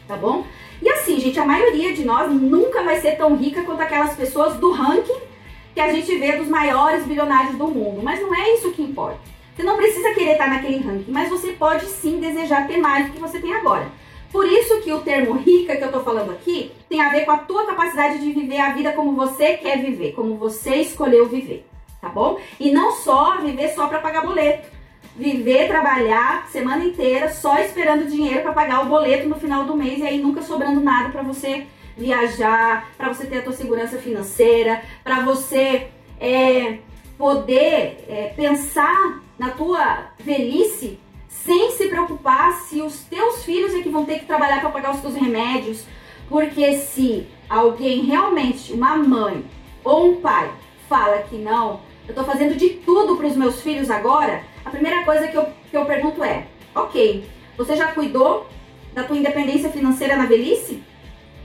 tá 0.07 0.16
bom? 0.16 0.44
E 0.81 0.88
assim, 0.88 1.18
gente, 1.18 1.38
a 1.38 1.44
maioria 1.44 1.92
de 1.92 2.05
nós 2.05 2.31
nunca 2.31 2.83
vai 2.83 3.00
ser 3.00 3.16
tão 3.16 3.37
rica 3.37 3.62
quanto 3.62 3.81
aquelas 3.81 4.14
pessoas 4.14 4.57
do 4.57 4.70
ranking 4.70 5.34
que 5.74 5.80
a 5.80 5.92
gente 5.92 6.16
vê 6.16 6.32
dos 6.37 6.48
maiores 6.48 7.04
bilionários 7.04 7.56
do 7.56 7.68
mundo, 7.68 8.00
mas 8.02 8.20
não 8.20 8.34
é 8.34 8.54
isso 8.54 8.70
que 8.70 8.82
importa. 8.82 9.18
Você 9.54 9.62
não 9.62 9.76
precisa 9.76 10.14
querer 10.14 10.32
estar 10.32 10.48
naquele 10.48 10.78
ranking, 10.78 11.10
mas 11.10 11.28
você 11.28 11.52
pode 11.52 11.87
sim 11.87 12.18
desejar 12.18 12.66
ter 12.66 12.78
mais 12.78 13.06
do 13.06 13.12
que 13.12 13.20
você 13.20 13.38
tem 13.38 13.52
agora. 13.52 13.88
Por 14.32 14.46
isso 14.46 14.80
que 14.80 14.92
o 14.92 15.00
termo 15.00 15.34
rica 15.34 15.76
que 15.76 15.84
eu 15.84 15.92
tô 15.92 16.00
falando 16.00 16.32
aqui 16.32 16.72
tem 16.88 17.00
a 17.00 17.10
ver 17.10 17.24
com 17.24 17.32
a 17.32 17.38
tua 17.38 17.66
capacidade 17.66 18.18
de 18.18 18.32
viver 18.32 18.58
a 18.58 18.72
vida 18.72 18.92
como 18.92 19.14
você 19.14 19.56
quer 19.56 19.80
viver, 19.80 20.12
como 20.12 20.37
você 20.37 20.76
escolheu 20.76 21.26
viver 21.26 21.64
tá 22.04 22.10
bom? 22.10 22.38
E 22.60 22.70
não 22.70 22.92
só 22.92 23.38
viver 23.38 23.70
só 23.70 23.88
para 23.88 23.98
pagar 23.98 24.22
boleto. 24.22 24.68
Viver, 25.16 25.68
trabalhar 25.68 26.48
semana 26.48 26.84
inteira 26.84 27.32
só 27.32 27.58
esperando 27.58 28.10
dinheiro 28.10 28.42
para 28.42 28.52
pagar 28.52 28.82
o 28.82 28.88
boleto 28.88 29.28
no 29.28 29.37
final 29.37 29.64
do 29.64 29.76
mês 29.76 30.00
e 30.00 30.06
aí 30.06 30.20
nunca 30.20 30.42
sobrando 30.42 30.80
nada 30.80 31.10
para 31.10 31.22
você 31.22 31.66
viajar, 31.96 32.90
para 32.96 33.12
você 33.12 33.26
ter 33.26 33.38
a 33.38 33.42
tua 33.42 33.52
segurança 33.52 33.98
financeira, 33.98 34.83
para 35.02 35.20
você 35.20 35.88
é, 36.20 36.78
poder 37.16 38.04
é, 38.09 38.33
pensar 38.37 39.22
na 39.38 39.50
tua 39.50 40.09
velhice 40.18 40.98
sem 41.28 41.70
se 41.72 41.88
preocupar 41.88 42.52
se 42.52 42.80
os 42.80 43.04
teus 43.04 43.44
filhos 43.44 43.74
é 43.74 43.83
que 43.83 43.88
vão 43.88 44.04
ter 44.04 44.20
que 44.20 44.26
trabalhar 44.26 44.61
para 44.61 44.70
pagar 44.70 44.94
os 44.94 45.00
teus 45.00 45.14
remédios, 45.14 45.85
porque 46.28 46.74
se 46.74 47.26
alguém 47.48 48.04
realmente, 48.04 48.72
uma 48.72 48.96
mãe 48.96 49.44
ou 49.83 50.12
um 50.12 50.20
pai, 50.20 50.50
fala 50.88 51.18
que 51.18 51.37
não, 51.37 51.80
eu 52.07 52.11
estou 52.11 52.24
fazendo 52.24 52.57
de 52.57 52.70
tudo 52.70 53.16
para 53.16 53.26
os 53.26 53.37
meus 53.37 53.61
filhos 53.61 53.90
agora, 53.90 54.42
a 54.64 54.70
primeira 54.70 55.04
coisa 55.04 55.28
que 55.28 55.37
eu, 55.37 55.46
que 55.70 55.76
eu 55.76 55.85
pergunto 55.85 56.24
é: 56.24 56.46
ok, 56.74 57.28
você 57.57 57.76
já 57.76 57.92
cuidou 57.92 58.46
da 58.92 59.04
tua 59.04 59.16
independência 59.16 59.70
financeira 59.70 60.16
na 60.16 60.26
velhice? 60.26 60.83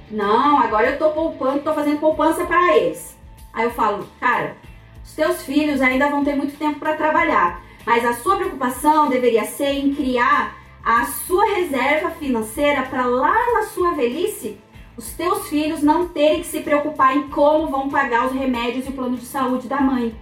Não, 0.10 0.60
agora 0.60 0.88
eu 0.88 0.94
estou 0.94 1.12
poupando, 1.12 1.58
estou 1.58 1.74
fazendo 1.74 2.00
poupança 2.00 2.46
para 2.46 2.78
eles. 2.78 3.18
Aí 3.54 3.66
eu 3.66 3.72
falo, 3.72 4.08
cara, 4.20 4.58
os 5.04 5.14
teus 5.14 5.44
filhos 5.44 5.82
ainda 5.82 6.10
vão 6.10 6.24
ter 6.24 6.36
muito 6.36 6.58
tempo 6.58 6.80
para 6.80 6.96
trabalhar, 6.96 7.62
mas 7.86 8.06
a 8.06 8.14
sua 8.14 8.38
preocupação 8.38 9.10
deveria 9.10 9.46
ser 9.46 9.72
em 9.72 9.94
criar 9.94 10.58
a 10.84 11.06
sua 11.06 11.46
reserva 11.56 12.12
financeira 12.12 12.84
para 12.84 13.06
lá 13.06 13.36
na 13.54 13.64
sua 13.64 13.94
velhice 13.94 14.58
os 15.00 15.14
teus 15.14 15.48
filhos 15.48 15.82
não 15.82 16.10
terem 16.10 16.42
que 16.42 16.48
se 16.48 16.60
preocupar 16.60 17.16
em 17.16 17.30
como 17.30 17.68
vão 17.68 17.90
pagar 17.90 18.26
os 18.26 18.34
remédios 18.34 18.86
e 18.86 18.90
o 18.90 18.92
plano 18.92 19.16
de 19.16 19.26
saúde 19.26 19.66
da 19.66 19.80
mãe. 19.80 20.14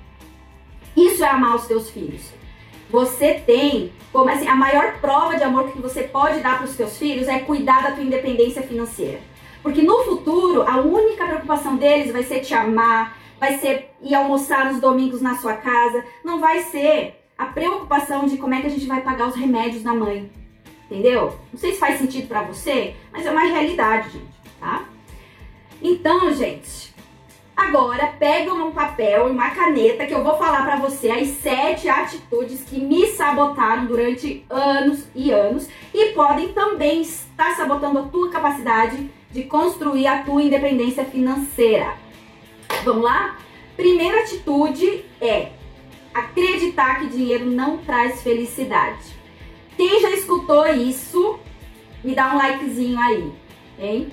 Isso 0.95 1.23
é 1.23 1.27
amar 1.27 1.55
os 1.55 1.65
teus 1.65 1.89
filhos. 1.89 2.31
você 2.87 3.33
tem 3.33 3.91
como 4.13 4.29
assim, 4.29 4.47
a 4.47 4.55
maior 4.55 4.99
prova 5.01 5.35
de 5.35 5.43
amor 5.43 5.71
que 5.71 5.81
você 5.81 6.03
pode 6.03 6.41
dar 6.41 6.57
para 6.57 6.67
os 6.67 6.75
seus 6.75 6.95
filhos 6.95 7.27
é 7.27 7.39
cuidar 7.39 7.81
da 7.81 7.91
tua 7.93 8.03
independência 8.03 8.61
financeira. 8.61 9.19
Porque 9.61 9.81
no 9.81 10.03
futuro, 10.03 10.63
a 10.63 10.77
única 10.77 11.25
preocupação 11.25 11.75
deles 11.75 12.11
vai 12.11 12.23
ser 12.23 12.39
te 12.41 12.53
amar, 12.53 13.17
vai 13.39 13.57
ser 13.57 13.91
ir 14.01 14.15
almoçar 14.15 14.71
nos 14.71 14.81
domingos 14.81 15.21
na 15.21 15.37
sua 15.37 15.53
casa, 15.53 16.03
não 16.23 16.39
vai 16.39 16.61
ser 16.61 17.15
a 17.37 17.45
preocupação 17.45 18.25
de 18.25 18.37
como 18.37 18.53
é 18.53 18.61
que 18.61 18.67
a 18.67 18.71
gente 18.71 18.87
vai 18.87 19.01
pagar 19.01 19.27
os 19.27 19.35
remédios 19.35 19.83
da 19.83 19.93
mãe. 19.93 20.29
Entendeu? 20.85 21.37
Não 21.51 21.59
sei 21.59 21.73
se 21.73 21.79
faz 21.79 21.99
sentido 21.99 22.27
para 22.27 22.43
você, 22.43 22.95
mas 23.11 23.25
é 23.25 23.31
uma 23.31 23.41
realidade, 23.41 24.11
gente, 24.11 24.37
tá? 24.59 24.85
Então, 25.81 26.31
gente, 26.31 26.95
agora 27.55 28.07
pega 28.17 28.53
um 28.53 28.71
papel 28.71 29.27
e 29.27 29.31
uma 29.31 29.49
caneta 29.49 30.05
que 30.05 30.13
eu 30.13 30.23
vou 30.23 30.37
falar 30.37 30.63
para 30.63 30.77
você 30.77 31.11
as 31.11 31.27
sete 31.27 31.89
atitudes 31.89 32.63
que 32.63 32.79
me 32.79 33.05
sabotaram 33.07 33.85
durante 33.85 34.45
anos 34.49 35.05
e 35.13 35.29
anos 35.31 35.67
e 35.93 36.13
podem 36.13 36.53
também 36.53 37.01
estar 37.01 37.55
sabotando 37.55 37.99
a 37.99 38.03
tua 38.03 38.31
capacidade 38.31 39.11
de 39.31 39.43
construir 39.43 40.07
a 40.07 40.23
tua 40.23 40.41
independência 40.41 41.05
financeira. 41.05 41.95
Vamos 42.83 43.03
lá? 43.03 43.37
Primeira 43.75 44.21
atitude 44.21 45.05
é 45.21 45.49
acreditar 46.13 46.99
que 46.99 47.07
dinheiro 47.07 47.45
não 47.45 47.77
traz 47.77 48.21
felicidade. 48.21 49.15
Quem 49.75 50.01
já 50.01 50.09
escutou 50.11 50.65
isso, 50.67 51.39
me 52.03 52.15
dá 52.15 52.33
um 52.33 52.37
likezinho 52.37 52.99
aí, 52.99 53.31
hein? 53.79 54.09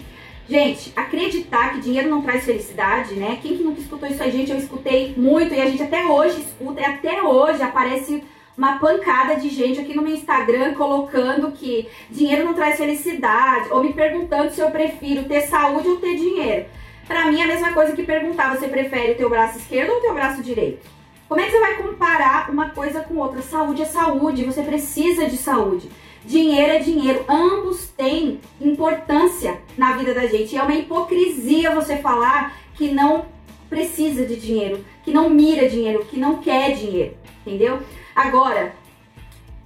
Gente, 0.47 0.93
acreditar 0.95 1.73
que 1.73 1.81
dinheiro 1.81 2.11
não 2.11 2.21
traz 2.21 2.45
felicidade, 2.45 3.15
né? 3.15 3.39
Quem 3.41 3.57
que 3.57 3.65
nunca 3.65 3.81
escutou 3.81 4.07
isso 4.07 4.23
aí, 4.23 4.31
gente? 4.31 4.51
Eu 4.51 4.59
escutei 4.59 5.15
muito 5.17 5.55
e 5.55 5.61
a 5.61 5.67
gente 5.67 5.83
até 5.83 6.05
hoje 6.05 6.41
escuta 6.41 6.83
e 6.83 6.85
até 6.85 7.23
hoje 7.23 7.63
aparece 7.63 8.23
uma 8.57 8.79
pancada 8.79 9.37
de 9.37 9.49
gente 9.49 9.81
aqui 9.81 9.95
no 9.95 10.03
meu 10.03 10.15
Instagram 10.15 10.75
colocando 10.75 11.53
que 11.53 11.89
dinheiro 12.11 12.45
não 12.45 12.55
traz 12.55 12.77
felicidade 12.77 13.69
ou 13.71 13.83
me 13.83 13.93
perguntando 13.93 14.53
se 14.53 14.61
eu 14.61 14.71
prefiro 14.71 15.25
ter 15.25 15.43
saúde 15.43 15.89
ou 15.89 15.97
ter 15.97 16.17
dinheiro. 16.17 16.67
Para 17.07 17.27
mim 17.27 17.41
é 17.41 17.45
a 17.45 17.49
mesma 17.49 17.73
coisa 17.73 17.95
que 17.95 18.03
perguntar, 18.03 18.57
você 18.57 18.69
prefere 18.69 19.13
o 19.13 19.17
teu 19.17 19.29
braço 19.29 19.59
esquerdo 19.59 19.91
ou 19.91 19.99
o 19.99 20.01
teu 20.01 20.15
braço 20.15 20.43
direito? 20.43 20.87
Como 21.29 21.41
é 21.41 21.47
que 21.47 21.53
você 21.53 21.61
vai 21.61 21.77
comparar 21.77 22.51
uma 22.51 22.71
coisa 22.71 23.01
com 23.01 23.17
outra? 23.17 23.43
Saúde 23.43 23.83
é 23.83 23.87
saúde, 23.87 24.45
você 24.45 24.63
precisa 24.63 25.27
de 25.27 25.37
saúde. 25.37 25.91
Dinheiro 26.25 26.73
é 26.73 26.79
dinheiro, 26.79 27.25
ambos 27.29 27.89
têm 27.89 28.41
importância 28.61 29.59
na 29.77 29.97
vida 29.97 30.15
da 30.15 30.27
gente. 30.27 30.55
E 30.55 30.59
é 30.59 30.63
uma 30.63 30.75
hipocrisia 30.75 31.75
você 31.75 31.97
falar 31.97 32.57
que 32.75 32.93
não 32.93 33.27
precisa 33.69 34.25
de 34.25 34.37
dinheiro, 34.37 34.85
que 35.03 35.13
não 35.13 35.29
mira 35.29 35.69
dinheiro, 35.69 36.05
que 36.05 36.19
não 36.19 36.39
quer 36.39 36.73
dinheiro, 36.73 37.17
entendeu? 37.45 37.81
Agora, 38.15 38.75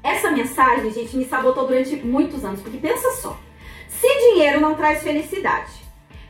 essa 0.03 0.31
mensagem, 0.31 0.91
gente, 0.91 1.17
me 1.17 1.25
sabotou 1.25 1.67
durante 1.67 1.97
muitos 1.97 2.45
anos, 2.45 2.61
porque 2.61 2.79
pensa 2.79 3.11
só, 3.13 3.39
se 3.89 4.09
dinheiro 4.33 4.61
não 4.61 4.75
traz 4.75 5.03
felicidade 5.03 5.73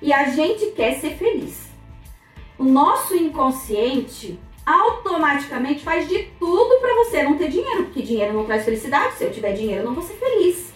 e 0.02 0.12
a 0.12 0.24
gente 0.30 0.66
quer 0.72 0.98
ser 0.98 1.16
feliz, 1.16 1.68
o 2.58 2.64
nosso 2.64 3.14
inconsciente 3.14 4.38
automaticamente 4.66 5.82
faz 5.82 6.08
de 6.08 6.24
tudo 6.38 6.80
para 6.80 6.94
você 6.96 7.22
não 7.22 7.38
ter 7.38 7.48
dinheiro, 7.48 7.84
porque 7.84 8.02
dinheiro 8.02 8.34
não 8.34 8.44
traz 8.44 8.64
felicidade. 8.64 9.16
Se 9.16 9.24
eu 9.24 9.32
tiver 9.32 9.52
dinheiro, 9.52 9.82
eu 9.82 9.86
não 9.86 9.94
vou 9.94 10.02
ser 10.02 10.14
feliz. 10.14 10.74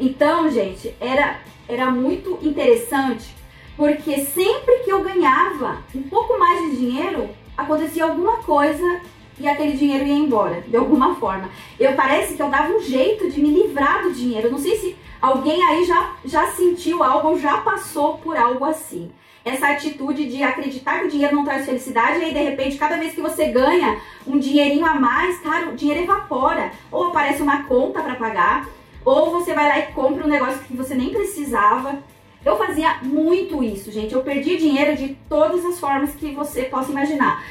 Então, 0.00 0.50
gente, 0.50 0.94
era, 1.00 1.40
era 1.68 1.90
muito 1.90 2.38
interessante, 2.40 3.34
porque 3.76 4.20
sempre 4.24 4.78
que 4.84 4.90
eu 4.90 5.02
ganhava 5.02 5.82
um 5.94 6.02
pouco 6.04 6.38
mais 6.38 6.70
de 6.70 6.76
dinheiro, 6.76 7.28
acontecia 7.56 8.04
alguma 8.04 8.38
coisa 8.38 9.02
e 9.38 9.48
aquele 9.48 9.76
dinheiro 9.76 10.04
ia 10.04 10.14
embora, 10.14 10.62
de 10.66 10.76
alguma 10.76 11.14
forma. 11.16 11.48
Eu 11.78 11.92
parece 11.94 12.34
que 12.34 12.42
eu 12.42 12.48
dava 12.48 12.72
um 12.72 12.80
jeito 12.80 13.30
de 13.30 13.40
me 13.40 13.50
livrar 13.50 14.02
do 14.02 14.12
dinheiro. 14.12 14.50
Não 14.50 14.58
sei 14.58 14.76
se 14.76 14.96
alguém 15.20 15.62
aí 15.62 15.84
já, 15.84 16.14
já 16.24 16.46
sentiu 16.48 17.02
algo 17.02 17.28
ou 17.28 17.38
já 17.38 17.58
passou 17.58 18.18
por 18.18 18.36
algo 18.36 18.64
assim 18.64 19.10
essa 19.46 19.68
atitude 19.68 20.26
de 20.26 20.42
acreditar 20.42 20.98
que 20.98 21.06
o 21.06 21.08
dinheiro 21.08 21.36
não 21.36 21.44
traz 21.44 21.64
felicidade 21.64 22.18
e 22.18 22.24
aí 22.24 22.34
de 22.34 22.42
repente 22.42 22.76
cada 22.76 22.96
vez 22.96 23.14
que 23.14 23.20
você 23.20 23.46
ganha 23.46 24.00
um 24.26 24.40
dinheirinho 24.40 24.84
a 24.84 24.94
mais, 24.94 25.38
cara, 25.38 25.68
o 25.68 25.76
dinheiro 25.76 26.02
evapora. 26.02 26.72
Ou 26.90 27.04
aparece 27.04 27.40
uma 27.42 27.62
conta 27.62 28.02
para 28.02 28.16
pagar, 28.16 28.68
ou 29.04 29.30
você 29.30 29.54
vai 29.54 29.68
lá 29.68 29.78
e 29.78 29.92
compra 29.92 30.24
um 30.24 30.28
negócio 30.28 30.58
que 30.64 30.76
você 30.76 30.96
nem 30.96 31.10
precisava. 31.10 31.96
Eu 32.44 32.58
fazia 32.58 32.98
muito 33.02 33.62
isso, 33.62 33.92
gente. 33.92 34.12
Eu 34.12 34.22
perdi 34.22 34.56
dinheiro 34.56 34.96
de 34.96 35.16
todas 35.28 35.64
as 35.64 35.78
formas 35.78 36.12
que 36.16 36.32
você 36.32 36.64
possa 36.64 36.90
imaginar. 36.90 37.44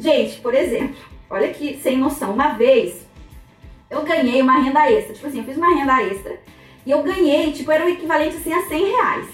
Gente, 0.00 0.40
por 0.40 0.54
exemplo, 0.54 0.96
olha 1.32 1.52
que 1.52 1.78
sem 1.78 1.96
noção. 1.96 2.32
Uma 2.32 2.48
vez 2.50 3.06
eu 3.90 4.02
ganhei 4.02 4.42
uma 4.42 4.58
renda 4.58 4.90
extra. 4.90 5.14
Tipo 5.14 5.26
assim, 5.26 5.38
eu 5.38 5.44
fiz 5.44 5.56
uma 5.56 5.74
renda 5.74 6.02
extra 6.02 6.38
e 6.84 6.90
eu 6.90 7.02
ganhei, 7.02 7.52
tipo, 7.52 7.70
era 7.72 7.84
o 7.84 7.88
equivalente 7.88 8.36
assim 8.36 8.52
a 8.52 8.62
100 8.62 8.84
reais. 8.84 9.28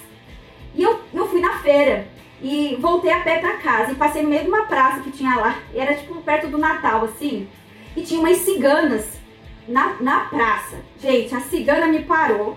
E 0.75 0.83
eu, 0.83 1.01
eu 1.13 1.29
fui 1.29 1.41
na 1.41 1.59
feira 1.59 2.07
e 2.41 2.77
voltei 2.81 3.11
a 3.11 3.21
pé 3.21 3.39
pra 3.39 3.57
casa 3.57 3.93
e 3.93 3.97
passei 3.97 4.23
no 4.23 4.29
meio 4.29 4.43
de 4.43 4.49
uma 4.49 4.67
praça 4.67 5.01
que 5.01 5.11
tinha 5.11 5.35
lá. 5.35 5.59
E 5.75 5.81
era 5.81 5.95
tipo 5.95 6.15
perto 6.23 6.47
do 6.47 6.57
Natal, 6.57 7.05
assim. 7.05 7.49
E 7.97 8.03
tinha 8.03 8.21
umas 8.21 8.39
ciganas 8.39 9.19
na, 9.67 9.95
na 10.01 10.21
praça. 10.21 10.77
Gente, 11.01 11.35
a 11.35 11.41
cigana 11.41 11.89
me 11.89 12.05
parou 12.05 12.57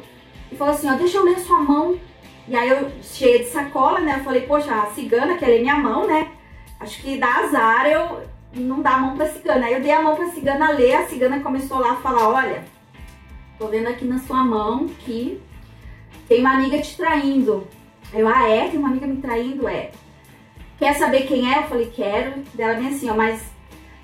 e 0.52 0.56
falou 0.56 0.76
assim: 0.76 0.90
ó, 0.90 0.94
deixa 0.94 1.18
eu 1.18 1.24
ler 1.24 1.40
sua 1.40 1.60
mão. 1.60 2.00
E 2.48 2.56
aí 2.56 2.70
eu, 2.70 2.92
cheia 3.02 3.40
de 3.40 3.46
sacola, 3.46 4.00
né? 4.00 4.18
Eu 4.20 4.24
falei, 4.24 4.42
poxa, 4.42 4.74
a 4.74 4.88
cigana 4.88 5.38
quer 5.38 5.48
ler 5.48 5.62
minha 5.62 5.78
mão, 5.78 6.06
né? 6.06 6.30
Acho 6.80 7.02
que 7.02 7.18
dá 7.18 7.38
azar 7.38 7.88
eu 7.88 8.22
não 8.54 8.82
dar 8.82 8.96
a 8.96 8.98
mão 9.00 9.16
pra 9.16 9.28
cigana. 9.28 9.66
Aí 9.66 9.74
eu 9.74 9.82
dei 9.82 9.92
a 9.92 10.02
mão 10.02 10.16
pra 10.16 10.28
cigana 10.28 10.72
ler, 10.72 10.96
a 10.96 11.08
cigana 11.08 11.40
começou 11.40 11.80
lá 11.80 11.92
a 11.92 11.98
falar: 11.98 12.30
olha, 12.30 12.64
tô 13.58 13.68
vendo 13.68 13.88
aqui 13.88 14.06
na 14.06 14.20
sua 14.20 14.44
mão 14.44 14.88
que 14.88 15.42
tem 16.28 16.42
uma 16.42 16.56
amiga 16.56 16.80
te 16.80 16.96
traindo. 16.96 17.68
Eu, 18.14 18.28
ah, 18.28 18.48
é? 18.50 18.68
Tem 18.68 18.80
uma 18.80 18.90
amiga 18.90 19.08
me 19.08 19.22
traindo? 19.22 19.68
É. 19.68 19.92
Quer 20.78 20.96
saber 20.96 21.28
quem 21.28 21.54
é? 21.54 21.60
Eu 21.60 21.64
falei, 21.64 21.92
quero. 21.94 22.42
Dela 22.54 22.74
bem 22.74 22.88
assim, 22.88 23.10
ó, 23.10 23.14
mas 23.14 23.42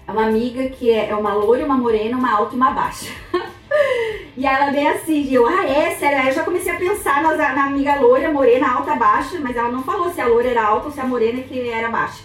é 0.07 0.12
uma 0.12 0.25
amiga 0.27 0.69
que 0.69 0.89
é, 0.91 1.10
é 1.10 1.15
uma 1.15 1.33
loira, 1.33 1.65
uma 1.65 1.75
morena, 1.75 2.17
uma 2.17 2.31
alta 2.31 2.53
e 2.53 2.55
uma 2.55 2.71
baixa. 2.71 3.12
e 4.38 4.45
ela 4.45 4.71
bem 4.71 4.88
assim, 4.88 5.29
eu, 5.33 5.45
ah, 5.45 5.65
é? 5.65 5.95
Sério? 5.95 6.19
Aí 6.19 6.27
eu 6.27 6.33
já 6.33 6.43
comecei 6.43 6.71
a 6.71 6.77
pensar 6.77 7.21
na, 7.21 7.36
na 7.36 7.65
amiga 7.65 7.99
loira, 7.99 8.31
morena, 8.31 8.71
alta, 8.71 8.95
baixa, 8.95 9.39
mas 9.39 9.55
ela 9.55 9.69
não 9.69 9.83
falou 9.83 10.12
se 10.12 10.21
a 10.21 10.27
loira 10.27 10.49
era 10.49 10.65
alta 10.65 10.88
ou 10.88 10.91
se 10.93 11.01
a 11.01 11.05
morena 11.05 11.41
que 11.41 11.69
era 11.69 11.89
baixa. 11.89 12.23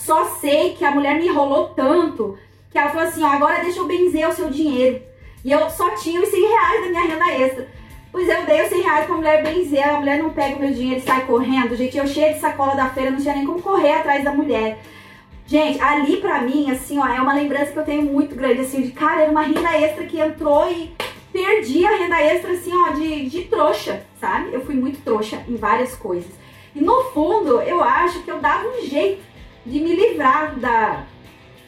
Só 0.00 0.24
sei 0.24 0.72
que 0.72 0.84
a 0.84 0.90
mulher 0.90 1.16
me 1.16 1.28
enrolou 1.28 1.68
tanto 1.68 2.38
que 2.70 2.78
ela 2.78 2.88
falou 2.88 3.06
assim, 3.06 3.22
ó, 3.22 3.26
agora 3.26 3.62
deixa 3.62 3.80
eu 3.80 3.86
benzer 3.86 4.26
o 4.26 4.32
seu 4.32 4.48
dinheiro. 4.48 5.02
E 5.44 5.52
eu 5.52 5.68
só 5.68 5.90
tinha 5.90 6.20
os 6.22 6.28
100 6.28 6.40
reais 6.40 6.80
da 6.80 6.88
minha 6.88 7.02
renda 7.02 7.32
extra. 7.32 7.68
Pois 8.10 8.26
eu 8.26 8.46
dei 8.46 8.62
os 8.62 8.68
100 8.70 8.80
reais 8.80 9.06
pra 9.06 9.14
mulher 9.14 9.42
benzer, 9.42 9.86
a 9.86 9.98
mulher 9.98 10.22
não 10.22 10.30
pega 10.30 10.56
o 10.56 10.60
meu 10.60 10.72
dinheiro 10.72 11.00
e 11.00 11.02
sai 11.02 11.26
correndo. 11.26 11.76
Gente, 11.76 11.98
eu 11.98 12.06
cheia 12.06 12.32
de 12.32 12.40
sacola 12.40 12.74
da 12.74 12.88
feira, 12.88 13.10
não 13.10 13.20
tinha 13.20 13.34
nem 13.34 13.44
como 13.44 13.60
correr 13.60 13.92
atrás 13.92 14.24
da 14.24 14.32
mulher. 14.32 14.80
Gente, 15.46 15.78
ali 15.82 16.16
pra 16.16 16.40
mim, 16.40 16.70
assim, 16.70 16.98
ó, 16.98 17.06
é 17.06 17.20
uma 17.20 17.34
lembrança 17.34 17.72
que 17.72 17.78
eu 17.78 17.84
tenho 17.84 18.02
muito 18.02 18.34
grande, 18.34 18.62
assim, 18.62 18.80
de 18.80 18.92
cara, 18.92 19.22
era 19.22 19.30
uma 19.30 19.42
renda 19.42 19.76
extra 19.76 20.06
que 20.06 20.18
entrou 20.18 20.70
e 20.70 20.94
perdi 21.30 21.84
a 21.84 21.96
renda 21.96 22.22
extra, 22.22 22.52
assim, 22.52 22.72
ó, 22.72 22.92
de, 22.92 23.28
de 23.28 23.42
trouxa, 23.42 24.02
sabe? 24.18 24.54
Eu 24.54 24.64
fui 24.64 24.74
muito 24.74 25.02
trouxa 25.04 25.44
em 25.46 25.56
várias 25.56 25.94
coisas. 25.94 26.30
E 26.74 26.80
no 26.80 27.04
fundo, 27.10 27.60
eu 27.60 27.82
acho 27.82 28.22
que 28.22 28.30
eu 28.30 28.38
dava 28.38 28.66
um 28.66 28.80
jeito 28.86 29.29
de 29.64 29.80
me 29.80 29.94
livrar 29.94 30.58
da, 30.58 31.04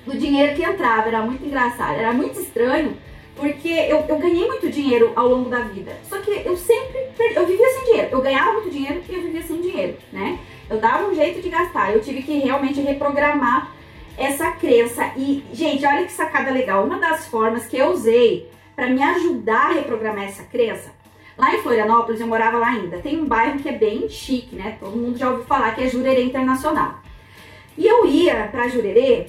do 0.07 0.17
dinheiro 0.19 0.55
que 0.55 0.63
entrava. 0.63 1.09
Era 1.09 1.23
muito 1.23 1.45
engraçado, 1.45 1.95
era 1.95 2.13
muito 2.13 2.41
estranho 2.41 2.97
porque 3.35 3.69
eu, 3.69 4.05
eu 4.09 4.19
ganhei 4.19 4.47
muito 4.47 4.69
dinheiro 4.69 5.13
ao 5.17 5.29
longo 5.29 5.49
da 5.49 5.61
vida. 5.61 5.93
Só 6.09 6.19
que 6.19 6.31
eu 6.31 6.57
sempre 6.57 7.13
eu 7.35 7.47
vivia 7.47 7.69
sem 7.71 7.85
dinheiro. 7.85 8.09
Eu 8.13 8.21
ganhava 8.21 8.53
muito 8.53 8.71
dinheiro 8.71 9.03
e 9.09 9.15
eu 9.15 9.23
vivia 9.23 9.43
sem 9.43 9.61
dinheiro, 9.61 9.97
né? 10.13 10.39
Eu 10.69 10.79
dava 10.79 11.09
um 11.09 11.15
jeito 11.15 11.41
de 11.41 11.49
gastar. 11.49 11.93
Eu 11.93 12.01
tive 12.01 12.23
que 12.23 12.39
realmente 12.39 12.81
reprogramar 12.81 13.73
essa 14.17 14.51
crença. 14.53 15.13
E, 15.17 15.45
gente, 15.53 15.85
olha 15.85 16.05
que 16.05 16.13
sacada 16.13 16.51
legal. 16.51 16.85
Uma 16.85 16.99
das 16.99 17.27
formas 17.27 17.67
que 17.67 17.77
eu 17.77 17.91
usei 17.91 18.51
para 18.75 18.89
me 18.89 19.03
ajudar 19.03 19.71
a 19.71 19.73
reprogramar 19.75 20.25
essa 20.25 20.45
crença, 20.45 20.93
lá 21.37 21.55
em 21.55 21.63
Florianópolis, 21.63 22.21
eu 22.21 22.27
morava 22.27 22.59
lá 22.59 22.69
ainda, 22.69 22.99
tem 22.99 23.21
um 23.21 23.27
bairro 23.27 23.59
que 23.59 23.69
é 23.69 23.73
bem 23.73 24.09
chique, 24.09 24.57
né? 24.57 24.79
Todo 24.81 24.97
mundo 24.97 25.19
já 25.19 25.31
ouviu 25.31 25.45
falar 25.45 25.75
que 25.75 25.83
é 25.83 25.89
Jurerê 25.89 26.25
Internacional. 26.25 27.02
E 27.77 27.87
eu 27.87 28.07
ia 28.07 28.49
para 28.49 28.69
Jurerê 28.69 29.27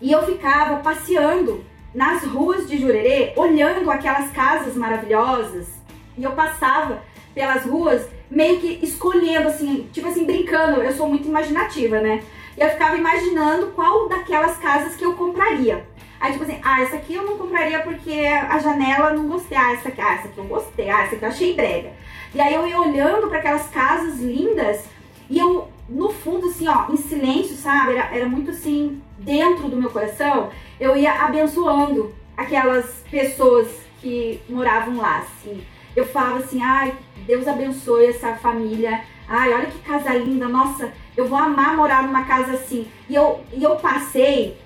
e 0.00 0.12
eu 0.12 0.24
ficava 0.24 0.76
passeando 0.76 1.64
nas 1.94 2.22
ruas 2.24 2.68
de 2.68 2.78
Jurerê, 2.78 3.32
olhando 3.36 3.90
aquelas 3.90 4.30
casas 4.30 4.74
maravilhosas, 4.76 5.68
e 6.16 6.22
eu 6.22 6.32
passava 6.32 7.02
pelas 7.34 7.64
ruas 7.64 8.06
meio 8.30 8.60
que 8.60 8.78
escolhendo, 8.82 9.48
assim, 9.48 9.88
tipo 9.92 10.08
assim, 10.08 10.24
brincando. 10.24 10.82
Eu 10.82 10.92
sou 10.92 11.08
muito 11.08 11.26
imaginativa, 11.26 12.00
né? 12.00 12.22
E 12.56 12.60
eu 12.60 12.68
ficava 12.70 12.96
imaginando 12.96 13.68
qual 13.68 14.08
daquelas 14.08 14.56
casas 14.58 14.94
que 14.94 15.04
eu 15.04 15.14
compraria. 15.14 15.84
Aí, 16.20 16.32
tipo 16.32 16.44
assim, 16.44 16.60
ah, 16.62 16.82
essa 16.82 16.96
aqui 16.96 17.14
eu 17.14 17.24
não 17.24 17.38
compraria 17.38 17.80
porque 17.80 18.26
a 18.26 18.58
janela 18.58 19.14
não 19.14 19.26
gostei. 19.26 19.56
Ah, 19.56 19.72
essa 19.72 19.88
aqui, 19.88 20.00
ah, 20.00 20.14
essa 20.14 20.28
aqui 20.28 20.38
eu 20.38 20.44
gostei. 20.44 20.90
Ah, 20.90 21.04
essa 21.04 21.16
aqui 21.16 21.24
eu 21.24 21.28
achei 21.28 21.54
brega. 21.54 21.92
E 22.34 22.40
aí 22.40 22.54
eu 22.54 22.66
ia 22.66 22.78
olhando 22.78 23.28
para 23.28 23.38
aquelas 23.38 23.66
casas 23.68 24.20
lindas 24.20 24.84
e 25.30 25.38
eu, 25.38 25.68
no 25.90 26.10
fundo, 26.10 26.46
assim, 26.46 26.68
ó, 26.68 26.86
em 26.88 26.96
silêncio, 26.96 27.56
sabe? 27.56 27.92
Era, 27.92 28.14
era 28.14 28.28
muito 28.28 28.52
assim, 28.52 29.02
dentro 29.18 29.68
do 29.68 29.76
meu 29.76 29.90
coração 29.90 30.50
eu 30.78 30.96
ia 30.96 31.12
abençoando 31.24 32.14
aquelas 32.36 33.04
pessoas 33.10 33.68
que 34.00 34.40
moravam 34.48 34.96
lá, 34.96 35.18
assim. 35.18 35.62
Eu 35.94 36.06
falava 36.06 36.38
assim, 36.38 36.62
ai, 36.62 36.94
Deus 37.26 37.46
abençoe 37.46 38.06
essa 38.06 38.34
família. 38.36 39.02
Ai, 39.28 39.52
olha 39.52 39.66
que 39.66 39.78
casa 39.80 40.14
linda, 40.14 40.48
nossa, 40.48 40.92
eu 41.16 41.28
vou 41.28 41.36
amar 41.36 41.76
morar 41.76 42.04
numa 42.04 42.24
casa 42.24 42.52
assim. 42.52 42.86
E 43.08 43.14
eu, 43.14 43.40
e 43.52 43.62
eu 43.62 43.76
passei 43.76 44.56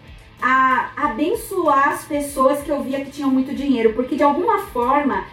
a 0.40 0.90
abençoar 0.96 1.88
as 1.88 2.04
pessoas 2.04 2.62
que 2.62 2.70
eu 2.70 2.82
via 2.82 3.04
que 3.04 3.10
tinham 3.10 3.30
muito 3.30 3.54
dinheiro, 3.54 3.94
porque 3.94 4.14
de 4.14 4.22
alguma 4.22 4.58
forma 4.66 5.24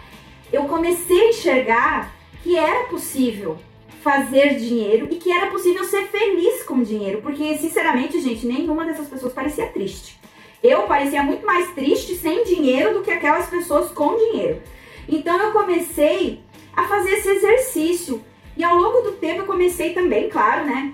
eu 0.50 0.64
comecei 0.64 1.26
a 1.26 1.28
enxergar 1.28 2.12
que 2.42 2.56
era 2.56 2.88
possível 2.88 3.58
fazer 4.02 4.56
dinheiro 4.56 5.06
e 5.10 5.16
que 5.16 5.30
era 5.30 5.46
possível 5.46 5.84
ser 5.84 6.08
feliz 6.08 6.62
com 6.64 6.82
dinheiro, 6.82 7.22
porque 7.22 7.56
sinceramente, 7.56 8.20
gente, 8.20 8.46
nenhuma 8.46 8.84
dessas 8.84 9.06
pessoas 9.06 9.32
parecia 9.32 9.66
triste. 9.66 10.18
Eu 10.62 10.82
parecia 10.82 11.22
muito 11.22 11.46
mais 11.46 11.72
triste 11.72 12.16
sem 12.16 12.44
dinheiro 12.44 12.94
do 12.94 13.02
que 13.02 13.10
aquelas 13.10 13.48
pessoas 13.48 13.90
com 13.92 14.16
dinheiro. 14.16 14.60
Então 15.08 15.40
eu 15.40 15.52
comecei 15.52 16.40
a 16.76 16.84
fazer 16.84 17.12
esse 17.12 17.28
exercício 17.28 18.22
e 18.56 18.64
ao 18.64 18.76
longo 18.76 19.02
do 19.02 19.12
tempo 19.12 19.40
eu 19.40 19.46
comecei 19.46 19.92
também, 19.92 20.28
claro, 20.28 20.66
né, 20.66 20.92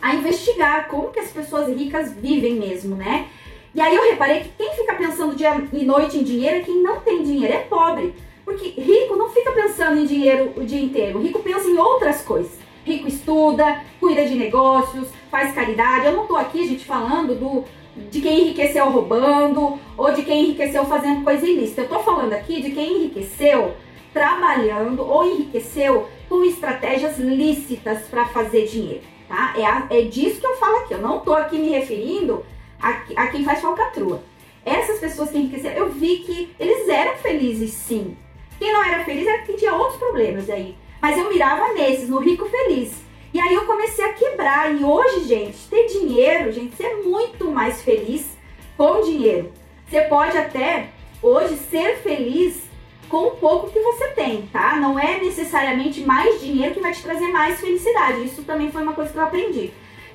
a 0.00 0.14
investigar 0.14 0.88
como 0.88 1.10
que 1.10 1.20
as 1.20 1.30
pessoas 1.30 1.68
ricas 1.68 2.12
vivem 2.12 2.54
mesmo, 2.54 2.96
né? 2.96 3.28
E 3.74 3.80
aí 3.80 3.94
eu 3.94 4.10
reparei 4.10 4.40
que 4.40 4.50
quem 4.56 4.74
fica 4.74 4.94
pensando 4.94 5.36
dia 5.36 5.62
e 5.72 5.84
noite 5.84 6.16
em 6.16 6.22
dinheiro 6.22 6.56
é 6.56 6.60
quem 6.60 6.82
não 6.82 7.00
tem 7.00 7.22
dinheiro, 7.22 7.54
é 7.54 7.58
pobre. 7.58 8.14
Porque 8.50 8.80
rico 8.80 9.14
não 9.14 9.30
fica 9.30 9.52
pensando 9.52 10.00
em 10.00 10.06
dinheiro 10.06 10.52
o 10.56 10.64
dia 10.64 10.80
inteiro, 10.80 11.20
rico 11.20 11.38
pensa 11.38 11.68
em 11.68 11.78
outras 11.78 12.22
coisas. 12.22 12.58
Rico 12.84 13.06
estuda, 13.06 13.84
cuida 14.00 14.26
de 14.26 14.34
negócios, 14.34 15.08
faz 15.30 15.54
caridade. 15.54 16.06
Eu 16.06 16.16
não 16.16 16.26
tô 16.26 16.36
aqui, 16.36 16.66
gente, 16.66 16.84
falando 16.84 17.36
do, 17.36 17.64
de 18.10 18.20
quem 18.20 18.40
enriqueceu 18.40 18.90
roubando 18.90 19.78
ou 19.96 20.12
de 20.12 20.22
quem 20.22 20.46
enriqueceu 20.46 20.84
fazendo 20.86 21.22
coisa 21.22 21.46
ilícita. 21.46 21.82
Eu 21.82 21.88
tô 21.88 22.00
falando 22.00 22.32
aqui 22.32 22.60
de 22.60 22.72
quem 22.72 22.96
enriqueceu 22.96 23.72
trabalhando 24.12 25.08
ou 25.08 25.24
enriqueceu 25.24 26.08
com 26.28 26.44
estratégias 26.44 27.18
lícitas 27.18 28.08
para 28.08 28.24
fazer 28.26 28.66
dinheiro, 28.66 29.02
tá? 29.28 29.54
É, 29.56 29.64
a, 29.64 29.86
é 29.90 30.02
disso 30.02 30.40
que 30.40 30.46
eu 30.46 30.56
falo 30.56 30.78
aqui. 30.78 30.94
Eu 30.94 31.00
não 31.00 31.20
tô 31.20 31.34
aqui 31.34 31.56
me 31.56 31.68
referindo 31.68 32.44
a, 32.82 33.02
a 33.14 33.26
quem 33.28 33.44
faz 33.44 33.60
falcatrua. 33.60 34.24
Essas 34.64 34.98
pessoas 34.98 35.30
que 35.30 35.38
enriqueceram, 35.38 35.76
eu 35.76 35.92
vi 35.92 36.16
que 36.18 36.50
eles 36.58 36.88
eram 36.88 37.16
felizes 37.18 37.70
sim. 37.70 38.16
Quem 38.60 38.72
não 38.72 38.84
era 38.84 39.02
feliz 39.04 39.26
era 39.26 39.42
quem 39.42 39.56
tinha 39.56 39.74
outros 39.74 39.98
problemas 39.98 40.50
aí. 40.50 40.76
Mas 41.00 41.16
eu 41.16 41.30
mirava 41.30 41.72
nesses, 41.72 42.10
no 42.10 42.18
rico 42.18 42.44
feliz. 42.44 43.02
E 43.32 43.40
aí 43.40 43.54
eu 43.54 43.64
comecei 43.64 44.04
a 44.04 44.12
quebrar. 44.12 44.72
E 44.78 44.84
hoje, 44.84 45.24
gente, 45.24 45.56
ter 45.70 45.86
dinheiro, 45.86 46.52
gente, 46.52 46.76
ser 46.76 46.96
muito 46.96 47.50
mais 47.50 47.82
feliz 47.82 48.36
com 48.76 49.00
dinheiro. 49.00 49.50
Você 49.88 50.02
pode 50.02 50.36
até 50.36 50.90
hoje 51.22 51.56
ser 51.56 51.96
feliz 52.02 52.62
com 53.08 53.28
o 53.28 53.30
pouco 53.32 53.70
que 53.70 53.80
você 53.80 54.08
tem, 54.08 54.42
tá? 54.52 54.76
Não 54.76 54.98
é 54.98 55.18
necessariamente 55.18 56.02
mais 56.02 56.38
dinheiro 56.40 56.74
que 56.74 56.80
vai 56.80 56.92
te 56.92 57.02
trazer 57.02 57.28
mais 57.28 57.58
felicidade. 57.60 58.26
Isso 58.26 58.42
também 58.42 58.70
foi 58.70 58.82
uma 58.82 58.92
coisa 58.92 59.10
que 59.10 59.18
eu 59.18 59.24
aprendi 59.24 59.72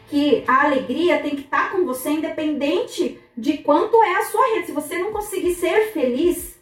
que 0.08 0.44
a 0.48 0.66
alegria 0.66 1.20
tem 1.20 1.32
que 1.32 1.42
estar 1.42 1.72
tá 1.72 1.76
com 1.76 1.84
você 1.84 2.12
independente 2.12 3.20
de 3.36 3.58
quanto 3.58 4.02
é 4.04 4.16
a 4.16 4.26
sua 4.26 4.54
rede. 4.54 4.68
Se 4.68 4.72
você 4.72 4.98
não 4.98 5.12
conseguir 5.12 5.56
ser 5.56 5.92
feliz, 5.92 6.55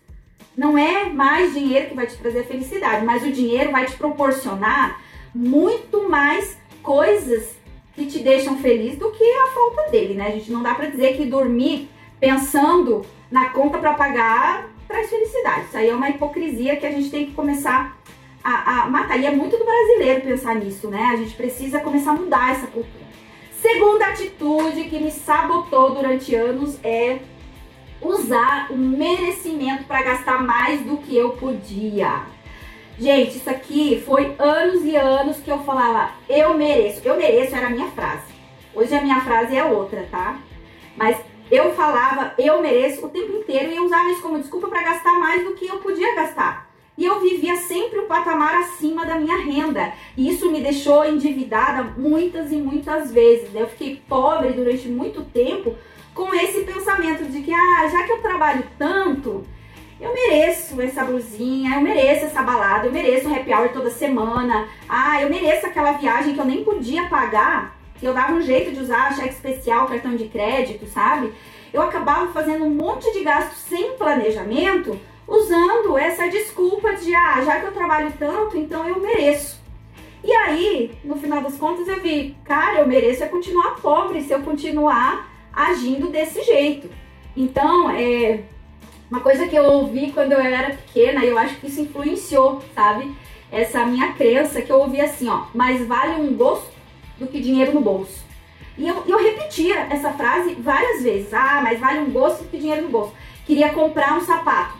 não 0.55 0.77
é 0.77 1.09
mais 1.09 1.53
dinheiro 1.53 1.89
que 1.89 1.95
vai 1.95 2.07
te 2.07 2.17
trazer 2.17 2.43
felicidade, 2.45 3.05
mas 3.05 3.23
o 3.23 3.31
dinheiro 3.31 3.71
vai 3.71 3.85
te 3.85 3.95
proporcionar 3.95 5.01
muito 5.33 6.07
mais 6.07 6.57
coisas 6.81 7.55
que 7.95 8.05
te 8.05 8.19
deixam 8.19 8.57
feliz 8.57 8.97
do 8.97 9.11
que 9.11 9.23
a 9.23 9.47
falta 9.47 9.91
dele, 9.91 10.15
né? 10.15 10.27
A 10.27 10.31
gente 10.31 10.51
não 10.51 10.61
dá 10.61 10.73
para 10.75 10.87
dizer 10.87 11.15
que 11.15 11.25
dormir 11.25 11.89
pensando 12.19 13.03
na 13.31 13.49
conta 13.49 13.77
para 13.77 13.93
pagar 13.93 14.69
traz 14.87 15.09
felicidade. 15.09 15.65
Isso 15.65 15.77
aí 15.77 15.89
é 15.89 15.95
uma 15.95 16.09
hipocrisia 16.09 16.75
que 16.75 16.85
a 16.85 16.91
gente 16.91 17.09
tem 17.09 17.25
que 17.25 17.33
começar 17.33 17.97
a, 18.43 18.83
a 18.83 18.89
matar. 18.89 19.19
E 19.19 19.25
é 19.25 19.31
muito 19.31 19.57
do 19.57 19.65
brasileiro 19.65 20.21
pensar 20.21 20.55
nisso, 20.55 20.87
né? 20.87 21.09
A 21.11 21.15
gente 21.15 21.33
precisa 21.35 21.79
começar 21.79 22.11
a 22.11 22.15
mudar 22.15 22.51
essa 22.51 22.67
cultura. 22.67 23.03
Segunda 23.59 24.07
atitude 24.07 24.83
que 24.83 24.99
me 24.99 25.09
sabotou 25.09 25.95
durante 25.95 26.35
anos 26.35 26.77
é 26.83 27.19
usar 28.03 28.71
o 28.71 28.77
merecimento 28.77 29.85
para 29.85 30.03
gastar 30.03 30.43
mais 30.43 30.81
do 30.81 30.97
que 30.97 31.15
eu 31.15 31.31
podia. 31.31 32.21
Gente, 32.99 33.37
isso 33.37 33.49
aqui 33.49 34.03
foi 34.05 34.35
anos 34.37 34.83
e 34.83 34.95
anos 34.95 35.37
que 35.37 35.49
eu 35.49 35.59
falava, 35.59 36.11
eu 36.29 36.53
mereço. 36.53 37.01
Eu 37.03 37.17
mereço 37.17 37.55
era 37.55 37.67
a 37.67 37.69
minha 37.69 37.89
frase. 37.91 38.33
Hoje 38.75 38.93
a 38.93 39.01
minha 39.01 39.21
frase 39.21 39.55
é 39.55 39.63
outra, 39.63 40.07
tá? 40.11 40.39
Mas 40.95 41.17
eu 41.49 41.73
falava, 41.73 42.33
eu 42.37 42.61
mereço 42.61 43.05
o 43.05 43.09
tempo 43.09 43.31
inteiro 43.33 43.71
e 43.71 43.75
eu 43.75 43.85
usava 43.85 44.09
isso 44.11 44.21
como 44.21 44.39
desculpa 44.39 44.67
para 44.67 44.83
gastar 44.83 45.19
mais 45.19 45.43
do 45.43 45.53
que 45.53 45.67
eu 45.67 45.77
podia 45.77 46.15
gastar. 46.15 46.69
E 46.95 47.05
eu 47.05 47.19
vivia 47.19 47.55
sempre 47.55 47.99
o 47.99 48.05
patamar 48.05 48.53
acima 48.61 49.05
da 49.05 49.15
minha 49.15 49.37
renda. 49.37 49.93
E 50.15 50.29
isso 50.29 50.51
me 50.51 50.61
deixou 50.61 51.03
endividada 51.05 51.83
muitas 51.97 52.51
e 52.51 52.55
muitas 52.55 53.11
vezes. 53.11 53.53
Eu 53.55 53.67
fiquei 53.67 54.01
pobre 54.07 54.53
durante 54.53 54.87
muito 54.87 55.23
tempo 55.23 55.75
com 56.13 56.33
esse 56.33 56.61
pensamento 56.61 57.25
de 57.25 57.41
que, 57.41 57.53
ah, 57.53 57.87
já 57.91 58.03
que 58.03 58.11
eu 58.11 58.21
trabalho 58.21 58.63
tanto, 58.77 59.43
eu 59.99 60.13
mereço 60.13 60.79
essa 60.81 61.03
blusinha, 61.03 61.75
eu 61.75 61.81
mereço 61.81 62.25
essa 62.25 62.41
balada, 62.41 62.87
eu 62.87 62.91
mereço 62.91 63.27
um 63.27 63.35
happy 63.35 63.53
hour 63.53 63.69
toda 63.69 63.89
semana, 63.89 64.67
ah, 64.87 65.21
eu 65.21 65.29
mereço 65.29 65.65
aquela 65.65 65.93
viagem 65.93 66.33
que 66.33 66.39
eu 66.39 66.45
nem 66.45 66.63
podia 66.63 67.07
pagar, 67.07 67.77
que 67.97 68.05
eu 68.05 68.13
dava 68.13 68.33
um 68.33 68.41
jeito 68.41 68.71
de 68.71 68.81
usar 68.81 69.15
cheque 69.15 69.33
especial, 69.33 69.87
cartão 69.87 70.15
de 70.15 70.25
crédito, 70.25 70.85
sabe? 70.87 71.33
Eu 71.71 71.81
acabava 71.81 72.31
fazendo 72.31 72.65
um 72.65 72.69
monte 72.69 73.11
de 73.13 73.23
gastos 73.23 73.59
sem 73.59 73.93
planejamento 73.93 74.99
usando 75.27 75.97
essa 75.97 76.27
desculpa 76.27 76.93
de, 76.95 77.15
ah, 77.15 77.41
já 77.43 77.59
que 77.59 77.65
eu 77.65 77.71
trabalho 77.71 78.13
tanto, 78.19 78.57
então 78.57 78.87
eu 78.87 78.99
mereço. 78.99 79.61
E 80.23 80.31
aí, 80.31 80.97
no 81.03 81.15
final 81.15 81.41
das 81.41 81.57
contas, 81.57 81.87
eu 81.87 81.99
vi, 81.99 82.35
cara, 82.43 82.79
eu 82.79 82.87
mereço 82.87 83.23
é 83.23 83.27
continuar 83.27 83.75
pobre 83.81 84.21
se 84.21 84.31
eu 84.31 84.41
continuar 84.41 85.32
agindo 85.53 86.09
desse 86.09 86.41
jeito. 86.43 86.89
Então, 87.37 87.89
é 87.91 88.41
uma 89.09 89.19
coisa 89.19 89.47
que 89.47 89.55
eu 89.55 89.63
ouvi 89.65 90.11
quando 90.11 90.31
eu 90.31 90.39
era 90.39 90.71
pequena, 90.71 91.23
e 91.23 91.29
eu 91.29 91.37
acho 91.37 91.55
que 91.57 91.67
isso 91.67 91.81
influenciou, 91.81 92.61
sabe? 92.73 93.15
Essa 93.51 93.85
minha 93.85 94.13
crença 94.13 94.61
que 94.61 94.71
eu 94.71 94.79
ouvi 94.79 94.99
assim, 94.99 95.29
ó, 95.29 95.43
mais 95.53 95.85
vale 95.85 96.21
um 96.21 96.35
gosto 96.35 96.71
do 97.19 97.27
que 97.27 97.39
dinheiro 97.39 97.73
no 97.73 97.81
bolso. 97.81 98.23
E 98.77 98.87
eu, 98.87 99.03
eu 99.05 99.17
repetia 99.19 99.81
essa 99.91 100.11
frase 100.13 100.55
várias 100.55 101.03
vezes. 101.03 101.33
Ah, 101.33 101.61
mas 101.63 101.79
vale 101.79 101.99
um 101.99 102.09
gosto 102.09 102.43
do 102.43 102.49
que 102.49 102.57
dinheiro 102.57 102.83
no 102.83 102.89
bolso. 102.89 103.13
Queria 103.45 103.71
comprar 103.71 104.17
um 104.17 104.21
sapato. 104.21 104.77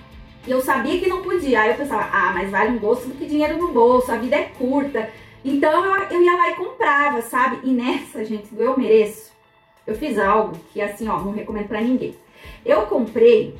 E 0.47 0.51
eu 0.51 0.61
sabia 0.61 0.99
que 0.99 1.07
não 1.07 1.21
podia. 1.21 1.61
Aí 1.61 1.69
eu 1.69 1.75
pensava, 1.75 2.09
ah, 2.11 2.31
mas 2.33 2.49
vale 2.49 2.71
um 2.71 2.79
gosto 2.79 3.07
do 3.07 3.15
que 3.15 3.25
dinheiro 3.25 3.57
no 3.57 3.71
bolso, 3.71 4.11
a 4.11 4.17
vida 4.17 4.35
é 4.35 4.43
curta. 4.57 5.11
Então 5.45 5.85
eu, 5.85 6.03
eu 6.09 6.23
ia 6.23 6.35
lá 6.35 6.49
e 6.49 6.55
comprava, 6.55 7.21
sabe? 7.21 7.59
E 7.63 7.71
nessa, 7.71 8.25
gente, 8.25 8.53
do 8.53 8.63
eu 8.63 8.77
mereço, 8.77 9.32
eu 9.85 9.95
fiz 9.95 10.17
algo 10.17 10.57
que 10.71 10.81
assim, 10.81 11.07
ó, 11.07 11.19
não 11.19 11.31
recomendo 11.31 11.67
para 11.67 11.81
ninguém. 11.81 12.15
Eu 12.65 12.83
comprei 12.83 13.55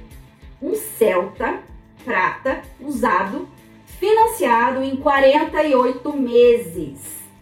um 0.62 0.76
Celta 0.76 1.60
prata 2.04 2.62
usado, 2.80 3.48
financiado 4.00 4.84
em 4.84 4.96
48 4.98 6.14
meses, 6.14 7.00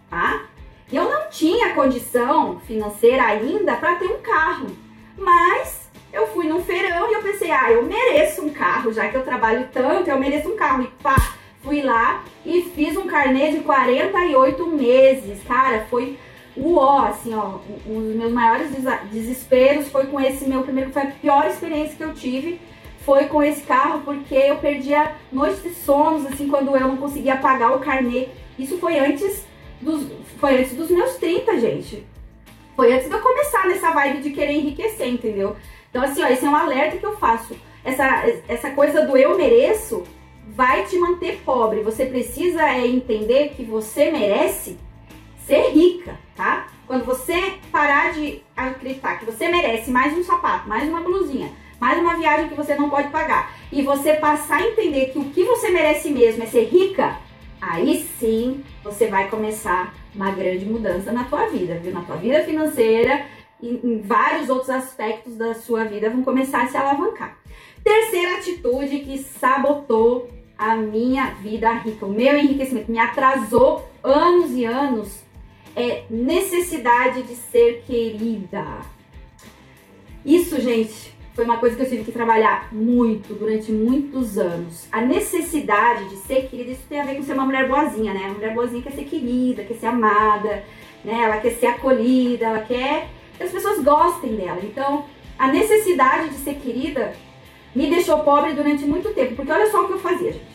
tá? 0.09 0.45
Eu 0.91 1.05
não 1.09 1.29
tinha 1.29 1.73
condição 1.73 2.59
financeira 2.61 3.23
ainda 3.23 3.75
para 3.75 3.95
ter 3.95 4.07
um 4.07 4.19
carro, 4.19 4.67
mas 5.17 5.89
eu 6.11 6.27
fui 6.27 6.47
num 6.47 6.61
feirão 6.61 7.09
e 7.09 7.13
eu 7.13 7.21
pensei, 7.21 7.49
ah, 7.49 7.71
eu 7.71 7.83
mereço 7.83 8.43
um 8.43 8.49
carro, 8.49 8.91
já 8.91 9.07
que 9.07 9.15
eu 9.15 9.23
trabalho 9.23 9.69
tanto, 9.71 10.09
eu 10.09 10.19
mereço 10.19 10.49
um 10.49 10.55
carro. 10.57 10.83
E 10.83 10.87
pá, 11.01 11.15
fui 11.63 11.81
lá 11.81 12.23
e 12.45 12.63
fiz 12.75 12.97
um 12.97 13.07
carnê 13.07 13.51
de 13.51 13.61
48 13.61 14.67
meses. 14.67 15.41
Cara, 15.43 15.85
foi 15.89 16.19
o 16.55 16.75
ó, 16.75 17.05
assim, 17.05 17.33
ó, 17.33 17.59
dos 17.85 18.15
meus 18.15 18.31
maiores 18.31 18.71
desesperos 19.11 19.89
foi 19.89 20.07
com 20.07 20.19
esse 20.19 20.45
meu 20.47 20.63
primeiro, 20.63 20.91
foi 20.91 21.03
a 21.03 21.11
pior 21.11 21.47
experiência 21.47 21.95
que 21.95 22.03
eu 22.03 22.13
tive, 22.13 22.59
foi 23.05 23.25
com 23.25 23.41
esse 23.41 23.61
carro, 23.61 24.01
porque 24.03 24.35
eu 24.35 24.57
perdia 24.57 25.15
noites 25.31 25.63
de 25.63 25.73
sonos, 25.73 26.25
assim, 26.25 26.47
quando 26.47 26.75
eu 26.75 26.87
não 26.87 26.97
conseguia 26.97 27.37
pagar 27.37 27.75
o 27.75 27.79
carnê. 27.79 28.27
Isso 28.59 28.77
foi 28.77 28.99
antes 28.99 29.45
dos, 29.81 30.07
foi 30.37 30.59
antes 30.59 30.75
dos 30.75 30.89
meus 30.89 31.15
30, 31.15 31.59
gente. 31.59 32.05
Foi 32.75 32.93
antes 32.93 33.07
de 33.07 33.13
eu 33.13 33.21
começar 33.21 33.67
nessa 33.67 33.91
vibe 33.91 34.21
de 34.21 34.31
querer 34.31 34.53
enriquecer, 34.53 35.07
entendeu? 35.07 35.55
Então, 35.89 36.03
assim, 36.03 36.21
ó, 36.21 36.27
esse 36.27 36.45
é 36.45 36.49
um 36.49 36.55
alerta 36.55 36.97
que 36.97 37.05
eu 37.05 37.17
faço. 37.17 37.55
Essa, 37.83 38.05
essa 38.47 38.69
coisa 38.71 39.05
do 39.05 39.17
eu 39.17 39.35
mereço 39.35 40.03
vai 40.47 40.85
te 40.85 40.97
manter 40.97 41.41
pobre. 41.43 41.81
Você 41.81 42.05
precisa 42.05 42.61
é, 42.69 42.87
entender 42.87 43.53
que 43.55 43.63
você 43.63 44.11
merece 44.11 44.77
ser 45.45 45.71
rica, 45.71 46.17
tá? 46.41 46.65
Quando 46.87 47.05
você 47.05 47.59
parar 47.71 48.13
de 48.13 48.41
acreditar 48.57 49.19
que 49.19 49.25
você 49.25 49.47
merece 49.47 49.91
mais 49.91 50.17
um 50.17 50.23
sapato, 50.23 50.67
mais 50.67 50.89
uma 50.89 50.99
blusinha, 50.99 51.51
mais 51.79 51.99
uma 51.99 52.17
viagem 52.17 52.49
que 52.49 52.55
você 52.55 52.73
não 52.73 52.89
pode 52.89 53.09
pagar, 53.09 53.53
e 53.71 53.83
você 53.83 54.15
passar 54.15 54.57
a 54.57 54.67
entender 54.67 55.11
que 55.11 55.19
o 55.19 55.25
que 55.25 55.43
você 55.43 55.69
merece 55.69 56.09
mesmo 56.09 56.41
é 56.41 56.47
ser 56.47 56.63
rica, 56.63 57.15
aí 57.61 58.03
sim 58.19 58.63
você 58.83 59.05
vai 59.07 59.29
começar 59.29 59.93
uma 60.15 60.31
grande 60.31 60.65
mudança 60.65 61.11
na 61.11 61.25
tua 61.25 61.45
vida, 61.45 61.75
viu? 61.75 61.93
Na 61.93 62.01
tua 62.01 62.15
vida 62.15 62.43
financeira 62.43 63.23
em, 63.61 63.79
em 63.83 64.01
vários 64.01 64.49
outros 64.49 64.71
aspectos 64.71 65.37
da 65.37 65.53
sua 65.53 65.83
vida 65.83 66.09
vão 66.09 66.23
começar 66.23 66.63
a 66.63 66.67
se 66.67 66.75
alavancar. 66.75 67.37
Terceira 67.83 68.37
atitude 68.37 68.99
que 69.01 69.19
sabotou 69.19 70.27
a 70.57 70.75
minha 70.75 71.27
vida 71.35 71.71
rica, 71.73 72.03
o 72.03 72.11
meu 72.11 72.35
enriquecimento, 72.35 72.91
me 72.91 72.97
atrasou 72.97 73.87
anos 74.03 74.51
e 74.51 74.65
anos, 74.65 75.23
é 75.75 76.03
necessidade 76.09 77.23
de 77.23 77.35
ser 77.35 77.83
querida. 77.85 78.65
Isso, 80.25 80.59
gente, 80.61 81.13
foi 81.33 81.45
uma 81.45 81.57
coisa 81.57 81.75
que 81.75 81.81
eu 81.81 81.89
tive 81.89 82.03
que 82.03 82.11
trabalhar 82.11 82.73
muito 82.73 83.33
durante 83.33 83.71
muitos 83.71 84.37
anos. 84.37 84.87
A 84.91 85.01
necessidade 85.01 86.09
de 86.09 86.17
ser 86.17 86.47
querida, 86.47 86.71
isso 86.71 86.83
tem 86.87 86.99
a 86.99 87.05
ver 87.05 87.15
com 87.15 87.23
ser 87.23 87.33
uma 87.33 87.45
mulher 87.45 87.67
boazinha, 87.67 88.13
né? 88.13 88.25
A 88.25 88.33
mulher 88.33 88.53
boazinha 88.53 88.81
quer 88.81 88.91
ser 88.91 89.05
querida, 89.05 89.63
quer 89.63 89.75
ser 89.75 89.87
amada, 89.87 90.63
né? 91.03 91.23
Ela 91.23 91.37
quer 91.37 91.51
ser 91.51 91.67
acolhida, 91.67 92.45
ela 92.45 92.59
quer 92.59 93.09
que 93.37 93.43
as 93.43 93.51
pessoas 93.51 93.83
gostem 93.83 94.35
dela. 94.35 94.59
Então, 94.61 95.05
a 95.39 95.47
necessidade 95.47 96.29
de 96.29 96.35
ser 96.35 96.55
querida 96.55 97.13
me 97.73 97.89
deixou 97.89 98.19
pobre 98.19 98.53
durante 98.53 98.85
muito 98.85 99.13
tempo, 99.13 99.35
porque 99.35 99.51
olha 99.51 99.71
só 99.71 99.83
o 99.83 99.87
que 99.87 99.93
eu 99.93 99.99
fazia, 99.99 100.33
gente. 100.33 100.51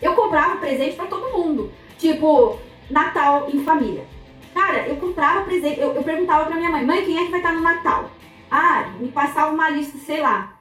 Eu 0.00 0.14
comprava 0.14 0.56
presente 0.56 0.96
para 0.96 1.06
todo 1.06 1.36
mundo, 1.36 1.70
tipo 1.98 2.58
Natal 2.90 3.48
em 3.52 3.62
família. 3.64 4.06
Cara, 4.54 4.86
eu 4.88 4.96
comprava 4.96 5.44
presente, 5.44 5.80
eu, 5.80 5.92
eu 5.94 6.02
perguntava 6.02 6.46
pra 6.46 6.56
minha 6.56 6.70
mãe, 6.70 6.84
mãe, 6.84 7.04
quem 7.04 7.18
é 7.18 7.24
que 7.24 7.30
vai 7.30 7.40
estar 7.40 7.52
no 7.52 7.60
Natal? 7.60 8.10
Ah, 8.50 8.86
me 8.98 9.08
passava 9.08 9.52
uma 9.52 9.68
lista, 9.68 9.98
sei 9.98 10.20
lá. 10.20 10.54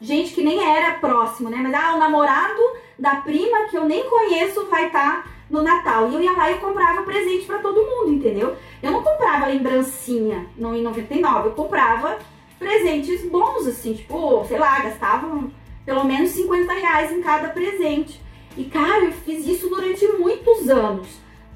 Gente 0.00 0.32
que 0.32 0.42
nem 0.42 0.64
era 0.64 0.94
próximo, 0.94 1.50
né? 1.50 1.58
Mas 1.60 1.74
ah, 1.74 1.94
o 1.94 1.98
namorado 1.98 2.62
da 2.98 3.16
prima 3.16 3.68
que 3.68 3.76
eu 3.76 3.84
nem 3.84 4.08
conheço 4.08 4.66
vai 4.66 4.86
estar 4.86 5.26
no 5.50 5.62
Natal. 5.62 6.10
E 6.10 6.14
eu 6.14 6.20
ia 6.22 6.32
lá 6.32 6.50
e 6.50 6.58
comprava 6.58 7.02
presente 7.02 7.46
para 7.46 7.58
todo 7.58 7.84
mundo, 7.84 8.12
entendeu? 8.12 8.56
Eu 8.82 8.92
não 8.92 9.02
comprava 9.02 9.46
lembrancinha 9.46 10.46
no 10.56 10.74
em 10.74 10.82
99, 10.82 11.48
eu 11.48 11.52
comprava 11.52 12.18
presentes 12.58 13.24
bons, 13.28 13.66
assim, 13.66 13.94
tipo, 13.94 14.44
sei 14.46 14.58
lá, 14.58 14.80
gastava 14.80 15.48
pelo 15.84 16.04
menos 16.04 16.30
50 16.30 16.72
reais 16.72 17.12
em 17.12 17.22
cada 17.22 17.48
presente. 17.48 18.20
E 18.56 18.64
cara, 18.64 19.04
eu 19.04 19.12
fiz 19.12 19.46
isso 19.46 19.68
durante 19.68 20.06
muitos 20.08 20.68
anos, 20.68 21.08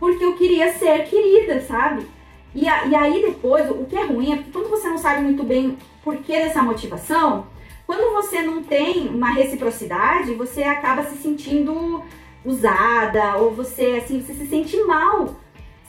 porque 0.03 0.25
eu 0.25 0.35
queria 0.35 0.73
ser 0.73 1.05
querida, 1.05 1.61
sabe? 1.61 2.05
E, 2.53 2.69
a, 2.69 2.87
e 2.87 2.95
aí 2.97 3.23
depois, 3.23 3.71
o 3.71 3.85
que 3.85 3.95
é 3.97 4.05
ruim 4.05 4.33
é 4.33 4.37
porque 4.37 4.51
quando 4.51 4.69
você 4.69 4.88
não 4.88 4.99
sabe 4.99 5.23
muito 5.23 5.45
bem 5.45 5.79
por 6.03 6.17
que 6.17 6.33
dessa 6.33 6.61
motivação, 6.61 7.47
quando 7.87 8.12
você 8.12 8.43
não 8.43 8.65
tem 8.65 9.07
uma 9.07 9.31
reciprocidade, 9.31 10.35
você 10.35 10.65
acaba 10.65 11.05
se 11.05 11.19
sentindo 11.19 12.03
usada, 12.45 13.37
ou 13.37 13.55
você 13.55 14.03
assim, 14.03 14.21
você 14.21 14.35
se 14.35 14.49
sente 14.49 14.77
mal, 14.83 15.37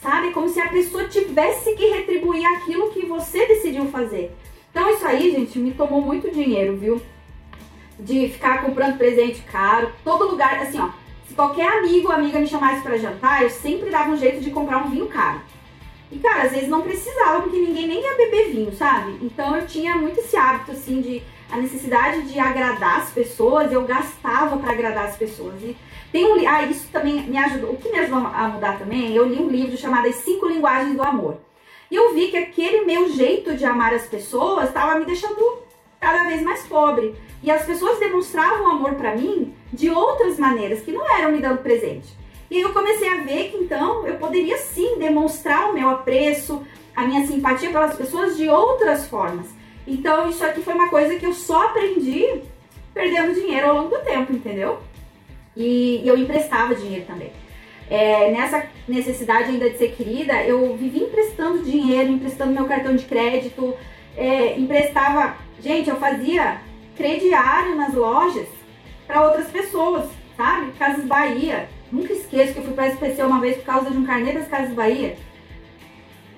sabe? 0.00 0.30
Como 0.30 0.48
se 0.48 0.60
a 0.60 0.68
pessoa 0.68 1.08
tivesse 1.08 1.74
que 1.74 1.84
retribuir 1.84 2.46
aquilo 2.46 2.92
que 2.92 3.04
você 3.06 3.44
decidiu 3.46 3.86
fazer. 3.86 4.30
Então 4.70 4.88
isso 4.90 5.04
aí, 5.04 5.32
gente, 5.32 5.58
me 5.58 5.72
tomou 5.72 6.00
muito 6.00 6.30
dinheiro, 6.30 6.76
viu? 6.76 7.02
De 7.98 8.28
ficar 8.28 8.62
comprando 8.62 8.96
presente 8.96 9.42
caro, 9.42 9.90
todo 10.04 10.30
lugar, 10.30 10.60
assim, 10.60 10.78
ó. 10.78 11.03
Se 11.26 11.34
qualquer 11.34 11.66
amigo 11.78 12.08
ou 12.08 12.14
amiga 12.14 12.38
me 12.38 12.46
chamasse 12.46 12.82
para 12.82 12.98
jantar, 12.98 13.42
eu 13.42 13.50
sempre 13.50 13.90
dava 13.90 14.10
um 14.10 14.16
jeito 14.16 14.40
de 14.40 14.50
comprar 14.50 14.78
um 14.78 14.90
vinho 14.90 15.06
caro. 15.06 15.40
E, 16.12 16.18
cara, 16.18 16.42
às 16.42 16.52
vezes 16.52 16.68
não 16.68 16.82
precisava, 16.82 17.42
porque 17.42 17.58
ninguém 17.58 17.88
nem 17.88 18.00
ia 18.00 18.14
beber 18.14 18.50
vinho, 18.50 18.72
sabe? 18.72 19.18
Então 19.22 19.56
eu 19.56 19.66
tinha 19.66 19.96
muito 19.96 20.20
esse 20.20 20.36
hábito, 20.36 20.70
assim, 20.72 21.00
de 21.00 21.22
a 21.50 21.56
necessidade 21.56 22.22
de 22.22 22.38
agradar 22.38 23.00
as 23.00 23.10
pessoas, 23.10 23.72
eu 23.72 23.82
gastava 23.82 24.56
para 24.56 24.72
agradar 24.72 25.06
as 25.06 25.16
pessoas. 25.16 25.60
E 25.62 25.76
tem 26.12 26.24
um 26.24 26.48
ah, 26.48 26.62
isso 26.62 26.88
também 26.92 27.22
me 27.22 27.36
ajudou. 27.36 27.72
O 27.72 27.76
que 27.76 27.90
me 27.90 27.98
ajudou 27.98 28.18
a 28.26 28.48
mudar 28.48 28.78
também, 28.78 29.14
eu 29.14 29.26
li 29.26 29.40
um 29.40 29.48
livro 29.48 29.76
chamado 29.76 30.06
As 30.06 30.16
Cinco 30.16 30.46
Linguagens 30.46 30.94
do 30.94 31.02
Amor. 31.02 31.38
E 31.90 31.96
eu 31.96 32.14
vi 32.14 32.28
que 32.28 32.36
aquele 32.36 32.84
meu 32.84 33.08
jeito 33.10 33.56
de 33.56 33.64
amar 33.64 33.92
as 33.92 34.06
pessoas 34.06 34.68
estava 34.68 34.98
me 34.98 35.04
deixando 35.04 35.58
cada 36.04 36.24
vez 36.24 36.42
mais 36.42 36.62
pobre. 36.66 37.14
E 37.42 37.50
as 37.50 37.64
pessoas 37.64 37.98
demonstravam 37.98 38.70
amor 38.70 38.94
para 38.94 39.16
mim 39.16 39.54
de 39.72 39.88
outras 39.88 40.38
maneiras, 40.38 40.82
que 40.82 40.92
não 40.92 41.10
eram 41.18 41.32
me 41.32 41.40
dando 41.40 41.62
presente. 41.62 42.08
E 42.50 42.60
eu 42.60 42.74
comecei 42.74 43.08
a 43.08 43.22
ver 43.22 43.50
que 43.50 43.56
então 43.56 44.06
eu 44.06 44.16
poderia 44.16 44.58
sim 44.58 44.98
demonstrar 44.98 45.70
o 45.70 45.72
meu 45.72 45.88
apreço, 45.88 46.62
a 46.94 47.06
minha 47.06 47.26
simpatia 47.26 47.70
pelas 47.70 47.96
pessoas 47.96 48.36
de 48.36 48.48
outras 48.50 49.06
formas. 49.06 49.46
Então 49.86 50.28
isso 50.28 50.44
aqui 50.44 50.60
foi 50.60 50.74
uma 50.74 50.90
coisa 50.90 51.16
que 51.16 51.24
eu 51.24 51.32
só 51.32 51.68
aprendi 51.68 52.42
perdendo 52.92 53.34
dinheiro 53.34 53.68
ao 53.68 53.76
longo 53.76 53.96
do 53.96 54.04
tempo, 54.04 54.32
entendeu? 54.32 54.78
E, 55.56 56.02
e 56.04 56.08
eu 56.08 56.18
emprestava 56.18 56.74
dinheiro 56.74 57.06
também. 57.06 57.32
É, 57.90 58.30
nessa 58.30 58.66
necessidade 58.86 59.50
ainda 59.50 59.68
de 59.68 59.78
ser 59.78 59.92
querida, 59.92 60.42
eu 60.44 60.76
vivi 60.76 61.02
emprestando 61.02 61.62
dinheiro, 61.62 62.10
emprestando 62.10 62.52
meu 62.52 62.66
cartão 62.66 62.94
de 62.94 63.04
crédito, 63.04 63.74
é, 64.16 64.58
emprestava. 64.58 65.36
Gente, 65.64 65.88
eu 65.88 65.96
fazia 65.96 66.60
crediário 66.94 67.74
nas 67.74 67.94
lojas 67.94 68.46
para 69.06 69.22
outras 69.22 69.46
pessoas, 69.46 70.10
sabe? 70.36 70.72
Casas 70.72 71.06
Bahia. 71.06 71.70
Nunca 71.90 72.12
esqueço 72.12 72.52
que 72.52 72.58
eu 72.58 72.64
fui 72.64 72.74
para 72.74 72.88
SPC 72.88 73.22
uma 73.22 73.40
vez 73.40 73.56
por 73.56 73.64
causa 73.64 73.90
de 73.90 73.96
um 73.96 74.04
carnê 74.04 74.32
das 74.32 74.46
Casas 74.46 74.74
Bahia. 74.74 75.16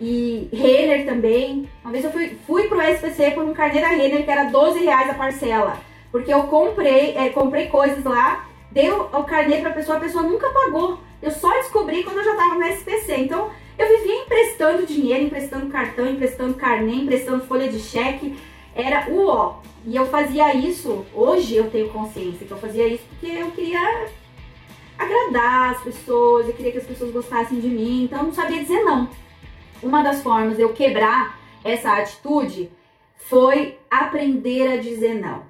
E 0.01 0.49
Renner 0.53 1.05
também. 1.05 1.69
Uma 1.83 1.91
vez 1.91 2.05
eu 2.05 2.13
fui, 2.13 2.39
fui 2.47 2.69
pro 2.69 2.81
SPC 2.81 3.33
por 3.33 3.43
um 3.43 3.53
carnê 3.53 3.81
da 3.81 3.89
Renner 3.89 4.25
que 4.25 4.31
era 4.31 4.45
12 4.45 4.85
reais 4.85 5.11
a 5.11 5.15
parcela. 5.15 5.77
Porque 6.13 6.33
eu 6.33 6.45
comprei, 6.45 7.17
é, 7.17 7.29
comprei 7.31 7.67
coisas 7.67 8.05
lá, 8.05 8.47
deu 8.71 9.09
o 9.13 9.25
carnê 9.25 9.57
pra 9.57 9.71
pessoa, 9.71 9.97
a 9.97 10.01
pessoa 10.01 10.23
nunca 10.23 10.49
pagou. 10.51 11.01
Eu 11.21 11.33
só 11.33 11.51
descobri 11.55 12.05
quando 12.05 12.19
eu 12.19 12.25
já 12.27 12.37
tava 12.37 12.55
no 12.55 12.65
SPC. 12.65 13.17
Então 13.23 13.51
eu 13.77 13.89
vivia 13.89 14.23
emprestando 14.23 14.87
dinheiro, 14.87 15.25
emprestando 15.25 15.67
cartão, 15.67 16.07
emprestando 16.07 16.55
carnê, 16.55 16.93
emprestando 16.93 17.45
folha 17.45 17.69
de 17.69 17.81
cheque. 17.81 18.37
Era 18.77 19.11
o 19.11 19.27
ó. 19.27 19.57
E 19.87 19.97
eu 19.97 20.07
fazia 20.07 20.55
isso, 20.55 21.07
hoje 21.15 21.57
eu 21.57 21.71
tenho 21.71 21.89
consciência 21.89 22.47
que 22.47 22.53
eu 22.53 22.59
fazia 22.59 22.87
isso 22.87 23.05
porque 23.09 23.27
eu 23.27 23.51
queria 23.53 24.09
agradar 24.99 25.71
as 25.71 25.83
pessoas, 25.83 26.47
eu 26.47 26.55
queria 26.55 26.73
que 26.73 26.79
as 26.79 26.87
pessoas 26.87 27.13
gostassem 27.13 27.59
de 27.61 27.69
mim, 27.69 28.05
então 28.05 28.19
eu 28.19 28.25
não 28.27 28.33
sabia 28.33 28.61
dizer 28.61 28.83
não. 28.83 29.09
Uma 29.83 30.03
das 30.03 30.23
formas 30.23 30.57
de 30.57 30.63
eu 30.63 30.73
quebrar 30.73 31.39
essa 31.65 31.93
atitude 31.93 32.71
foi 33.17 33.79
aprender 33.91 34.73
a 34.73 34.77
dizer 34.77 35.15
não. 35.15 35.43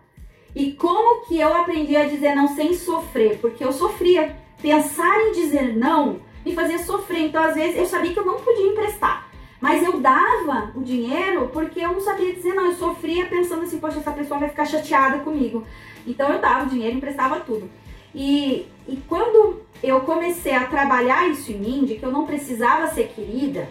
E 0.54 0.72
como 0.72 1.26
que 1.26 1.38
eu 1.38 1.54
aprendi 1.54 1.96
a 1.96 2.08
dizer 2.08 2.34
não 2.34 2.48
sem 2.48 2.74
sofrer? 2.74 3.38
Porque 3.38 3.62
eu 3.62 3.72
sofria. 3.72 4.34
Pensar 4.62 5.20
em 5.20 5.32
dizer 5.32 5.76
não 5.76 6.20
me 6.44 6.54
fazia 6.54 6.78
sofrer. 6.78 7.26
Então, 7.26 7.42
às 7.42 7.54
vezes, 7.54 7.76
eu 7.76 7.84
sabia 7.84 8.12
que 8.12 8.18
eu 8.18 8.24
não 8.24 8.40
podia 8.40 8.66
emprestar. 8.66 9.25
Mas 9.60 9.82
eu 9.82 10.00
dava 10.00 10.72
o 10.74 10.82
dinheiro 10.82 11.48
porque 11.52 11.80
eu 11.80 11.92
não 11.92 12.00
sabia 12.00 12.34
dizer 12.34 12.54
não. 12.54 12.66
Eu 12.66 12.74
sofria 12.74 13.26
pensando 13.26 13.62
assim, 13.62 13.78
poxa, 13.78 13.98
essa 13.98 14.12
pessoa 14.12 14.40
vai 14.40 14.48
ficar 14.48 14.66
chateada 14.66 15.20
comigo. 15.20 15.64
Então 16.06 16.32
eu 16.32 16.38
dava 16.38 16.66
o 16.66 16.68
dinheiro, 16.68 16.96
emprestava 16.96 17.40
tudo. 17.40 17.70
E, 18.14 18.66
e 18.88 18.96
quando 19.08 19.62
eu 19.82 20.00
comecei 20.00 20.54
a 20.54 20.66
trabalhar 20.66 21.28
isso 21.28 21.52
em 21.52 21.58
mim, 21.58 21.84
de 21.84 21.96
que 21.96 22.02
eu 22.02 22.10
não 22.10 22.26
precisava 22.26 22.88
ser 22.88 23.08
querida, 23.08 23.68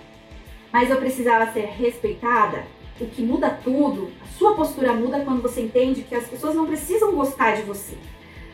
mas 0.71 0.89
eu 0.89 0.97
precisava 0.97 1.51
ser 1.51 1.65
respeitada, 1.65 2.63
o 2.99 3.05
que 3.05 3.21
muda 3.21 3.49
tudo, 3.63 4.09
a 4.21 4.27
sua 4.37 4.55
postura 4.55 4.93
muda 4.93 5.19
quando 5.21 5.41
você 5.41 5.61
entende 5.61 6.03
que 6.03 6.15
as 6.15 6.27
pessoas 6.27 6.55
não 6.55 6.65
precisam 6.65 7.13
gostar 7.13 7.55
de 7.55 7.63
você, 7.63 7.97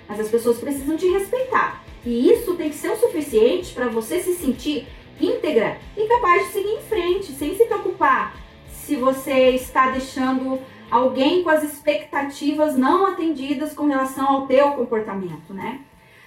mas 0.08 0.20
as 0.20 0.30
pessoas 0.30 0.58
precisam 0.60 0.98
te 0.98 1.08
respeitar. 1.10 1.84
E 2.06 2.32
isso 2.32 2.56
tem 2.56 2.70
que 2.70 2.76
ser 2.76 2.92
o 2.92 2.98
suficiente 2.98 3.74
para 3.74 3.88
você 3.88 4.20
se 4.20 4.34
sentir 4.34 4.88
íntegra 5.22 5.78
e 5.96 6.08
capaz 6.08 6.48
de 6.48 6.54
seguir 6.54 6.70
em 6.70 6.82
frente, 6.82 7.32
sem 7.34 7.56
se 7.56 7.66
preocupar 7.66 8.36
se 8.68 8.96
você 8.96 9.52
está 9.52 9.92
deixando 9.92 10.60
alguém 10.90 11.44
com 11.44 11.50
as 11.50 11.64
expectativas 11.64 12.78
não 12.78 13.06
atendidas 13.06 13.74
com 13.74 13.88
relação 13.88 14.28
ao 14.28 14.48
teu 14.48 14.72
comportamento, 14.72 15.54
né? 15.54 15.80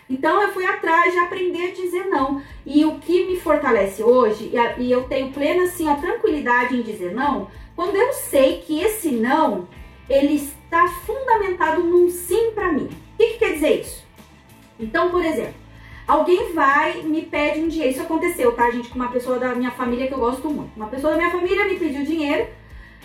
Então 0.08 0.40
eu 0.40 0.52
fui 0.52 0.64
atrás 0.66 1.12
de 1.12 1.18
aprender 1.18 1.68
a 1.68 1.74
dizer 1.74 2.06
não. 2.06 2.42
E 2.64 2.84
o 2.84 2.98
que 2.98 3.26
me 3.26 3.40
fortalece 3.40 4.02
hoje, 4.02 4.50
e 4.78 4.90
eu 4.90 5.04
tenho 5.04 5.32
plena 5.32 5.64
assim 5.64 5.88
a 5.88 5.96
tranquilidade 5.96 6.76
em 6.76 6.82
dizer 6.82 7.14
não, 7.14 7.48
quando 7.74 7.96
eu 7.96 8.12
sei 8.12 8.60
que 8.60 8.80
esse 8.80 9.10
não, 9.10 9.66
ele 10.08 10.34
está 10.34 10.86
fundamentado 11.06 11.82
num 11.82 12.08
sim 12.08 12.52
para 12.54 12.72
mim. 12.72 12.88
O 13.14 13.16
que, 13.16 13.32
que 13.32 13.38
quer 13.38 13.54
dizer 13.54 13.80
isso? 13.80 14.04
Então, 14.78 15.10
por 15.10 15.24
exemplo, 15.24 15.54
alguém 16.06 16.52
vai 16.52 17.02
me 17.02 17.22
pede 17.22 17.60
um 17.60 17.68
dinheiro. 17.68 17.92
Isso 17.92 18.02
aconteceu, 18.02 18.52
tá, 18.52 18.70
gente, 18.70 18.88
com 18.88 18.96
uma 18.96 19.08
pessoa 19.08 19.38
da 19.38 19.54
minha 19.54 19.70
família 19.70 20.06
que 20.06 20.14
eu 20.14 20.18
gosto 20.18 20.48
muito. 20.48 20.76
Uma 20.76 20.88
pessoa 20.88 21.12
da 21.12 21.18
minha 21.18 21.30
família 21.30 21.64
me 21.64 21.78
pediu 21.78 22.04
dinheiro 22.04 22.46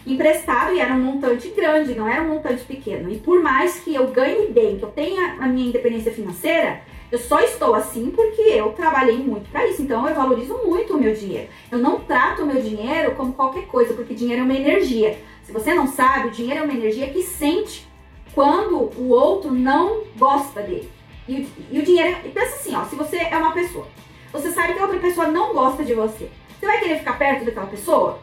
emprestado 0.05 0.73
e 0.73 0.79
era 0.79 0.93
um 0.93 0.99
montante 0.99 1.49
grande, 1.49 1.93
não 1.93 2.07
era 2.07 2.21
um 2.21 2.29
montante 2.29 2.63
pequeno. 2.63 3.11
E 3.11 3.17
por 3.17 3.41
mais 3.41 3.79
que 3.79 3.93
eu 3.93 4.07
ganhe 4.07 4.47
bem, 4.47 4.77
que 4.77 4.83
eu 4.83 4.89
tenha 4.89 5.35
a 5.39 5.47
minha 5.47 5.67
independência 5.67 6.11
financeira, 6.11 6.81
eu 7.11 7.17
só 7.17 7.39
estou 7.41 7.73
assim 7.73 8.11
porque 8.11 8.41
eu 8.41 8.71
trabalhei 8.73 9.17
muito 9.17 9.49
para 9.49 9.67
isso. 9.67 9.81
Então 9.81 10.07
eu 10.07 10.15
valorizo 10.15 10.57
muito 10.65 10.95
o 10.95 10.99
meu 10.99 11.13
dinheiro. 11.13 11.49
Eu 11.71 11.79
não 11.79 11.99
trato 11.99 12.43
o 12.43 12.45
meu 12.45 12.61
dinheiro 12.61 13.15
como 13.15 13.33
qualquer 13.33 13.65
coisa, 13.67 13.93
porque 13.93 14.13
dinheiro 14.13 14.41
é 14.41 14.45
uma 14.45 14.55
energia. 14.55 15.17
Se 15.43 15.51
você 15.51 15.73
não 15.73 15.87
sabe, 15.87 16.27
o 16.27 16.31
dinheiro 16.31 16.61
é 16.61 16.63
uma 16.63 16.73
energia 16.73 17.09
que 17.09 17.23
sente 17.23 17.87
quando 18.33 18.91
o 18.97 19.09
outro 19.09 19.51
não 19.51 20.03
gosta 20.17 20.61
dele. 20.61 20.89
E, 21.29 21.47
e 21.71 21.79
o 21.79 21.83
dinheiro, 21.83 22.09
é, 22.09 22.29
pensa 22.29 22.55
assim, 22.55 22.75
ó, 22.75 22.83
se 22.85 22.95
você 22.95 23.17
é 23.17 23.37
uma 23.37 23.51
pessoa, 23.51 23.87
você 24.33 24.51
sabe 24.51 24.73
que 24.73 24.79
a 24.79 24.83
outra 24.83 24.97
pessoa 24.97 25.27
não 25.27 25.53
gosta 25.53 25.83
de 25.83 25.93
você, 25.93 26.27
você 26.59 26.65
vai 26.65 26.79
querer 26.79 26.97
ficar 26.97 27.19
perto 27.19 27.45
daquela 27.45 27.67
pessoa? 27.67 28.19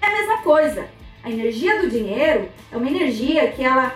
É 0.00 0.06
a 0.06 0.12
mesma 0.12 0.38
coisa. 0.38 0.88
A 1.22 1.30
energia 1.30 1.80
do 1.80 1.90
dinheiro 1.90 2.48
é 2.72 2.76
uma 2.76 2.88
energia 2.88 3.52
que 3.52 3.62
ela 3.62 3.94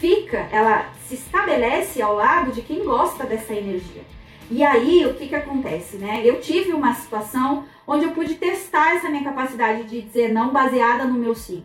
fica, 0.00 0.48
ela 0.50 0.90
se 1.06 1.14
estabelece 1.14 2.00
ao 2.00 2.16
lado 2.16 2.52
de 2.52 2.62
quem 2.62 2.82
gosta 2.82 3.24
dessa 3.24 3.52
energia. 3.52 4.02
E 4.50 4.62
aí, 4.62 5.04
o 5.04 5.14
que 5.14 5.28
que 5.28 5.34
acontece, 5.34 5.98
né? 5.98 6.22
Eu 6.24 6.40
tive 6.40 6.72
uma 6.72 6.94
situação 6.94 7.64
onde 7.86 8.06
eu 8.06 8.12
pude 8.12 8.34
testar 8.34 8.96
essa 8.96 9.10
minha 9.10 9.24
capacidade 9.24 9.84
de 9.84 10.00
dizer 10.00 10.32
não 10.32 10.50
baseada 10.50 11.04
no 11.04 11.14
meu 11.14 11.34
sim. 11.34 11.62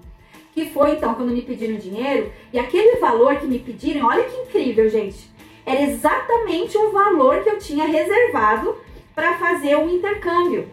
Que 0.53 0.69
foi 0.69 0.91
então 0.91 1.13
quando 1.15 1.31
me 1.31 1.41
pediram 1.41 1.77
dinheiro 1.77 2.31
e 2.51 2.59
aquele 2.59 2.97
valor 2.97 3.37
que 3.37 3.47
me 3.47 3.59
pediram, 3.59 4.07
olha 4.07 4.23
que 4.25 4.35
incrível, 4.35 4.89
gente. 4.89 5.29
Era 5.69 5.83
exatamente 5.83 6.75
o 6.79 6.91
valor 6.91 7.43
que 7.43 7.49
eu 7.49 7.59
tinha 7.59 7.85
reservado 7.85 8.75
para 9.13 9.37
fazer 9.37 9.77
um 9.77 9.87
intercâmbio. 9.87 10.67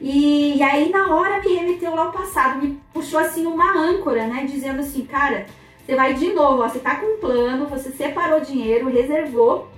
E, 0.00 0.56
e, 0.56 0.62
aí 0.62 0.88
na 0.88 1.14
hora 1.14 1.42
me 1.42 1.52
remeteu 1.52 1.94
lá 1.94 2.04
ao 2.04 2.12
passado, 2.12 2.62
me 2.62 2.80
puxou 2.90 3.20
assim 3.20 3.44
uma 3.44 3.70
âncora, 3.76 4.26
né, 4.26 4.46
dizendo 4.48 4.80
assim, 4.80 5.04
cara, 5.04 5.44
você 5.84 5.94
vai 5.94 6.14
de 6.14 6.32
novo, 6.32 6.62
ó, 6.62 6.68
você 6.70 6.78
tá 6.78 6.94
com 6.94 7.04
um 7.04 7.18
plano, 7.18 7.66
você 7.66 7.90
separou 7.90 8.40
dinheiro, 8.40 8.88
reservou, 8.88 9.68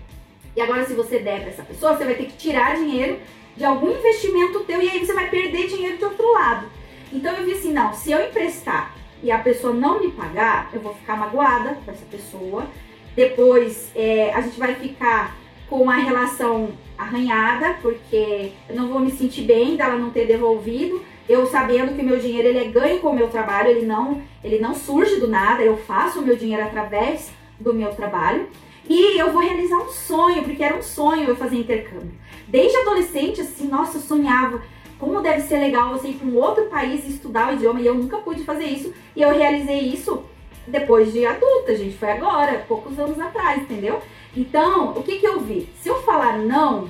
e 0.55 0.61
agora 0.61 0.87
se 0.87 0.95
você 0.95 1.19
der 1.19 1.41
para 1.41 1.51
essa 1.51 1.65
pessoa, 1.65 1.97
você 1.97 2.05
vai 2.05 2.15
ter 2.15 2.27
que 2.27 2.37
tirar 2.37 2.77
dinheiro 2.77 3.19
de 3.57 3.65
algum 3.65 3.91
investimento 3.91 4.61
teu 4.61 4.81
e 4.81 4.89
aí 4.89 5.05
você 5.05 5.13
vai 5.13 5.29
perder 5.29 5.67
dinheiro 5.67 5.99
de 5.99 6.05
outro 6.05 6.33
lado. 6.35 6.69
Então 7.13 7.35
eu 7.35 7.45
vi 7.45 7.55
assim, 7.55 7.73
não, 7.73 7.93
se 7.93 8.13
eu 8.13 8.25
emprestar 8.25 8.95
e 9.25 9.33
a 9.33 9.39
pessoa 9.39 9.75
não 9.75 9.99
me 9.99 10.13
pagar, 10.13 10.71
eu 10.73 10.81
vou 10.81 10.95
ficar 10.95 11.17
magoada 11.17 11.79
com 11.85 11.91
essa 11.91 12.05
pessoa. 12.05 12.65
Depois 13.15 13.91
é, 13.95 14.33
a 14.33 14.41
gente 14.41 14.59
vai 14.59 14.75
ficar 14.75 15.37
com 15.69 15.89
a 15.89 15.97
relação 15.97 16.71
arranhada, 16.97 17.77
porque 17.81 18.53
eu 18.69 18.77
não 18.77 18.89
vou 18.89 19.01
me 19.01 19.11
sentir 19.11 19.43
bem 19.43 19.77
dela 19.77 19.97
não 19.97 20.11
ter 20.11 20.27
devolvido. 20.27 21.03
Eu 21.29 21.47
sabendo 21.47 21.95
que 21.95 22.03
o 22.03 22.05
meu 22.05 22.19
dinheiro 22.19 22.49
ele 22.49 22.59
é 22.59 22.65
ganho 22.65 23.01
com 23.01 23.09
o 23.09 23.15
meu 23.15 23.29
trabalho, 23.29 23.71
ele 23.71 23.87
não, 23.87 24.23
ele 24.43 24.59
não 24.59 24.75
surge 24.75 25.17
do 25.17 25.29
nada, 25.29 25.63
eu 25.63 25.77
faço 25.77 26.21
o 26.21 26.23
meu 26.23 26.37
dinheiro 26.37 26.63
através 26.63 27.33
do 27.59 27.73
meu 27.73 27.95
trabalho. 27.95 28.49
E 28.89 29.19
eu 29.19 29.33
vou 29.33 29.41
realizar 29.41 29.79
um 29.79 29.89
sonho, 29.89 30.43
porque 30.43 30.63
era 30.63 30.77
um 30.77 30.83
sonho 30.83 31.29
eu 31.29 31.37
fazer 31.37 31.57
intercâmbio. 31.57 32.13
Desde 32.49 32.77
adolescente, 32.79 33.41
assim, 33.41 33.69
nossa, 33.69 33.99
eu 33.99 34.03
sonhava 34.03 34.61
como 34.99 35.21
deve 35.21 35.41
ser 35.41 35.59
legal 35.59 35.91
você 35.91 36.09
ir 36.09 36.15
para 36.15 36.29
um 36.29 36.37
outro 36.37 36.67
país 36.67 37.05
e 37.05 37.11
estudar 37.11 37.51
o 37.51 37.55
idioma, 37.55 37.81
e 37.81 37.87
eu 37.87 37.95
nunca 37.95 38.19
pude 38.19 38.45
fazer 38.45 38.67
isso. 38.67 38.95
E 39.17 39.23
eu 39.23 39.37
realizei 39.37 39.81
isso 39.81 40.23
depois 40.67 41.13
de 41.13 41.25
adulta, 41.27 41.77
gente. 41.77 41.97
Foi 41.97 42.11
agora, 42.11 42.65
poucos 42.69 42.99
anos 42.99 43.19
atrás, 43.19 43.63
entendeu? 43.63 44.01
Então, 44.37 44.93
o 44.93 45.03
que, 45.03 45.19
que 45.19 45.27
eu 45.27 45.41
vi? 45.41 45.69
Se 45.81 45.89
eu 45.89 46.03
falar 46.03 46.39
não 46.39 46.89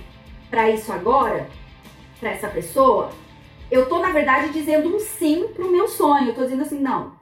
para 0.50 0.70
isso 0.70 0.92
agora, 0.92 1.48
para 2.20 2.30
essa 2.30 2.48
pessoa, 2.48 3.10
eu 3.70 3.86
tô, 3.86 3.98
na 3.98 4.10
verdade, 4.10 4.52
dizendo 4.52 4.94
um 4.94 5.00
sim 5.00 5.48
pro 5.54 5.70
meu 5.70 5.88
sonho. 5.88 6.28
Eu 6.28 6.34
tô 6.34 6.42
dizendo 6.42 6.62
assim, 6.62 6.78
não. 6.78 7.12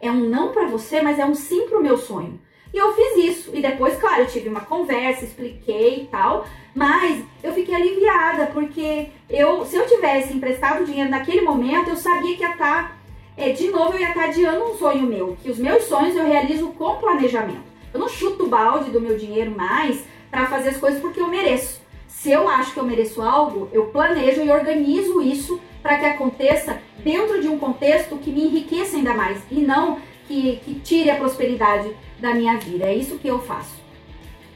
É 0.00 0.10
um 0.10 0.28
não 0.28 0.52
para 0.52 0.66
você, 0.66 1.02
mas 1.02 1.18
é 1.18 1.24
um 1.24 1.34
sim 1.34 1.68
pro 1.68 1.82
meu 1.82 1.98
sonho. 1.98 2.40
E 2.72 2.78
eu 2.78 2.92
fiz 2.94 3.24
isso. 3.24 3.50
E 3.54 3.60
depois, 3.60 3.98
claro, 3.98 4.22
eu 4.22 4.26
tive 4.26 4.48
uma 4.48 4.60
conversa, 4.60 5.24
expliquei 5.24 6.02
e 6.02 6.06
tal. 6.06 6.46
Mas 6.74 7.24
eu 7.42 7.52
fiquei 7.52 7.74
aliviada, 7.74 8.46
porque 8.46 9.08
eu, 9.28 9.64
se 9.64 9.76
eu 9.76 9.86
tivesse 9.86 10.34
emprestado 10.34 10.84
dinheiro 10.84 11.10
naquele 11.10 11.40
momento, 11.40 11.90
eu 11.90 11.96
sabia 11.96 12.36
que 12.36 12.42
ia 12.42 12.52
estar. 12.52 12.88
Tá, 12.88 12.97
é, 13.38 13.52
de 13.52 13.68
novo, 13.70 13.94
eu 13.94 14.00
ia 14.00 14.08
estar 14.08 14.24
adiando 14.24 14.64
um 14.64 14.76
sonho 14.76 15.06
meu. 15.06 15.36
Que 15.40 15.50
os 15.50 15.58
meus 15.58 15.84
sonhos 15.84 16.16
eu 16.16 16.26
realizo 16.26 16.68
com 16.70 16.96
planejamento. 16.96 17.62
Eu 17.94 18.00
não 18.00 18.08
chuto 18.08 18.44
o 18.44 18.48
balde 18.48 18.90
do 18.90 19.00
meu 19.00 19.16
dinheiro 19.16 19.52
mais 19.52 20.04
para 20.28 20.46
fazer 20.46 20.70
as 20.70 20.76
coisas 20.76 21.00
porque 21.00 21.20
eu 21.20 21.28
mereço. 21.28 21.80
Se 22.08 22.32
eu 22.32 22.48
acho 22.48 22.72
que 22.72 22.80
eu 22.80 22.84
mereço 22.84 23.22
algo, 23.22 23.68
eu 23.72 23.86
planejo 23.86 24.42
e 24.42 24.50
organizo 24.50 25.22
isso 25.22 25.60
para 25.80 25.98
que 25.98 26.04
aconteça 26.04 26.82
dentro 26.98 27.40
de 27.40 27.48
um 27.48 27.58
contexto 27.58 28.16
que 28.16 28.30
me 28.30 28.44
enriqueça 28.44 28.96
ainda 28.96 29.14
mais 29.14 29.40
e 29.50 29.60
não 29.60 30.00
que, 30.26 30.56
que 30.64 30.74
tire 30.80 31.10
a 31.10 31.16
prosperidade 31.16 31.94
da 32.18 32.34
minha 32.34 32.56
vida. 32.58 32.86
É 32.86 32.94
isso 32.94 33.18
que 33.18 33.28
eu 33.28 33.38
faço, 33.38 33.76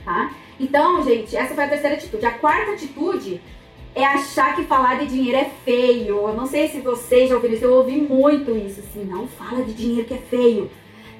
tá? 0.04 0.32
Então, 0.58 1.02
gente, 1.04 1.36
essa 1.36 1.54
foi 1.54 1.64
a 1.64 1.68
terceira 1.68 1.96
atitude. 1.96 2.26
A 2.26 2.32
quarta 2.32 2.72
atitude 2.72 3.40
é 3.94 4.04
achar 4.04 4.56
que 4.56 4.64
falar 4.64 4.98
de 4.98 5.06
dinheiro 5.06 5.38
é 5.38 5.50
feio. 5.64 6.28
Eu 6.28 6.34
não 6.34 6.46
sei 6.46 6.68
se 6.68 6.80
vocês 6.80 7.28
já 7.28 7.34
ouviram 7.34 7.54
isso, 7.54 7.64
eu 7.64 7.74
ouvi 7.74 7.96
muito 8.00 8.56
isso, 8.56 8.80
assim, 8.80 9.04
não 9.04 9.26
fala 9.26 9.62
de 9.62 9.74
dinheiro 9.74 10.06
que 10.06 10.14
é 10.14 10.18
feio. 10.18 10.70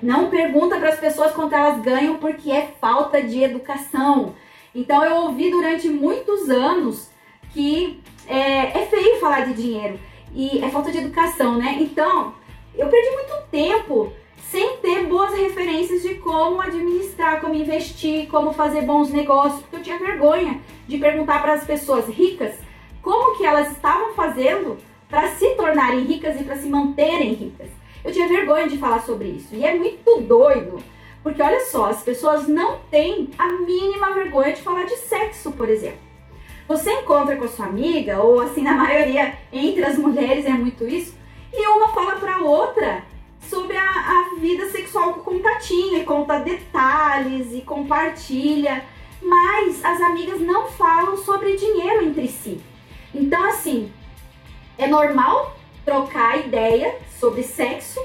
Não 0.03 0.31
pergunta 0.31 0.79
para 0.79 0.89
as 0.89 0.99
pessoas 0.99 1.33
quanto 1.33 1.55
elas 1.55 1.81
ganham 1.81 2.17
porque 2.17 2.51
é 2.51 2.73
falta 2.81 3.23
de 3.23 3.43
educação. 3.43 4.35
Então 4.75 5.05
eu 5.05 5.17
ouvi 5.27 5.51
durante 5.51 5.89
muitos 5.89 6.49
anos 6.49 7.11
que 7.53 8.01
é, 8.27 8.79
é 8.83 8.87
feio 8.87 9.21
falar 9.21 9.47
de 9.47 9.55
dinheiro 9.55 10.01
e 10.35 10.65
é 10.65 10.69
falta 10.71 10.91
de 10.91 10.99
educação, 10.99 11.57
né? 11.57 11.77
Então 11.81 12.35
eu 12.75 12.89
perdi 12.89 13.11
muito 13.11 13.49
tempo 13.51 14.13
sem 14.53 14.77
ter 14.77 15.07
boas 15.07 15.33
referências 15.33 16.03
de 16.03 16.17
como 16.17 16.61
administrar, 16.61 17.41
como 17.41 17.55
investir, 17.55 18.29
como 18.29 18.53
fazer 18.53 18.83
bons 18.83 19.09
negócios, 19.09 19.63
porque 19.63 19.77
eu 19.77 19.83
tinha 19.83 19.99
vergonha 19.99 20.61
de 20.87 20.99
perguntar 20.99 21.41
para 21.41 21.55
as 21.55 21.65
pessoas 21.65 22.07
ricas 22.07 22.57
como 23.01 23.39
que 23.39 23.47
elas 23.47 23.73
estavam 23.73 24.13
fazendo 24.13 24.77
para 25.09 25.29
se 25.37 25.55
tornarem 25.55 26.01
ricas 26.01 26.39
e 26.39 26.45
para 26.45 26.57
se 26.57 26.69
manterem 26.69 27.33
ricas. 27.33 27.71
Eu 28.05 28.13
tinha 28.13 28.29
vergonha 28.29 28.69
de 28.69 28.77
falar 28.77 29.01
sobre 29.01 29.29
isso. 29.29 29.55
E 29.55 29.65
é 29.65 29.75
muito 29.75 30.21
doido, 30.21 30.83
porque 31.23 31.41
olha 31.41 31.65
só, 31.65 31.87
as 31.87 32.03
pessoas 32.03 32.47
não 32.47 32.79
têm 32.91 33.31
a 33.39 33.49
mínima 33.53 34.11
vergonha 34.11 34.53
de 34.53 34.61
falar 34.61 34.85
de 34.85 34.97
sexo, 34.97 35.53
por 35.53 35.71
exemplo. 35.71 36.01
Você 36.69 36.93
encontra 36.93 37.37
com 37.37 37.45
a 37.45 37.49
sua 37.49 37.67
amiga, 37.67 38.21
ou 38.21 38.39
assim, 38.41 38.63
na 38.63 38.75
maioria 38.75 39.33
entre 39.51 39.83
as 39.83 39.97
mulheres 39.97 40.45
é 40.45 40.51
muito 40.51 40.87
isso, 40.87 41.17
e 41.51 41.67
uma 41.69 41.89
fala 41.89 42.17
para 42.17 42.39
outra 42.39 43.03
sobre 43.49 43.77
a, 43.77 43.83
a 43.83 44.35
vida 44.39 44.71
sexual 44.71 45.15
com 45.15 45.21
o 45.21 45.37
contatinho 45.37 45.99
e 45.99 46.05
conta 46.05 46.39
detalhes 46.39 47.53
e 47.53 47.61
compartilha, 47.61 48.85
mas 49.21 49.85
as 49.85 50.01
amigas 50.01 50.41
não 50.41 50.69
falam 50.69 51.17
sobre 51.17 51.57
dinheiro 51.57 52.05
entre 52.05 52.29
si. 52.29 52.61
Então, 53.15 53.43
assim, 53.45 53.93
é 54.79 54.87
normal 54.87 55.57
trocar 55.85 56.39
ideia 56.39 56.97
sobre 57.19 57.43
sexo, 57.43 58.01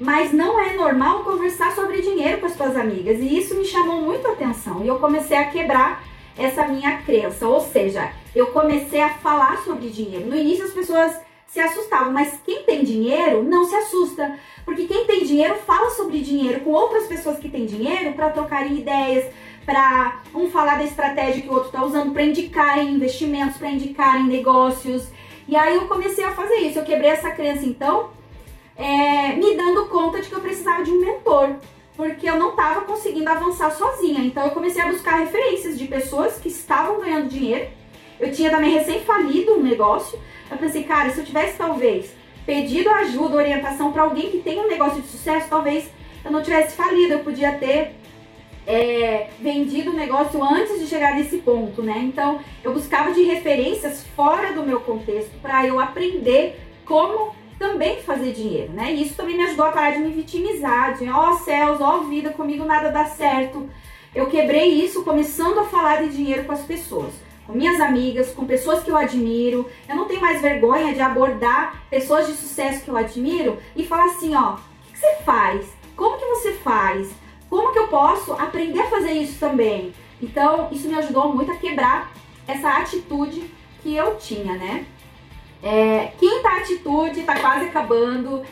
mas 0.00 0.32
não 0.32 0.60
é 0.60 0.74
normal 0.74 1.24
conversar 1.24 1.72
sobre 1.72 2.00
dinheiro 2.00 2.38
com 2.38 2.46
as 2.46 2.52
suas 2.52 2.76
amigas. 2.76 3.18
E 3.18 3.38
isso 3.38 3.54
me 3.54 3.64
chamou 3.64 4.00
muito 4.00 4.26
a 4.26 4.32
atenção 4.32 4.84
e 4.84 4.88
eu 4.88 4.98
comecei 4.98 5.36
a 5.36 5.46
quebrar 5.46 6.04
essa 6.36 6.66
minha 6.66 6.98
crença. 7.02 7.46
Ou 7.48 7.60
seja, 7.60 8.12
eu 8.34 8.48
comecei 8.48 9.00
a 9.00 9.14
falar 9.14 9.58
sobre 9.58 9.88
dinheiro. 9.88 10.26
No 10.26 10.36
início 10.36 10.64
as 10.64 10.72
pessoas 10.72 11.27
se 11.48 11.58
assustavam, 11.58 12.12
mas 12.12 12.38
quem 12.44 12.62
tem 12.62 12.84
dinheiro 12.84 13.42
não 13.42 13.64
se 13.64 13.74
assusta, 13.74 14.38
porque 14.64 14.86
quem 14.86 15.06
tem 15.06 15.24
dinheiro 15.24 15.56
fala 15.66 15.90
sobre 15.90 16.20
dinheiro 16.20 16.60
com 16.60 16.70
outras 16.70 17.06
pessoas 17.06 17.38
que 17.38 17.48
têm 17.48 17.64
dinheiro 17.64 18.12
para 18.12 18.30
trocarem 18.30 18.78
ideias, 18.78 19.32
para 19.64 20.22
um 20.34 20.50
falar 20.50 20.76
da 20.76 20.84
estratégia 20.84 21.42
que 21.42 21.48
o 21.48 21.52
outro 21.52 21.68
está 21.68 21.84
usando, 21.84 22.12
para 22.12 22.22
indicarem 22.22 22.94
investimentos, 22.94 23.56
para 23.56 23.70
indicarem 23.70 24.24
negócios. 24.24 25.08
E 25.46 25.56
aí 25.56 25.74
eu 25.74 25.88
comecei 25.88 26.24
a 26.24 26.32
fazer 26.32 26.56
isso, 26.56 26.78
eu 26.78 26.84
quebrei 26.84 27.10
essa 27.10 27.30
crença 27.30 27.64
então, 27.64 28.10
é, 28.76 29.34
me 29.34 29.56
dando 29.56 29.86
conta 29.86 30.20
de 30.20 30.28
que 30.28 30.34
eu 30.34 30.40
precisava 30.40 30.84
de 30.84 30.90
um 30.90 31.00
mentor, 31.00 31.56
porque 31.96 32.28
eu 32.28 32.36
não 32.36 32.50
estava 32.50 32.82
conseguindo 32.82 33.28
avançar 33.28 33.70
sozinha. 33.70 34.20
Então 34.20 34.44
eu 34.44 34.50
comecei 34.50 34.82
a 34.82 34.88
buscar 34.88 35.16
referências 35.16 35.78
de 35.78 35.86
pessoas 35.86 36.38
que 36.38 36.48
estavam 36.48 37.00
ganhando 37.00 37.28
dinheiro. 37.28 37.68
Eu 38.20 38.30
tinha 38.32 38.50
também 38.50 38.70
recém 38.70 39.00
falido 39.00 39.54
um 39.54 39.62
negócio, 39.62 40.18
eu 40.50 40.56
pensei, 40.56 40.84
cara, 40.84 41.10
se 41.10 41.18
eu 41.18 41.24
tivesse 41.24 41.56
talvez 41.56 42.14
pedido 42.46 42.88
ajuda, 42.90 43.36
orientação 43.36 43.92
para 43.92 44.02
alguém 44.02 44.30
que 44.30 44.38
tem 44.38 44.58
um 44.58 44.68
negócio 44.68 45.02
de 45.02 45.08
sucesso, 45.08 45.48
talvez 45.50 45.90
eu 46.24 46.30
não 46.30 46.42
tivesse 46.42 46.74
falido, 46.74 47.14
eu 47.14 47.18
podia 47.20 47.52
ter 47.52 47.94
é, 48.66 49.28
vendido 49.40 49.90
o 49.90 49.94
negócio 49.94 50.42
antes 50.42 50.78
de 50.80 50.86
chegar 50.86 51.14
nesse 51.14 51.38
ponto, 51.38 51.82
né? 51.82 51.98
Então 51.98 52.40
eu 52.64 52.72
buscava 52.72 53.12
de 53.12 53.22
referências 53.22 54.06
fora 54.16 54.52
do 54.52 54.62
meu 54.62 54.80
contexto 54.80 55.32
para 55.42 55.66
eu 55.66 55.78
aprender 55.78 56.58
como 56.84 57.34
também 57.58 58.00
fazer 58.02 58.32
dinheiro, 58.32 58.72
né? 58.72 58.92
E 58.92 59.02
isso 59.02 59.14
também 59.14 59.36
me 59.36 59.44
ajudou 59.44 59.66
a 59.66 59.72
parar 59.72 59.90
de 59.90 59.98
me 59.98 60.12
vitimizar, 60.12 60.96
de 60.96 61.08
ó 61.10 61.30
oh, 61.30 61.34
céus, 61.38 61.80
ó 61.80 61.98
oh, 61.98 62.04
vida, 62.04 62.30
comigo 62.30 62.64
nada 62.64 62.90
dá 62.90 63.04
certo. 63.04 63.68
Eu 64.14 64.26
quebrei 64.26 64.68
isso 64.68 65.04
começando 65.04 65.58
a 65.60 65.64
falar 65.64 66.02
de 66.02 66.16
dinheiro 66.16 66.44
com 66.44 66.52
as 66.52 66.62
pessoas 66.62 67.12
com 67.48 67.54
minhas 67.54 67.80
amigas, 67.80 68.30
com 68.34 68.44
pessoas 68.44 68.84
que 68.84 68.90
eu 68.90 68.96
admiro. 68.96 69.66
Eu 69.88 69.96
não 69.96 70.04
tenho 70.04 70.20
mais 70.20 70.42
vergonha 70.42 70.92
de 70.92 71.00
abordar 71.00 71.82
pessoas 71.88 72.26
de 72.26 72.34
sucesso 72.34 72.84
que 72.84 72.90
eu 72.90 72.96
admiro 72.96 73.56
e 73.74 73.86
falar 73.86 74.04
assim, 74.04 74.34
ó, 74.34 74.56
o 74.56 74.92
que, 74.92 74.98
você 74.98 75.16
faz? 75.24 75.66
Como 75.96 76.18
que 76.18 76.26
você 76.26 76.52
faz? 76.52 77.10
Como 77.48 77.72
que 77.72 77.78
eu 77.78 77.88
posso 77.88 78.34
aprender 78.34 78.80
a 78.80 78.90
fazer 78.90 79.12
isso 79.12 79.40
também? 79.40 79.94
Então, 80.20 80.68
isso 80.70 80.88
me 80.88 80.94
ajudou 80.96 81.34
muito 81.34 81.50
a 81.50 81.56
quebrar 81.56 82.12
essa 82.46 82.68
atitude 82.76 83.50
que 83.82 83.96
eu 83.96 84.16
tinha, 84.16 84.54
né? 84.54 84.84
É, 85.62 86.12
quinta 86.18 86.50
atitude, 86.50 87.22
tá 87.22 87.40
quase 87.40 87.64
acabando. 87.64 88.42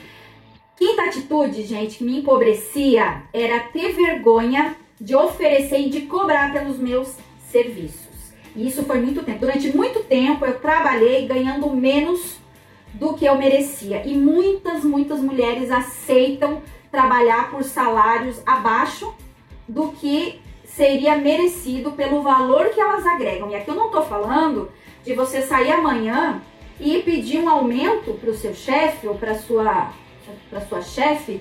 Quinta 0.74 1.02
atitude, 1.02 1.64
gente, 1.64 1.98
que 1.98 2.04
me 2.04 2.20
empobrecia 2.20 3.24
era 3.30 3.60
ter 3.60 3.92
vergonha 3.92 4.74
de 4.98 5.14
oferecer 5.14 5.80
e 5.80 5.90
de 5.90 6.02
cobrar 6.02 6.50
pelos 6.54 6.78
meus 6.78 7.14
serviços. 7.50 8.05
E 8.56 8.66
isso 8.66 8.82
foi 8.84 9.00
muito 9.00 9.22
tempo. 9.22 9.40
Durante 9.40 9.76
muito 9.76 10.00
tempo 10.04 10.44
eu 10.44 10.58
trabalhei 10.58 11.26
ganhando 11.26 11.68
menos 11.70 12.38
do 12.94 13.14
que 13.14 13.26
eu 13.26 13.36
merecia. 13.36 14.02
E 14.06 14.16
muitas, 14.16 14.82
muitas 14.82 15.20
mulheres 15.20 15.70
aceitam 15.70 16.62
trabalhar 16.90 17.50
por 17.50 17.62
salários 17.62 18.40
abaixo 18.46 19.14
do 19.68 19.88
que 19.92 20.40
seria 20.64 21.16
merecido 21.16 21.92
pelo 21.92 22.22
valor 22.22 22.70
que 22.70 22.80
elas 22.80 23.06
agregam. 23.06 23.50
E 23.50 23.54
aqui 23.54 23.70
eu 23.70 23.74
não 23.74 23.86
estou 23.86 24.02
falando 24.02 24.70
de 25.04 25.12
você 25.12 25.42
sair 25.42 25.70
amanhã 25.72 26.40
e 26.80 27.02
pedir 27.02 27.38
um 27.38 27.48
aumento 27.48 28.14
para 28.14 28.30
o 28.30 28.34
seu 28.34 28.54
chefe 28.54 29.06
ou 29.06 29.14
para 29.14 29.34
sua 29.34 29.92
para 30.50 30.60
sua 30.62 30.82
chefe, 30.82 31.40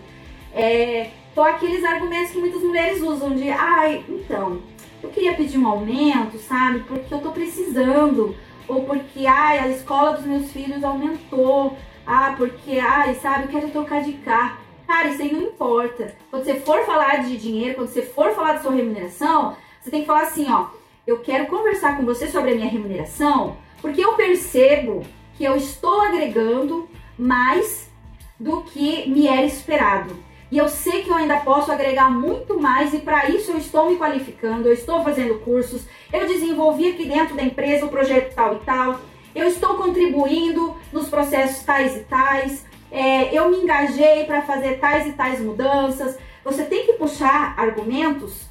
é, 0.54 1.10
com 1.34 1.42
aqueles 1.42 1.84
argumentos 1.84 2.32
que 2.32 2.38
muitas 2.38 2.62
mulheres 2.62 3.02
usam 3.02 3.32
de, 3.32 3.50
ai, 3.50 4.04
então, 4.08 4.62
eu 5.06 5.12
queria 5.12 5.36
pedir 5.36 5.58
um 5.58 5.68
aumento, 5.68 6.38
sabe? 6.40 6.80
Porque 6.80 7.14
eu 7.14 7.20
tô 7.20 7.32
precisando, 7.32 8.36
ou 8.68 8.84
porque, 8.84 9.26
ai, 9.26 9.60
a 9.60 9.68
escola 9.70 10.14
dos 10.14 10.26
meus 10.26 10.52
filhos 10.52 10.84
aumentou, 10.84 11.78
ah, 12.06 12.34
porque, 12.38 12.80
ai, 12.80 13.16
sabe, 13.16 13.46
eu 13.46 13.50
quero 13.50 13.70
trocar 13.70 14.02
de 14.02 14.14
carro. 14.14 14.58
Cara, 14.88 15.10
isso 15.10 15.22
aí 15.22 15.32
não 15.32 15.42
importa. 15.42 16.16
Quando 16.30 16.44
você 16.44 16.56
for 16.56 16.86
falar 16.86 17.24
de 17.24 17.38
dinheiro, 17.38 17.76
quando 17.76 17.88
você 17.90 18.02
for 18.02 18.34
falar 18.34 18.54
da 18.54 18.62
sua 18.62 18.74
remuneração, 18.74 19.56
você 19.82 19.90
tem 19.90 20.02
que 20.02 20.08
falar 20.08 20.24
assim, 20.24 20.52
ó, 20.52 20.68
eu 21.06 21.20
quero 21.20 21.48
conversar 21.48 21.98
com 21.98 22.06
você 22.06 22.28
sobre 22.28 22.52
a 22.52 22.56
minha 22.56 22.70
remuneração, 22.70 23.58
porque 23.82 24.04
eu 24.04 24.14
percebo 24.14 25.04
que 25.36 25.44
eu 25.44 25.56
estou 25.56 26.02
agregando 26.02 26.88
mais 27.18 27.92
do 28.40 28.62
que 28.64 29.10
me 29.10 29.28
era 29.28 29.46
esperado. 29.46 30.16
E 30.52 30.58
eu 30.58 30.70
sei 30.70 31.04
que 31.04 31.10
eu 31.10 31.16
ainda 31.16 31.38
posso 31.38 31.72
agregar 31.72 32.10
muito 32.10 32.60
mais 32.60 32.94
e 32.94 33.00
para 33.00 33.30
isso 33.30 33.52
eu 33.52 33.58
estou 33.58 33.90
me 33.90 33.98
qualificando, 33.98 34.68
eu 34.68 34.74
estou 34.74 35.04
fazendo 35.04 35.40
cursos, 35.40 35.86
eu 36.14 36.28
desenvolvi 36.28 36.92
aqui 36.92 37.06
dentro 37.06 37.36
da 37.36 37.44
empresa 37.44 37.86
o 37.86 37.90
projeto 37.90 38.36
tal 38.36 38.56
e 38.56 38.60
tal, 38.60 39.02
eu 39.34 39.48
estou 39.48 39.76
contribuindo 39.76 40.76
nos 40.94 41.10
processos 41.10 41.64
tais 41.64 41.98
e 41.98 42.00
tais, 42.02 42.66
é, 42.92 43.38
eu 43.38 43.50
me 43.50 43.58
engajei 43.58 44.24
para 44.24 44.42
fazer 44.44 44.80
tais 44.80 45.08
e 45.08 45.14
tais 45.14 45.42
mudanças. 45.42 46.18
Você 46.44 46.64
tem 46.64 46.86
que 46.86 46.94
puxar 46.94 47.54
argumentos, 47.58 48.48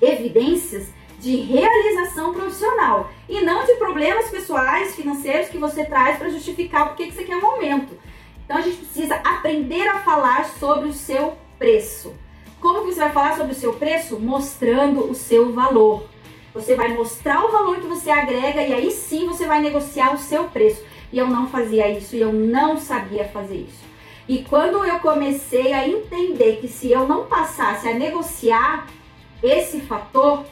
evidências 0.00 0.88
de 1.18 1.36
realização 1.36 2.34
profissional 2.34 3.10
e 3.28 3.40
não 3.40 3.64
de 3.64 3.74
problemas 3.74 4.30
pessoais, 4.30 4.94
financeiros 4.94 5.48
que 5.48 5.58
você 5.58 5.84
traz 5.84 6.18
para 6.18 6.28
justificar 6.28 6.88
porque 6.88 7.06
que 7.06 7.14
você 7.14 7.24
quer 7.24 7.36
um 7.36 7.46
aumento. 7.46 7.98
Então 8.44 8.56
a 8.56 8.60
gente 8.60 8.76
precisa 8.76 9.14
aprender 9.16 9.86
a 9.88 10.00
falar 10.00 10.44
sobre 10.46 10.88
o 10.88 10.92
seu 10.92 11.36
preço. 11.58 12.14
Como 12.60 12.80
que 12.80 12.94
você 12.94 13.00
vai 13.00 13.12
falar 13.12 13.36
sobre 13.36 13.52
o 13.52 13.56
seu 13.56 13.74
preço? 13.74 14.18
Mostrando 14.18 15.10
o 15.10 15.14
seu 15.14 15.52
valor. 15.52 16.06
Você 16.54 16.74
vai 16.74 16.88
mostrar 16.88 17.44
o 17.44 17.50
valor 17.50 17.80
que 17.80 17.86
você 17.86 18.10
agrega 18.10 18.62
e 18.62 18.72
aí 18.72 18.90
sim 18.90 19.26
você 19.26 19.46
vai 19.46 19.60
negociar 19.60 20.14
o 20.14 20.18
seu 20.18 20.44
preço. 20.44 20.82
E 21.12 21.18
eu 21.18 21.26
não 21.26 21.48
fazia 21.48 21.90
isso 21.90 22.16
e 22.16 22.20
eu 22.20 22.32
não 22.32 22.78
sabia 22.78 23.24
fazer 23.24 23.56
isso. 23.56 23.84
E 24.28 24.42
quando 24.44 24.84
eu 24.84 24.98
comecei 25.00 25.72
a 25.72 25.86
entender 25.86 26.58
que 26.60 26.68
se 26.68 26.90
eu 26.90 27.06
não 27.06 27.26
passasse 27.26 27.88
a 27.88 27.94
negociar 27.94 28.86
esse 29.42 29.80
fator, 29.80 30.44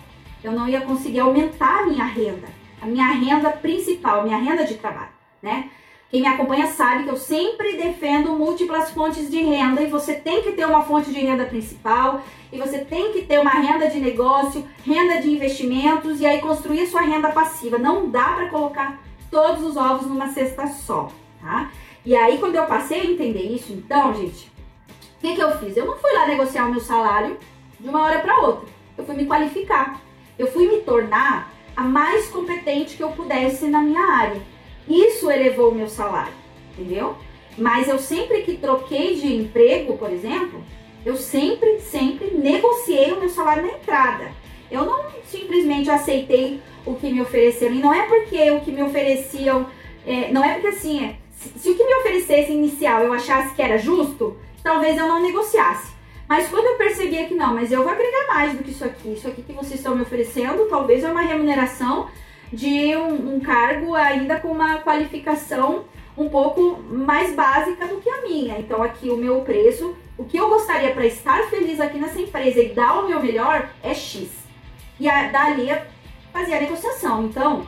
eu 0.45 0.53
não 0.53 0.69
ia 0.69 0.83
conseguir 0.83 1.21
aumentar 1.21 1.81
a 1.81 1.87
minha 1.87 2.05
renda, 2.05 2.49
a 2.81 2.87
minha 2.87 3.07
renda 3.07 3.51
principal, 3.51 4.25
minha 4.25 4.39
renda 4.39 4.65
de 4.65 4.75
trabalho, 4.75 5.13
né? 5.41 5.71
Quem 6.13 6.21
me 6.21 6.29
acompanha 6.29 6.67
sabe 6.67 7.05
que 7.05 7.09
eu 7.09 7.17
sempre 7.17 7.75
defendo 7.75 8.33
múltiplas 8.33 8.91
fontes 8.91 9.31
de 9.31 9.41
renda 9.41 9.81
e 9.81 9.87
você 9.87 10.13
tem 10.13 10.43
que 10.43 10.53
ter 10.53 10.67
uma 10.67 10.83
fonte 10.83 11.11
de 11.11 11.19
renda 11.19 11.47
principal 11.47 12.21
e 12.53 12.59
você 12.59 12.81
tem 12.85 13.15
que 13.15 13.23
ter 13.23 13.41
uma 13.41 13.53
renda 13.53 13.89
de 13.89 13.99
negócio, 13.99 14.69
renda 14.85 15.23
de 15.23 15.31
investimentos 15.31 16.21
e 16.21 16.27
aí 16.27 16.39
construir 16.43 16.87
sua 16.87 17.01
renda 17.01 17.31
passiva. 17.31 17.79
Não 17.79 18.11
dá 18.11 18.25
para 18.25 18.51
colocar 18.51 19.01
todos 19.31 19.65
os 19.65 19.75
ovos 19.75 20.07
numa 20.07 20.29
cesta 20.29 20.67
só, 20.67 21.11
tá? 21.41 21.71
E 22.05 22.15
aí 22.15 22.37
quando 22.37 22.57
eu 22.57 22.67
passei 22.67 23.01
a 23.01 23.07
entender 23.07 23.51
isso, 23.51 23.73
então, 23.73 24.15
gente, 24.15 24.53
o 25.17 25.21
que, 25.23 25.35
que 25.35 25.43
eu 25.43 25.57
fiz? 25.61 25.79
Eu 25.79 25.87
não 25.87 25.97
fui 25.97 26.13
lá 26.13 26.27
negociar 26.27 26.67
o 26.67 26.73
meu 26.73 26.81
salário 26.81 27.39
de 27.81 27.89
uma 27.89 28.03
hora 28.03 28.19
para 28.19 28.39
outra. 28.39 28.69
Eu 28.99 29.07
fui 29.07 29.15
me 29.15 29.25
qualificar. 29.25 29.99
Eu 30.39 30.53
fui 30.53 30.69
me 30.69 30.83
tornar 30.83 31.51
a 31.75 31.83
mais 31.83 32.29
competente 32.29 32.99
que 32.99 33.03
eu 33.03 33.13
pudesse 33.13 33.65
na 33.69 33.81
minha 33.81 34.05
área. 34.05 34.52
Isso 34.89 35.31
elevou 35.31 35.71
o 35.71 35.75
meu 35.75 35.89
salário, 35.89 36.33
entendeu? 36.73 37.17
Mas 37.57 37.89
eu 37.89 37.99
sempre 37.99 38.43
que 38.43 38.57
troquei 38.57 39.15
de 39.15 39.35
emprego, 39.35 39.97
por 39.97 40.11
exemplo, 40.11 40.63
eu 41.05 41.17
sempre, 41.17 41.81
sempre 41.81 42.31
negociei 42.35 43.13
o 43.13 43.21
meu 43.21 43.29
salário 43.29 43.63
na 43.63 43.73
entrada. 43.73 44.33
Eu 44.71 44.85
não 44.85 45.05
simplesmente 45.27 45.91
aceitei 45.91 46.61
o 46.87 46.95
que 46.95 47.11
me 47.13 47.21
ofereceram. 47.21 47.75
E 47.75 47.81
não 47.81 47.93
é 47.93 48.07
porque 48.07 48.51
o 48.51 48.61
que 48.61 48.73
me 48.73 48.83
ofereciam, 48.83 49.67
é, 50.07 50.33
não 50.33 50.45
é 50.45 50.55
porque 50.55 50.69
assim, 50.69 51.05
é, 51.05 51.17
se, 51.31 51.59
se 51.59 51.71
o 51.71 51.77
que 51.77 51.85
me 51.85 51.95
oferecesse 51.97 52.53
inicial 52.53 53.03
eu 53.03 53.13
achasse 53.13 53.55
que 53.55 53.63
era 53.63 53.77
justo, 53.77 54.37
talvez 54.63 54.97
eu 54.97 55.07
não 55.07 55.23
negociasse. 55.23 55.93
Mas 56.29 56.49
quando 56.49 56.65
eu 56.65 56.77
percebia 56.77 57.27
que 57.27 57.35
não, 57.35 57.55
mas 57.55 57.71
eu 57.71 57.83
vou 57.83 57.93
agregar 57.93 58.27
mais 58.29 58.57
do 58.57 58.65
que 58.65 58.71
isso 58.71 58.85
aqui, 58.85 59.13
isso 59.13 59.29
aqui 59.29 59.43
que 59.43 59.53
vocês 59.53 59.75
estão 59.75 59.95
me 59.95 60.03
oferecendo, 60.03 60.67
talvez 60.69 61.05
é 61.05 61.11
uma 61.11 61.21
remuneração 61.21 62.09
de 62.53 62.95
um, 62.97 63.37
um 63.37 63.41
cargo 63.41 63.95
ainda 63.95 64.39
com 64.39 64.49
uma 64.49 64.79
qualificação 64.81 65.85
um 66.17 66.29
pouco 66.29 66.83
mais 66.83 67.35
básica 67.35 67.87
do 67.87 67.97
que 67.97 68.11
a 68.11 68.23
minha. 68.23 68.59
Então 68.59 68.83
aqui 68.83 69.09
o 69.09 69.17
meu 69.17 69.41
preço, 69.41 69.97
o 70.19 70.25
que 70.25 70.37
eu 70.37 70.49
gostaria 70.49 70.93
para 70.93 71.07
estar 71.07 71.49
feliz 71.49 71.81
aqui 71.81 71.99
nessa 71.99 72.21
empresa 72.21 72.61
e 72.61 72.69
dar 72.69 73.01
o 73.01 73.09
meu 73.09 73.23
melhor 73.23 73.71
é 73.83 73.95
X. 73.95 74.29
E 75.01 75.09
a, 75.09 75.29
dali 75.29 75.69
fazer 76.33 76.55
a 76.55 76.61
negociação. 76.61 77.25
Então, 77.25 77.67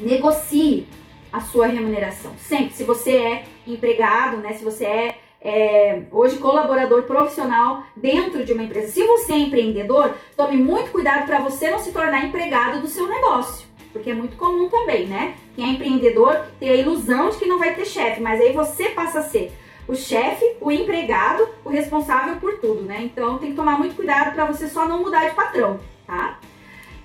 negocie 0.00 0.86
a 1.32 1.40
sua 1.40 1.66
remuneração. 1.66 2.32
Sempre, 2.38 2.74
se 2.74 2.84
você 2.84 3.16
é 3.16 3.44
empregado, 3.66 4.38
né, 4.38 4.54
se 4.54 4.64
você 4.64 4.84
é, 4.84 5.18
é 5.40 6.02
hoje 6.10 6.38
colaborador 6.38 7.02
profissional 7.02 7.82
dentro 7.96 8.44
de 8.44 8.52
uma 8.52 8.62
empresa, 8.62 8.88
se 8.88 9.06
você 9.06 9.32
é 9.32 9.38
empreendedor, 9.38 10.14
tome 10.36 10.56
muito 10.56 10.90
cuidado 10.90 11.26
para 11.26 11.40
você 11.40 11.70
não 11.70 11.78
se 11.78 11.92
tornar 11.92 12.24
empregado 12.24 12.80
do 12.80 12.88
seu 12.88 13.06
negócio 13.06 13.73
porque 13.94 14.10
é 14.10 14.14
muito 14.14 14.36
comum 14.36 14.68
também, 14.68 15.06
né? 15.06 15.36
Quem 15.54 15.64
é 15.64 15.68
empreendedor 15.68 16.36
tem 16.58 16.68
a 16.68 16.74
ilusão 16.74 17.30
de 17.30 17.38
que 17.38 17.46
não 17.46 17.60
vai 17.60 17.74
ter 17.76 17.86
chefe, 17.86 18.20
mas 18.20 18.40
aí 18.40 18.52
você 18.52 18.90
passa 18.90 19.20
a 19.20 19.22
ser 19.22 19.52
o 19.86 19.94
chefe, 19.94 20.56
o 20.60 20.72
empregado, 20.72 21.48
o 21.64 21.68
responsável 21.68 22.36
por 22.36 22.58
tudo, 22.58 22.82
né? 22.82 23.02
Então 23.02 23.38
tem 23.38 23.50
que 23.50 23.56
tomar 23.56 23.78
muito 23.78 23.94
cuidado 23.94 24.34
para 24.34 24.46
você 24.46 24.68
só 24.68 24.88
não 24.88 25.00
mudar 25.00 25.28
de 25.28 25.34
patrão, 25.36 25.78
tá? 26.04 26.40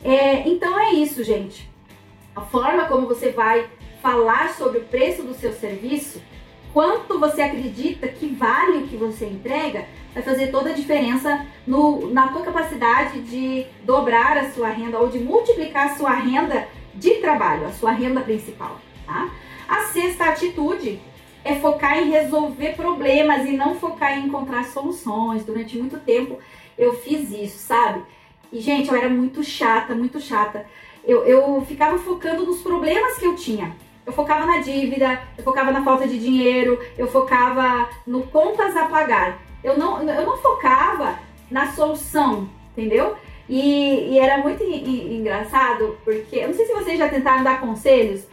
É, 0.04 0.50
então 0.50 0.80
é 0.80 0.94
isso, 0.94 1.24
gente. 1.24 1.70
A 2.36 2.42
forma 2.42 2.86
como 2.86 3.08
você 3.08 3.30
vai 3.30 3.70
falar 4.02 4.56
sobre 4.56 4.80
o 4.80 4.86
preço 4.86 5.22
do 5.22 5.36
seu 5.36 5.54
serviço, 5.54 6.20
quanto 6.74 7.20
você 7.20 7.44
acredita 7.44 8.08
que 8.08 8.28
vale 8.28 8.80
o 8.80 8.88
que 8.88 8.98
você 8.98 9.26
entrega, 9.26 9.86
vai 10.14 10.24
fazer 10.24 10.48
toda 10.48 10.72
a 10.72 10.74
diferença 10.74 11.46
no, 11.68 12.12
na 12.12 12.30
tua 12.30 12.42
capacidade 12.42 13.22
de 13.22 13.68
dobrar 13.84 14.38
a 14.38 14.50
sua 14.52 14.70
renda 14.70 14.98
ou 14.98 15.08
de 15.08 15.20
multiplicar 15.20 15.92
a 15.92 15.96
sua 15.96 16.14
renda 16.14 16.68
de 17.00 17.16
trabalho, 17.16 17.66
a 17.66 17.72
sua 17.72 17.92
renda 17.92 18.22
principal, 18.22 18.80
tá? 19.06 19.30
A 19.68 19.84
sexta 19.86 20.26
atitude 20.26 21.00
é 21.44 21.56
focar 21.56 21.98
em 21.98 22.10
resolver 22.10 22.76
problemas 22.76 23.48
e 23.48 23.54
não 23.54 23.76
focar 23.76 24.18
em 24.18 24.26
encontrar 24.26 24.66
soluções. 24.66 25.46
Durante 25.46 25.78
muito 25.78 26.00
tempo 26.00 26.38
eu 26.78 26.94
fiz 26.96 27.32
isso, 27.32 27.60
sabe? 27.60 28.04
E, 28.52 28.60
gente, 28.60 28.90
eu 28.90 28.96
era 28.96 29.10
muito 29.10 29.44
chata, 29.44 29.94
muito 29.96 30.20
chata. 30.20 30.66
Eu, 31.06 31.24
eu 31.24 31.64
ficava 31.68 31.98
focando 31.98 32.46
nos 32.46 32.62
problemas 32.62 33.18
que 33.18 33.26
eu 33.26 33.36
tinha. 33.36 33.76
Eu 34.06 34.12
focava 34.12 34.46
na 34.46 34.58
dívida, 34.58 35.22
eu 35.38 35.44
focava 35.44 35.72
na 35.72 35.84
falta 35.84 36.08
de 36.08 36.18
dinheiro, 36.18 36.80
eu 36.98 37.08
focava 37.08 37.90
no 38.08 38.24
contas 38.24 38.76
a 38.76 38.86
pagar. 38.86 39.40
Eu 39.64 39.78
não, 39.78 40.02
eu 40.02 40.26
não 40.26 40.38
focava 40.38 41.20
na 41.50 41.72
solução, 41.74 42.50
entendeu? 42.72 43.16
E, 43.50 44.12
e 44.12 44.20
era 44.20 44.38
muito 44.38 44.64
engraçado, 44.64 45.98
porque 46.06 46.36
eu 46.36 46.50
não 46.50 46.54
sei 46.54 46.68
se 46.68 46.74
vocês 46.74 47.00
já 47.00 47.10
tentaram 47.10 47.44
dar 47.44 47.60
conselhos 47.60 48.28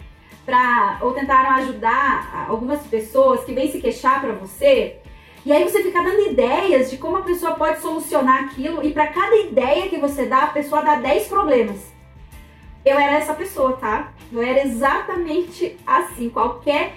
para 0.45 0.99
ou 1.01 1.15
tentaram 1.15 1.53
ajudar 1.53 2.47
algumas 2.47 2.87
pessoas 2.87 3.43
que 3.43 3.55
vêm 3.55 3.73
se 3.73 3.81
queixar 3.81 4.21
para 4.21 4.35
você. 4.35 4.99
E 5.45 5.53
aí 5.53 5.65
você 5.65 5.83
fica 5.83 6.03
dando 6.03 6.29
ideias 6.31 6.91
de 6.91 6.99
como 6.99 7.17
a 7.17 7.23
pessoa 7.23 7.55
pode 7.55 7.81
solucionar 7.81 8.45
aquilo 8.45 8.85
e 8.85 8.93
para 8.93 9.07
cada 9.07 9.37
ideia 9.37 9.89
que 9.89 9.97
você 9.97 10.27
dá, 10.27 10.43
a 10.43 10.49
pessoa 10.49 10.83
dá 10.83 10.97
10 10.97 11.29
problemas. 11.29 11.81
Eu 12.85 12.99
era 12.99 13.17
essa 13.17 13.33
pessoa, 13.33 13.73
tá? 13.73 14.13
Eu 14.31 14.43
era 14.43 14.65
exatamente 14.65 15.79
assim, 15.87 16.29
qualquer 16.29 16.93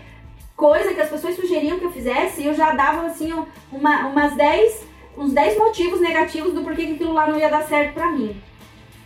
coisa 0.57 0.93
que 0.93 0.99
as 0.99 1.09
pessoas 1.09 1.38
sugeriam 1.38 1.80
que 1.80 1.86
eu 1.86 1.91
fizesse, 1.91 2.45
eu 2.45 2.53
já 2.53 2.74
dava 2.74 3.05
assim 3.05 3.34
uma, 3.72 4.07
umas 4.07 4.36
10 4.36 4.89
uns 5.20 5.34
10 5.34 5.57
motivos 5.57 5.99
negativos 5.99 6.53
do 6.53 6.63
porquê 6.63 6.86
que 6.86 6.93
aquilo 6.93 7.11
lá 7.11 7.28
não 7.28 7.38
ia 7.38 7.49
dar 7.49 7.67
certo 7.67 7.93
pra 7.93 8.11
mim. 8.11 8.41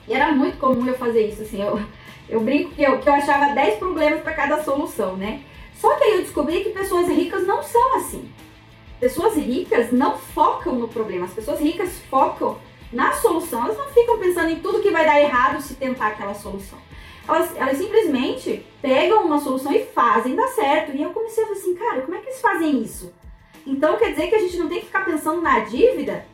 E 0.07 0.13
era 0.13 0.31
muito 0.31 0.57
comum 0.59 0.85
eu 0.85 0.93
fazer 0.93 1.27
isso, 1.27 1.41
assim, 1.41 1.61
eu, 1.61 1.81
eu 2.29 2.39
brinco 2.39 2.71
que 2.71 2.83
eu, 2.83 2.99
que 2.99 3.09
eu 3.09 3.13
achava 3.13 3.55
10 3.55 3.79
problemas 3.79 4.21
para 4.21 4.33
cada 4.33 4.63
solução, 4.63 5.17
né? 5.17 5.41
Só 5.73 5.95
que 5.95 6.03
aí 6.03 6.11
eu 6.17 6.21
descobri 6.21 6.63
que 6.63 6.69
pessoas 6.69 7.07
ricas 7.07 7.47
não 7.47 7.63
são 7.63 7.95
assim. 7.95 8.29
Pessoas 8.99 9.35
ricas 9.35 9.91
não 9.91 10.17
focam 10.17 10.75
no 10.75 10.87
problema, 10.87 11.25
as 11.25 11.33
pessoas 11.33 11.59
ricas 11.59 11.99
focam 12.09 12.57
na 12.91 13.13
solução, 13.13 13.63
elas 13.65 13.77
não 13.77 13.87
ficam 13.87 14.19
pensando 14.19 14.51
em 14.51 14.59
tudo 14.59 14.81
que 14.81 14.91
vai 14.91 15.03
dar 15.03 15.19
errado 15.19 15.61
se 15.61 15.73
tentar 15.73 16.09
aquela 16.09 16.35
solução. 16.35 16.77
elas, 17.27 17.57
elas 17.57 17.77
simplesmente 17.77 18.63
pegam 18.81 19.25
uma 19.25 19.39
solução 19.39 19.73
e 19.73 19.83
fazem 19.85 20.35
dar 20.35 20.47
certo. 20.49 20.95
E 20.95 21.01
eu 21.01 21.09
comecei 21.09 21.43
a 21.43 21.47
falar 21.47 21.59
assim, 21.59 21.75
cara, 21.75 22.01
como 22.01 22.15
é 22.15 22.19
que 22.19 22.27
eles 22.27 22.39
fazem 22.41 22.83
isso? 22.83 23.11
Então 23.65 23.97
quer 23.97 24.11
dizer 24.11 24.27
que 24.27 24.35
a 24.35 24.39
gente 24.39 24.57
não 24.57 24.67
tem 24.67 24.79
que 24.79 24.87
ficar 24.87 25.05
pensando 25.05 25.41
na 25.41 25.59
dívida? 25.59 26.25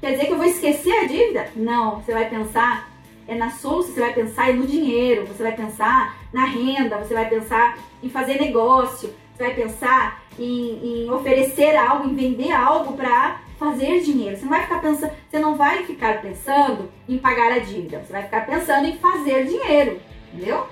Quer 0.00 0.12
dizer 0.12 0.26
que 0.26 0.32
eu 0.32 0.38
vou 0.38 0.46
esquecer 0.46 0.92
a 0.92 1.04
dívida? 1.04 1.48
Não, 1.54 2.00
você 2.00 2.12
vai 2.12 2.28
pensar 2.28 2.90
é 3.30 3.34
na 3.36 3.50
solução, 3.50 3.94
você 3.94 4.00
vai 4.00 4.12
pensar 4.12 4.52
no 4.54 4.66
dinheiro, 4.66 5.24
você 5.24 5.42
vai 5.42 5.52
pensar 5.52 6.16
na 6.32 6.44
renda, 6.46 6.98
você 6.98 7.14
vai 7.14 7.28
pensar 7.28 7.78
em 8.02 8.10
fazer 8.10 8.40
negócio, 8.40 9.14
você 9.32 9.44
vai 9.44 9.54
pensar 9.54 10.20
em, 10.36 11.04
em 11.04 11.10
oferecer 11.10 11.76
algo, 11.76 12.08
em 12.08 12.14
vender 12.14 12.50
algo 12.50 12.94
para 12.94 13.40
fazer 13.56 14.00
dinheiro. 14.00 14.36
Você 14.36 14.42
não 14.42 14.50
vai 14.50 14.62
ficar 14.62 14.80
pensando, 14.80 15.12
você 15.30 15.38
não 15.38 15.54
vai 15.54 15.84
ficar 15.84 16.20
pensando 16.20 16.90
em 17.08 17.18
pagar 17.18 17.52
a 17.52 17.58
dívida, 17.58 18.00
você 18.00 18.12
vai 18.12 18.24
ficar 18.24 18.46
pensando 18.46 18.86
em 18.86 18.98
fazer 18.98 19.46
dinheiro, 19.46 20.00
entendeu? 20.34 20.66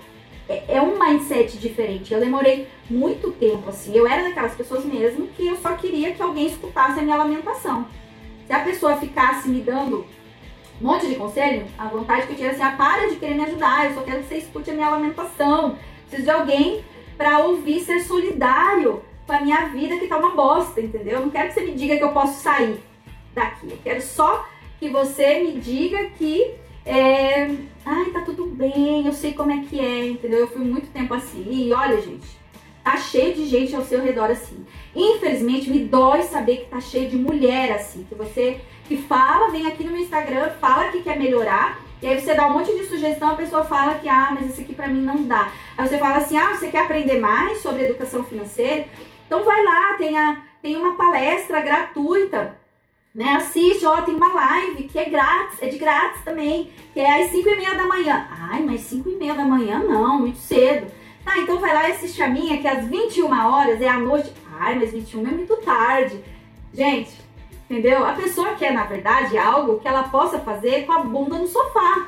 É, 0.48 0.76
é 0.76 0.82
um 0.82 0.98
mindset 0.98 1.58
diferente. 1.58 2.12
Eu 2.12 2.20
demorei 2.20 2.68
muito 2.88 3.30
tempo 3.32 3.68
assim. 3.68 3.94
Eu 3.94 4.06
era 4.06 4.22
daquelas 4.22 4.54
pessoas 4.54 4.84
mesmo 4.84 5.26
que 5.28 5.46
eu 5.46 5.56
só 5.56 5.74
queria 5.74 6.14
que 6.14 6.22
alguém 6.22 6.46
escutasse 6.46 6.98
a 6.98 7.02
minha 7.02 7.16
lamentação. 7.16 7.86
Se 8.46 8.52
a 8.52 8.60
pessoa 8.60 8.96
ficasse 8.96 9.48
me 9.48 9.60
dando 9.60 10.06
um 10.80 10.86
monte 10.86 11.06
de 11.06 11.16
conselho, 11.16 11.66
a 11.76 11.86
vontade 11.88 12.26
que 12.26 12.32
eu 12.32 12.36
tinha 12.36 12.50
assim, 12.50 12.62
ah, 12.62 12.74
para 12.76 13.08
de 13.08 13.16
querer 13.16 13.34
me 13.34 13.44
ajudar, 13.44 13.86
eu 13.86 13.94
só 13.94 14.02
quero 14.02 14.22
que 14.22 14.28
você 14.28 14.38
escute 14.38 14.70
a 14.70 14.74
minha 14.74 14.88
lamentação. 14.88 15.76
Preciso 16.08 16.22
de 16.22 16.30
alguém 16.30 16.84
para 17.16 17.40
ouvir, 17.40 17.80
ser 17.80 18.00
solidário 18.00 19.02
com 19.26 19.32
a 19.32 19.40
minha 19.40 19.66
vida 19.66 19.98
que 19.98 20.06
tá 20.06 20.16
uma 20.16 20.30
bosta, 20.30 20.80
entendeu? 20.80 21.14
Eu 21.14 21.20
não 21.20 21.30
quero 21.30 21.48
que 21.48 21.54
você 21.54 21.60
me 21.60 21.72
diga 21.72 21.96
que 21.96 22.04
eu 22.04 22.12
posso 22.12 22.40
sair 22.40 22.80
daqui. 23.34 23.70
Eu 23.70 23.78
quero 23.84 24.00
só 24.00 24.46
que 24.78 24.88
você 24.88 25.40
me 25.40 25.60
diga 25.60 26.06
que 26.16 26.54
é, 26.88 27.50
ai, 27.84 28.06
tá 28.12 28.22
tudo 28.22 28.46
bem, 28.46 29.06
eu 29.06 29.12
sei 29.12 29.34
como 29.34 29.52
é 29.52 29.58
que 29.58 29.78
é, 29.78 30.06
entendeu? 30.06 30.40
Eu 30.40 30.48
fui 30.48 30.64
muito 30.64 30.90
tempo 30.90 31.12
assim. 31.12 31.44
E 31.48 31.72
olha, 31.72 32.00
gente, 32.00 32.26
tá 32.82 32.96
cheio 32.96 33.34
de 33.34 33.44
gente 33.46 33.76
ao 33.76 33.84
seu 33.84 34.00
redor 34.00 34.30
assim. 34.30 34.64
Infelizmente, 34.96 35.70
me 35.70 35.80
dói 35.80 36.22
saber 36.22 36.58
que 36.58 36.70
tá 36.70 36.80
cheio 36.80 37.10
de 37.10 37.16
mulher 37.16 37.72
assim, 37.72 38.04
que 38.08 38.14
você 38.14 38.60
que 38.86 38.96
fala, 38.96 39.50
vem 39.50 39.66
aqui 39.66 39.84
no 39.84 39.90
meu 39.92 40.00
Instagram, 40.00 40.50
fala 40.58 40.90
que 40.90 41.02
quer 41.02 41.18
melhorar, 41.18 41.78
e 42.00 42.06
aí 42.06 42.18
você 42.18 42.32
dá 42.32 42.46
um 42.46 42.54
monte 42.54 42.72
de 42.74 42.86
sugestão, 42.86 43.30
a 43.30 43.36
pessoa 43.36 43.64
fala 43.64 43.96
que, 43.96 44.08
ah, 44.08 44.30
mas 44.32 44.50
isso 44.50 44.62
aqui 44.62 44.74
pra 44.74 44.88
mim 44.88 45.02
não 45.02 45.24
dá. 45.24 45.52
Aí 45.76 45.86
você 45.86 45.98
fala 45.98 46.16
assim, 46.16 46.38
ah, 46.38 46.54
você 46.54 46.68
quer 46.68 46.84
aprender 46.84 47.18
mais 47.18 47.58
sobre 47.58 47.84
educação 47.84 48.24
financeira? 48.24 48.86
Então 49.26 49.44
vai 49.44 49.62
lá, 49.62 49.94
tem, 49.98 50.16
a, 50.16 50.40
tem 50.62 50.74
uma 50.76 50.94
palestra 50.94 51.60
gratuita, 51.60 52.56
né? 53.18 53.34
Assiste, 53.34 53.84
ó, 53.84 54.00
tem 54.02 54.14
uma 54.14 54.32
live 54.32 54.84
que 54.84 54.96
é 54.96 55.06
grátis, 55.06 55.60
é 55.60 55.66
de 55.66 55.76
grátis 55.76 56.22
também, 56.22 56.70
que 56.94 57.00
é 57.00 57.24
às 57.24 57.32
5 57.32 57.48
e 57.48 57.56
meia 57.56 57.74
da 57.74 57.84
manhã. 57.84 58.28
Ai, 58.30 58.62
mas 58.62 58.82
5 58.82 59.08
e 59.10 59.16
meia 59.16 59.34
da 59.34 59.44
manhã 59.44 59.80
não, 59.80 60.20
muito 60.20 60.38
cedo. 60.38 60.86
Tá, 61.24 61.36
então 61.36 61.58
vai 61.58 61.74
lá 61.74 61.88
e 61.88 61.92
assiste 61.92 62.22
a 62.22 62.28
minha, 62.28 62.58
que 62.58 62.68
é 62.68 62.78
às 62.78 62.86
21 62.86 63.28
horas, 63.28 63.82
é 63.82 63.88
à 63.88 63.98
noite. 63.98 64.32
Ai, 64.60 64.78
mas 64.78 64.92
21 64.92 65.26
é 65.26 65.30
muito 65.32 65.56
tarde. 65.56 66.22
Gente, 66.72 67.10
entendeu? 67.68 68.06
A 68.06 68.12
pessoa 68.12 68.54
quer, 68.54 68.72
na 68.72 68.84
verdade, 68.84 69.36
algo 69.36 69.80
que 69.80 69.88
ela 69.88 70.04
possa 70.04 70.38
fazer 70.38 70.86
com 70.86 70.92
a 70.92 71.00
bunda 71.00 71.38
no 71.38 71.48
sofá. 71.48 72.06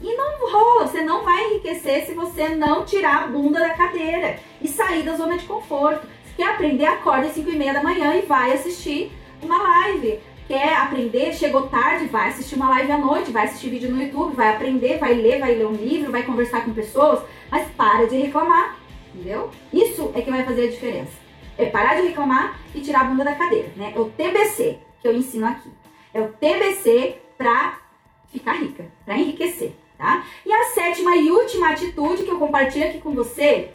E 0.00 0.16
não 0.16 0.50
rola, 0.50 0.86
você 0.86 1.02
não 1.02 1.22
vai 1.22 1.50
enriquecer 1.50 2.06
se 2.06 2.14
você 2.14 2.48
não 2.48 2.82
tirar 2.86 3.24
a 3.24 3.26
bunda 3.26 3.60
da 3.60 3.74
cadeira 3.74 4.38
e 4.62 4.68
sair 4.68 5.02
da 5.02 5.16
zona 5.16 5.36
de 5.36 5.44
conforto 5.44 6.06
quer 6.34 6.48
aprender, 6.48 6.86
acorda 6.86 7.26
às 7.26 7.34
5 7.34 7.50
e 7.50 7.56
meia 7.56 7.74
da 7.74 7.82
manhã 7.82 8.14
e 8.14 8.22
vai 8.22 8.52
assistir 8.52 9.12
uma 9.42 9.56
live. 9.62 10.18
Quer 10.46 10.76
aprender, 10.76 11.34
chegou 11.34 11.62
tarde, 11.62 12.06
vai 12.06 12.28
assistir 12.28 12.54
uma 12.54 12.70
live 12.70 12.92
à 12.92 12.98
noite, 12.98 13.32
vai 13.32 13.46
assistir 13.46 13.68
vídeo 13.68 13.90
no 13.90 14.00
YouTube, 14.00 14.36
vai 14.36 14.54
aprender, 14.54 14.96
vai 14.98 15.12
ler, 15.12 15.40
vai 15.40 15.56
ler 15.56 15.66
um 15.66 15.72
livro, 15.72 16.12
vai 16.12 16.22
conversar 16.22 16.64
com 16.64 16.72
pessoas, 16.72 17.20
mas 17.50 17.68
para 17.72 18.06
de 18.06 18.16
reclamar, 18.16 18.76
entendeu? 19.12 19.50
Isso 19.72 20.12
é 20.14 20.20
que 20.20 20.30
vai 20.30 20.44
fazer 20.44 20.68
a 20.68 20.70
diferença. 20.70 21.12
É 21.58 21.66
parar 21.66 21.96
de 21.96 22.06
reclamar 22.06 22.60
e 22.72 22.80
tirar 22.80 23.00
a 23.00 23.04
bunda 23.04 23.24
da 23.24 23.34
cadeira, 23.34 23.68
né? 23.74 23.92
É 23.96 23.98
o 23.98 24.04
TBC 24.10 24.78
que 25.02 25.08
eu 25.08 25.16
ensino 25.16 25.46
aqui. 25.46 25.68
É 26.14 26.20
o 26.20 26.28
TBC 26.28 27.16
pra 27.36 27.80
ficar 28.28 28.52
rica, 28.52 28.86
pra 29.04 29.18
enriquecer, 29.18 29.72
tá? 29.98 30.24
E 30.44 30.52
a 30.52 30.64
sétima 30.66 31.16
e 31.16 31.28
última 31.28 31.70
atitude 31.70 32.22
que 32.22 32.30
eu 32.30 32.38
compartilho 32.38 32.86
aqui 32.86 33.00
com 33.00 33.10
você 33.10 33.70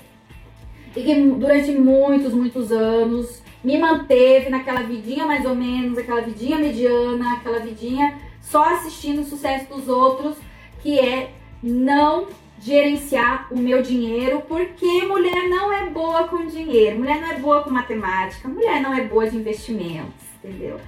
e 0.95 1.01
que 1.01 1.15
durante 1.15 1.71
muitos, 1.73 2.33
muitos 2.33 2.71
anos 2.71 3.41
me 3.63 3.77
manteve 3.77 4.49
naquela 4.49 4.81
vidinha 4.81 5.25
mais 5.25 5.45
ou 5.45 5.55
menos, 5.55 5.97
aquela 5.97 6.21
vidinha 6.21 6.57
mediana, 6.57 7.33
aquela 7.33 7.59
vidinha 7.59 8.19
só 8.41 8.63
assistindo 8.73 9.21
o 9.21 9.25
sucesso 9.25 9.67
dos 9.73 9.87
outros, 9.87 10.37
que 10.81 10.99
é 10.99 11.31
não 11.61 12.27
gerenciar 12.59 13.47
o 13.51 13.57
meu 13.57 13.81
dinheiro, 13.81 14.43
porque 14.47 15.03
mulher 15.05 15.49
não 15.49 15.73
é 15.73 15.89
boa 15.89 16.27
com 16.27 16.45
dinheiro, 16.45 16.99
mulher 16.99 17.19
não 17.19 17.31
é 17.31 17.39
boa 17.39 17.63
com 17.63 17.71
matemática, 17.71 18.47
mulher 18.47 18.81
não 18.81 18.93
é 18.93 19.03
boa 19.03 19.29
de 19.29 19.37
investimentos, 19.37 20.13
entendeu? 20.43 20.79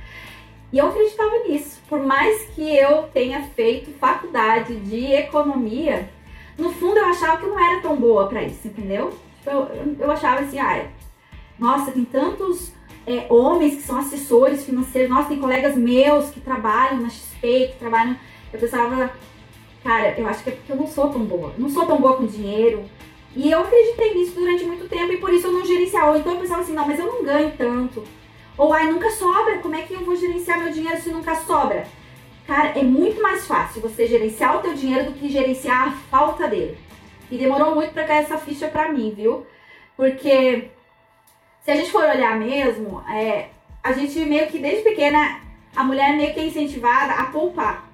E 0.71 0.77
eu 0.77 0.87
acreditava 0.87 1.37
nisso. 1.47 1.81
Por 1.87 1.99
mais 1.99 2.45
que 2.49 2.75
eu 2.75 3.03
tenha 3.13 3.43
feito 3.43 3.91
faculdade 3.99 4.75
de 4.77 5.13
economia, 5.13 6.09
no 6.57 6.71
fundo 6.71 6.97
eu 6.97 7.05
achava 7.05 7.37
que 7.37 7.43
eu 7.43 7.49
não 7.49 7.59
era 7.59 7.81
tão 7.81 7.95
boa 7.95 8.27
para 8.27 8.43
isso, 8.43 8.67
entendeu? 8.67 9.13
Eu, 9.45 9.95
eu 9.99 10.11
achava 10.11 10.41
assim, 10.41 10.59
ah, 10.59 10.85
nossa, 11.63 11.93
tem 11.93 12.03
tantos 12.03 12.73
é, 13.07 13.25
homens 13.29 13.75
que 13.75 13.83
são 13.83 13.97
assessores 13.97 14.65
financeiros, 14.65 15.09
nossa, 15.09 15.29
tem 15.29 15.39
colegas 15.39 15.77
meus 15.77 16.29
que 16.29 16.41
trabalham 16.41 16.99
na 16.99 17.09
XP, 17.09 17.69
que 17.71 17.79
trabalham. 17.79 18.17
Eu 18.51 18.59
pensava, 18.59 19.13
cara, 19.81 20.13
eu 20.19 20.27
acho 20.27 20.43
que 20.43 20.49
é 20.49 20.53
porque 20.53 20.73
eu 20.73 20.75
não 20.75 20.87
sou 20.87 21.09
tão 21.09 21.23
boa, 21.23 21.53
não 21.57 21.69
sou 21.69 21.85
tão 21.85 22.01
boa 22.01 22.17
com 22.17 22.25
dinheiro. 22.25 22.83
E 23.33 23.49
eu 23.49 23.61
acreditei 23.61 24.13
nisso 24.13 24.35
durante 24.35 24.65
muito 24.65 24.89
tempo 24.89 25.13
e 25.13 25.17
por 25.17 25.33
isso 25.33 25.47
eu 25.47 25.53
não 25.53 25.65
gerenciava. 25.65 26.17
Então 26.17 26.33
eu 26.33 26.39
pensava 26.41 26.61
assim, 26.61 26.73
não, 26.73 26.85
mas 26.85 26.99
eu 26.99 27.07
não 27.07 27.23
ganho 27.23 27.53
tanto. 27.57 28.03
Ou 28.57 28.73
ai, 28.73 28.91
nunca 28.91 29.09
sobra, 29.11 29.57
como 29.59 29.75
é 29.75 29.83
que 29.83 29.93
eu 29.93 30.01
vou 30.01 30.17
gerenciar 30.17 30.61
meu 30.61 30.71
dinheiro 30.71 31.01
se 31.01 31.11
nunca 31.11 31.33
sobra? 31.33 31.87
Cara, 32.45 32.77
é 32.77 32.83
muito 32.83 33.21
mais 33.21 33.47
fácil 33.47 33.81
você 33.81 34.05
gerenciar 34.05 34.57
o 34.57 34.61
teu 34.61 34.73
dinheiro 34.73 35.05
do 35.05 35.17
que 35.17 35.29
gerenciar 35.29 35.87
a 35.87 35.91
falta 36.11 36.45
dele. 36.45 36.77
E 37.31 37.37
demorou 37.37 37.73
muito 37.73 37.93
para 37.93 38.03
cair 38.03 38.23
essa 38.23 38.37
ficha 38.37 38.67
para 38.67 38.91
mim, 38.91 39.13
viu? 39.15 39.47
Porque 39.95 40.69
se 41.63 41.71
a 41.71 41.75
gente 41.75 41.91
for 41.91 42.03
olhar 42.03 42.37
mesmo, 42.37 43.01
é, 43.09 43.49
a 43.81 43.93
gente 43.93 44.19
meio 44.25 44.47
que 44.47 44.59
desde 44.59 44.83
pequena, 44.83 45.39
a 45.73 45.83
mulher 45.83 46.15
meio 46.15 46.33
que 46.33 46.39
é 46.39 46.45
incentivada 46.45 47.13
a 47.13 47.25
poupar. 47.27 47.89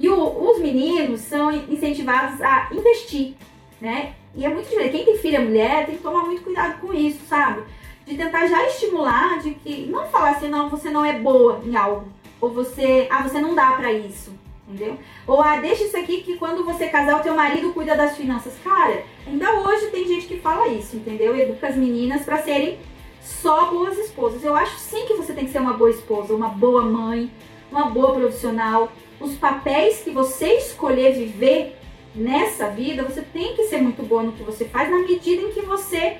E 0.00 0.08
o, 0.08 0.50
os 0.50 0.60
meninos 0.60 1.20
são 1.20 1.50
incentivados 1.52 2.40
a 2.42 2.68
investir, 2.72 3.34
né? 3.80 4.14
E 4.34 4.44
é 4.44 4.48
muito 4.48 4.68
diferente. 4.68 4.96
Quem 4.96 5.04
tem 5.04 5.18
filha 5.18 5.40
mulher 5.40 5.86
tem 5.86 5.96
que 5.96 6.02
tomar 6.02 6.24
muito 6.24 6.42
cuidado 6.42 6.80
com 6.80 6.92
isso, 6.92 7.24
sabe? 7.26 7.62
De 8.04 8.16
tentar 8.16 8.46
já 8.46 8.66
estimular, 8.66 9.38
de 9.38 9.52
que 9.52 9.86
não 9.86 10.08
falar 10.08 10.30
assim, 10.30 10.48
não, 10.48 10.68
você 10.68 10.90
não 10.90 11.04
é 11.04 11.12
boa 11.18 11.60
em 11.64 11.76
algo. 11.76 12.08
Ou 12.40 12.50
você, 12.50 13.06
ah, 13.10 13.22
você 13.22 13.40
não 13.40 13.54
dá 13.54 13.72
para 13.72 13.92
isso 13.92 14.36
entendeu? 14.68 14.98
Ou 15.26 15.40
ah, 15.40 15.56
deixa 15.56 15.84
isso 15.84 15.96
aqui 15.96 16.22
que 16.22 16.36
quando 16.36 16.64
você 16.64 16.88
casar 16.88 17.18
o 17.18 17.22
teu 17.22 17.34
marido 17.34 17.72
cuida 17.72 17.96
das 17.96 18.16
finanças. 18.16 18.52
Cara, 18.62 19.02
ainda 19.28 19.60
hoje 19.60 19.88
tem 19.88 20.06
gente 20.06 20.26
que 20.26 20.38
fala 20.38 20.68
isso, 20.68 20.96
entendeu? 20.96 21.36
Educa 21.36 21.68
as 21.68 21.76
meninas 21.76 22.24
para 22.24 22.42
serem 22.42 22.78
só 23.20 23.66
boas 23.66 23.98
esposas. 23.98 24.42
Eu 24.42 24.54
acho 24.56 24.78
sim 24.78 25.06
que 25.06 25.14
você 25.14 25.32
tem 25.32 25.44
que 25.44 25.52
ser 25.52 25.60
uma 25.60 25.74
boa 25.74 25.90
esposa, 25.90 26.34
uma 26.34 26.48
boa 26.48 26.82
mãe, 26.82 27.30
uma 27.70 27.90
boa 27.90 28.14
profissional. 28.14 28.90
Os 29.20 29.34
papéis 29.36 30.00
que 30.00 30.10
você 30.10 30.54
escolher 30.54 31.12
viver 31.12 31.76
nessa 32.14 32.68
vida, 32.68 33.02
você 33.02 33.22
tem 33.22 33.54
que 33.54 33.64
ser 33.64 33.80
muito 33.82 34.02
boa 34.02 34.22
no 34.22 34.32
que 34.32 34.42
você 34.42 34.64
faz 34.64 34.90
na 34.90 34.98
medida 34.98 35.42
em 35.42 35.52
que 35.52 35.60
você 35.60 36.16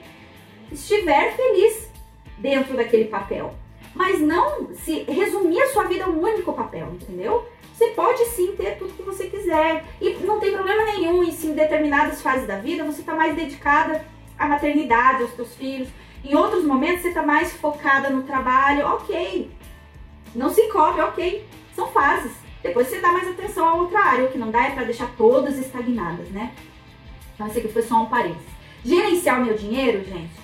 estiver 0.70 1.34
feliz 1.34 1.90
dentro 2.36 2.76
daquele 2.76 3.06
papel. 3.06 3.54
Mas 3.94 4.20
não 4.20 4.74
se 4.74 5.02
resumir 5.04 5.60
a 5.62 5.68
sua 5.68 5.84
vida 5.84 6.04
a 6.04 6.08
um 6.08 6.20
único 6.20 6.52
papel, 6.52 6.88
entendeu? 6.92 7.46
Você 7.78 7.90
pode 7.90 8.24
sim 8.30 8.56
ter 8.56 8.76
tudo 8.76 8.92
que 8.92 9.02
você 9.04 9.28
quiser. 9.28 9.84
E 10.00 10.14
não 10.26 10.40
tem 10.40 10.52
problema 10.52 10.84
nenhum 10.84 11.22
em, 11.22 11.30
em 11.30 11.54
determinadas 11.54 12.20
fases 12.20 12.44
da 12.44 12.56
vida 12.56 12.82
você 12.82 13.02
está 13.02 13.14
mais 13.14 13.36
dedicada 13.36 14.04
à 14.36 14.48
maternidade, 14.48 15.22
aos 15.22 15.36
seus 15.36 15.54
filhos. 15.54 15.88
Em 16.24 16.34
outros 16.34 16.64
momentos 16.64 17.02
você 17.02 17.08
está 17.10 17.22
mais 17.22 17.52
focada 17.52 18.10
no 18.10 18.24
trabalho. 18.24 18.84
Ok. 18.84 19.48
Não 20.34 20.50
se 20.50 20.66
cobre, 20.72 21.02
ok. 21.02 21.46
São 21.72 21.86
fases. 21.92 22.32
Depois 22.64 22.88
você 22.88 22.98
dá 22.98 23.12
mais 23.12 23.28
atenção 23.28 23.68
a 23.68 23.74
outra 23.74 24.00
área. 24.00 24.24
O 24.24 24.32
que 24.32 24.38
não 24.38 24.50
dá 24.50 24.66
é 24.66 24.70
para 24.72 24.82
deixar 24.82 25.14
todas 25.16 25.56
estagnadas, 25.56 26.28
né? 26.30 26.52
Então, 27.36 27.46
esse 27.46 27.60
aqui 27.60 27.68
foi 27.68 27.82
só 27.82 28.02
um 28.02 28.06
parênteses. 28.06 28.48
Gerenciar 28.84 29.40
o 29.40 29.44
meu 29.44 29.54
dinheiro, 29.54 30.02
gente, 30.04 30.34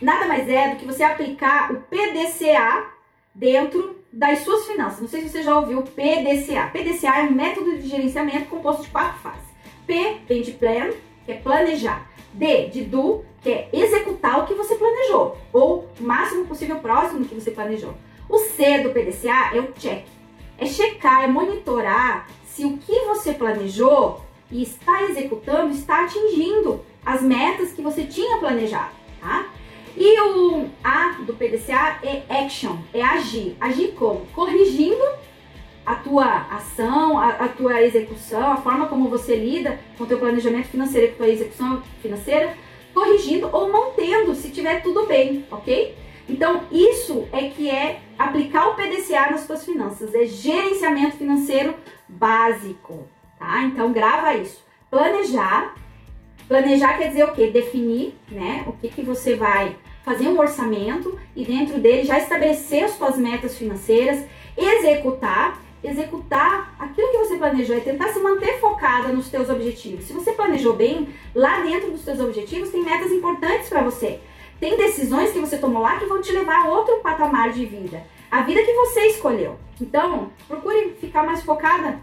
nada 0.00 0.24
mais 0.26 0.48
é 0.48 0.70
do 0.70 0.76
que 0.76 0.86
você 0.86 1.02
aplicar 1.02 1.70
o 1.70 1.80
PDCA 1.82 2.86
dentro 3.34 4.01
das 4.12 4.40
suas 4.40 4.66
finanças. 4.66 5.00
Não 5.00 5.08
sei 5.08 5.22
se 5.22 5.30
você 5.30 5.42
já 5.42 5.58
ouviu 5.58 5.82
PDCA. 5.82 6.70
PDCA 6.72 7.20
é 7.20 7.22
um 7.22 7.32
método 7.32 7.78
de 7.78 7.88
gerenciamento 7.88 8.46
composto 8.46 8.82
de 8.82 8.90
quatro 8.90 9.18
fases. 9.20 9.40
P 9.86 10.18
vem 10.28 10.42
de 10.42 10.52
plan, 10.52 10.90
que 11.24 11.32
é 11.32 11.36
planejar. 11.36 12.10
D 12.34 12.66
de 12.68 12.84
do, 12.84 13.24
que 13.42 13.50
é 13.50 13.68
executar 13.72 14.40
o 14.40 14.46
que 14.46 14.54
você 14.54 14.74
planejou, 14.74 15.36
ou 15.52 15.88
o 16.00 16.02
máximo 16.02 16.46
possível 16.46 16.78
próximo 16.78 17.20
do 17.20 17.28
que 17.28 17.34
você 17.34 17.50
planejou. 17.50 17.94
O 18.28 18.38
C 18.38 18.78
do 18.78 18.90
PDCA 18.90 19.54
é 19.54 19.60
o 19.60 19.72
check. 19.72 20.04
É 20.58 20.66
checar, 20.66 21.24
é 21.24 21.26
monitorar 21.26 22.26
se 22.46 22.64
o 22.64 22.78
que 22.78 23.00
você 23.06 23.34
planejou 23.34 24.22
e 24.50 24.62
está 24.62 25.02
executando, 25.02 25.74
está 25.74 26.04
atingindo 26.04 26.84
as 27.04 27.20
metas 27.20 27.72
que 27.72 27.82
você 27.82 28.04
tinha 28.04 28.38
planejado, 28.38 28.92
tá? 29.20 29.46
E 29.96 30.20
o 30.20 30.68
A 30.82 31.18
do 31.22 31.34
PDCA 31.34 31.98
é 32.02 32.22
action, 32.28 32.76
é 32.92 33.02
agir. 33.02 33.56
Agir 33.60 33.92
como? 33.92 34.26
Corrigindo 34.34 35.04
a 35.84 35.96
tua 35.96 36.46
ação, 36.50 37.18
a, 37.18 37.28
a, 37.30 37.48
tua 37.48 37.82
execução, 37.82 38.52
a 38.52 38.56
forma 38.56 38.86
como 38.86 39.08
você 39.08 39.34
lida 39.34 39.80
com 39.98 40.04
o 40.04 40.06
teu 40.06 40.18
planejamento 40.18 40.68
financeiro 40.68 41.06
e 41.06 41.08
com 41.10 41.14
a 41.14 41.26
tua 41.26 41.34
execução 41.34 41.82
financeira, 42.00 42.56
corrigindo 42.94 43.48
ou 43.52 43.70
mantendo 43.70 44.34
se 44.34 44.50
tiver 44.50 44.82
tudo 44.82 45.06
bem, 45.06 45.44
ok? 45.50 45.96
Então, 46.28 46.62
isso 46.70 47.26
é 47.32 47.48
que 47.48 47.68
é 47.68 48.00
aplicar 48.18 48.68
o 48.68 48.74
PDCA 48.74 49.30
nas 49.30 49.42
suas 49.42 49.64
finanças, 49.64 50.14
é 50.14 50.24
gerenciamento 50.24 51.16
financeiro 51.16 51.74
básico, 52.08 53.08
tá? 53.38 53.62
Então, 53.64 53.92
grava 53.92 54.36
isso. 54.36 54.62
Planejar, 54.88 55.74
planejar 56.52 56.98
quer 56.98 57.08
dizer 57.08 57.24
o 57.24 57.32
quê? 57.32 57.46
Definir, 57.46 58.14
né? 58.30 58.62
O 58.66 58.72
que 58.72 58.88
que 58.88 59.00
você 59.00 59.34
vai 59.34 59.74
fazer 60.04 60.28
um 60.28 60.38
orçamento 60.38 61.18
e 61.34 61.46
dentro 61.46 61.80
dele 61.80 62.04
já 62.04 62.18
estabelecer 62.18 62.84
as 62.84 62.90
suas 62.90 63.16
metas 63.16 63.56
financeiras, 63.56 64.22
executar 64.56 65.62
executar 65.82 66.76
aquilo 66.78 67.10
que 67.10 67.18
você 67.18 67.36
planejou, 67.36 67.76
é 67.76 67.80
tentar 67.80 68.12
se 68.12 68.20
manter 68.20 68.60
focada 68.60 69.08
nos 69.08 69.26
seus 69.26 69.50
objetivos. 69.50 70.04
Se 70.04 70.12
você 70.12 70.30
planejou 70.30 70.74
bem, 70.74 71.08
lá 71.34 71.60
dentro 71.60 71.90
dos 71.90 72.02
seus 72.02 72.20
objetivos 72.20 72.70
tem 72.70 72.84
metas 72.84 73.10
importantes 73.10 73.68
para 73.68 73.82
você. 73.82 74.20
Tem 74.60 74.76
decisões 74.76 75.32
que 75.32 75.40
você 75.40 75.58
tomou 75.58 75.82
lá 75.82 75.98
que 75.98 76.04
vão 76.04 76.20
te 76.20 76.30
levar 76.30 76.66
a 76.66 76.68
outro 76.68 76.98
patamar 76.98 77.50
de 77.52 77.66
vida. 77.66 78.00
A 78.30 78.42
vida 78.42 78.62
que 78.62 78.72
você 78.72 79.08
escolheu. 79.08 79.58
Então, 79.80 80.30
procure 80.46 80.94
ficar 81.00 81.24
mais 81.24 81.42
focada 81.42 81.98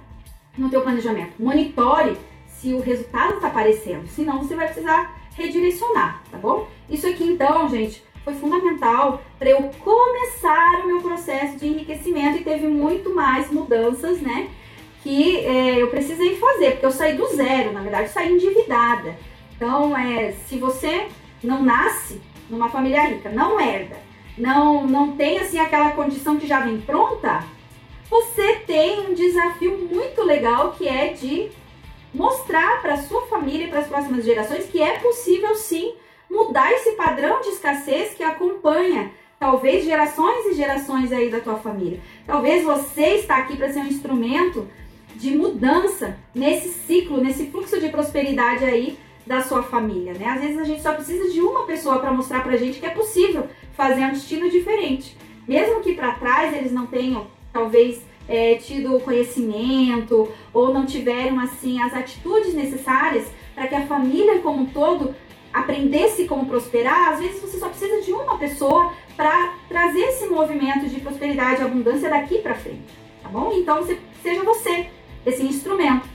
no 0.58 0.70
teu 0.70 0.82
planejamento. 0.82 1.36
Monitore 1.40 2.18
se 2.60 2.74
o 2.74 2.82
resultado 2.82 3.36
está 3.36 3.48
aparecendo. 3.48 4.08
Senão, 4.08 4.40
você 4.40 4.56
vai 4.56 4.66
precisar 4.66 5.18
redirecionar, 5.36 6.22
tá 6.30 6.38
bom? 6.38 6.68
Isso 6.90 7.08
aqui, 7.08 7.24
então, 7.24 7.70
gente, 7.70 8.04
foi 8.24 8.34
fundamental 8.34 9.22
para 9.38 9.50
eu 9.50 9.72
começar 9.80 10.82
o 10.84 10.88
meu 10.88 11.02
processo 11.02 11.58
de 11.58 11.68
enriquecimento 11.68 12.38
e 12.38 12.44
teve 12.44 12.68
muito 12.68 13.16
mais 13.16 13.50
mudanças, 13.50 14.20
né? 14.22 14.50
Que 15.02 15.38
é, 15.38 15.82
eu 15.82 15.88
precisei 15.88 16.36
fazer, 16.36 16.72
porque 16.72 16.86
eu 16.86 16.92
saí 16.92 17.16
do 17.16 17.26
zero, 17.28 17.72
na 17.72 17.82
verdade, 17.82 18.10
saí 18.10 18.34
endividada. 18.34 19.18
Então, 19.56 19.98
é, 19.98 20.34
se 20.48 20.58
você 20.58 21.08
não 21.42 21.64
nasce 21.64 22.22
numa 22.50 22.70
família 22.70 23.04
rica, 23.04 23.30
não 23.30 23.60
herda, 23.60 23.98
não, 24.38 24.86
não 24.86 25.14
tem 25.14 25.40
assim 25.40 25.60
aquela 25.60 25.92
condição 25.92 26.38
que 26.38 26.48
já 26.48 26.60
vem 26.60 26.82
pronta, 26.82 27.44
você 28.10 28.56
tem 28.66 29.08
um 29.08 29.14
desafio 29.14 29.78
muito 29.78 30.24
legal 30.24 30.74
que 30.74 30.88
é 30.88 31.14
de 31.14 31.50
mostrar 32.14 32.82
para 32.82 32.98
sua 32.98 33.28
família 33.28 33.66
e 33.66 33.70
para 33.70 33.80
as 33.80 33.88
próximas 33.88 34.26
gerações 34.26 34.66
que 34.66 34.82
é 34.82 35.00
possível 35.00 35.56
sim 35.56 35.94
mudar 36.30 36.72
esse 36.72 36.92
padrão 36.92 37.42
de 37.42 37.50
escassez 37.50 38.14
que 38.14 38.24
acompanha 38.24 39.12
talvez 39.40 39.86
gerações 39.86 40.46
e 40.48 40.54
gerações 40.54 41.12
aí 41.12 41.30
da 41.30 41.40
tua 41.40 41.56
família. 41.56 42.00
Talvez 42.28 42.64
você 42.64 43.16
está 43.16 43.38
aqui 43.38 43.56
para 43.56 43.72
ser 43.72 43.80
um 43.80 43.88
instrumento 43.88 44.68
de 45.16 45.36
mudança 45.36 46.18
nesse 46.36 46.70
ciclo, 46.70 47.22
nesse 47.22 47.48
fluxo 47.48 47.80
de 47.80 47.90
prosperidade 47.90 48.66
aí 48.66 48.98
da 49.26 49.42
sua 49.42 49.64
família, 49.64 50.14
né? 50.14 50.26
Às 50.26 50.42
vezes 50.42 50.58
a 50.58 50.64
gente 50.64 50.82
só 50.82 50.94
precisa 50.94 51.30
de 51.30 51.40
uma 51.40 51.66
pessoa 51.66 52.00
para 52.00 52.12
mostrar 52.12 52.44
pra 52.44 52.58
gente 52.58 52.80
que 52.80 52.86
é 52.86 52.90
possível 52.90 53.48
fazer 53.74 54.04
um 54.06 54.12
destino 54.12 54.50
diferente. 54.50 55.16
Mesmo 55.48 55.82
que 55.82 55.94
para 55.94 56.14
trás 56.14 56.54
eles 56.56 56.72
não 56.72 56.86
tenham, 56.86 57.28
talvez, 57.52 58.02
é, 58.30 58.56
tido 58.56 59.00
conhecimento 59.00 60.32
ou 60.54 60.72
não 60.72 60.86
tiveram, 60.86 61.40
assim, 61.40 61.82
as 61.82 61.94
atitudes 61.94 62.54
necessárias 62.54 63.28
para 63.56 63.68
que 63.68 63.76
a 63.76 63.88
família 63.88 64.38
como 64.40 64.62
um 64.62 64.66
todo 64.68 65.16
aprendesse 65.52 66.26
como 66.26 66.46
prosperar, 66.46 67.14
às 67.14 67.20
vezes 67.20 67.42
você 67.42 67.58
só 67.58 67.68
precisa 67.68 68.02
de 68.02 68.14
uma 68.14 68.38
pessoa 68.38 68.94
para 69.18 69.56
trazer 69.68 70.02
esse 70.02 70.28
movimento 70.28 70.88
de 70.88 71.02
prosperidade 71.02 71.60
e 71.60 71.66
abundância 71.66 72.08
daqui 72.08 72.38
para 72.38 72.54
frente, 72.54 72.86
tá 73.24 73.30
bom? 73.30 73.52
Então 73.54 73.78
você, 73.78 73.98
seja 74.22 74.44
você 74.44 74.88
esse 75.26 75.44
instrumento. 75.44 76.08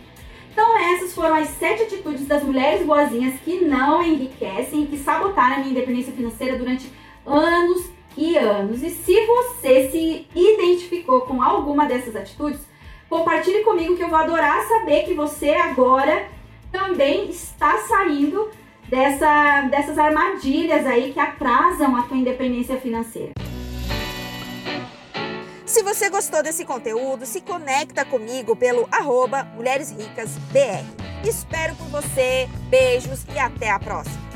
Então 0.53 0.79
essas 0.79 1.13
foram 1.13 1.35
as 1.35 1.49
sete 1.49 1.83
atitudes 1.83 2.27
das 2.27 2.45
mulheres 2.45 2.87
boazinhas 2.87 3.35
que 3.45 3.65
não 3.65 4.01
enriquecem 4.05 4.85
e 4.85 4.87
que 4.87 4.99
sabotaram 4.99 5.57
a 5.57 5.59
minha 5.59 5.73
independência 5.73 6.13
financeira 6.13 6.57
durante 6.57 6.89
anos 7.27 7.91
e 8.17 8.37
anos. 8.37 8.83
E 8.83 8.91
se 8.91 9.15
você 9.27 9.91
se 9.91 10.27
identificou 10.35 11.23
com 11.23 11.43
alguma 11.43 11.87
dessas 11.87 12.15
atitudes, 12.17 12.61
compartilhe 13.09 13.63
comigo 13.63 13.97
que 13.97 14.03
eu 14.03 14.09
vou 14.09 14.19
adorar 14.19 14.67
saber 14.67 15.05
que 15.05 15.15
você 15.15 15.51
agora 15.51 16.29
também 16.71 17.31
está 17.31 17.79
saindo 17.87 18.51
dessa, 18.89 19.63
dessas 19.71 19.99
armadilhas 19.99 20.87
aí 20.87 21.13
que 21.13 21.21
atrasam 21.21 21.97
a 21.97 22.03
tua 22.03 22.17
independência 22.17 22.77
financeira. 22.81 23.33
Se 25.65 25.83
você 25.83 26.09
gostou 26.09 26.43
desse 26.43 26.65
conteúdo, 26.65 27.27
se 27.27 27.41
conecta 27.41 28.05
comigo 28.05 28.55
pelo 28.55 28.89
arroba 28.93 29.45
Mulheres 29.57 29.91
Ricas 29.91 30.37
BR. 30.53 30.85
Espero 31.27 31.75
por 31.75 31.89
você, 31.89 32.49
beijos 32.69 33.25
e 33.35 33.39
até 33.39 33.71
a 33.71 33.79
próxima. 33.79 34.34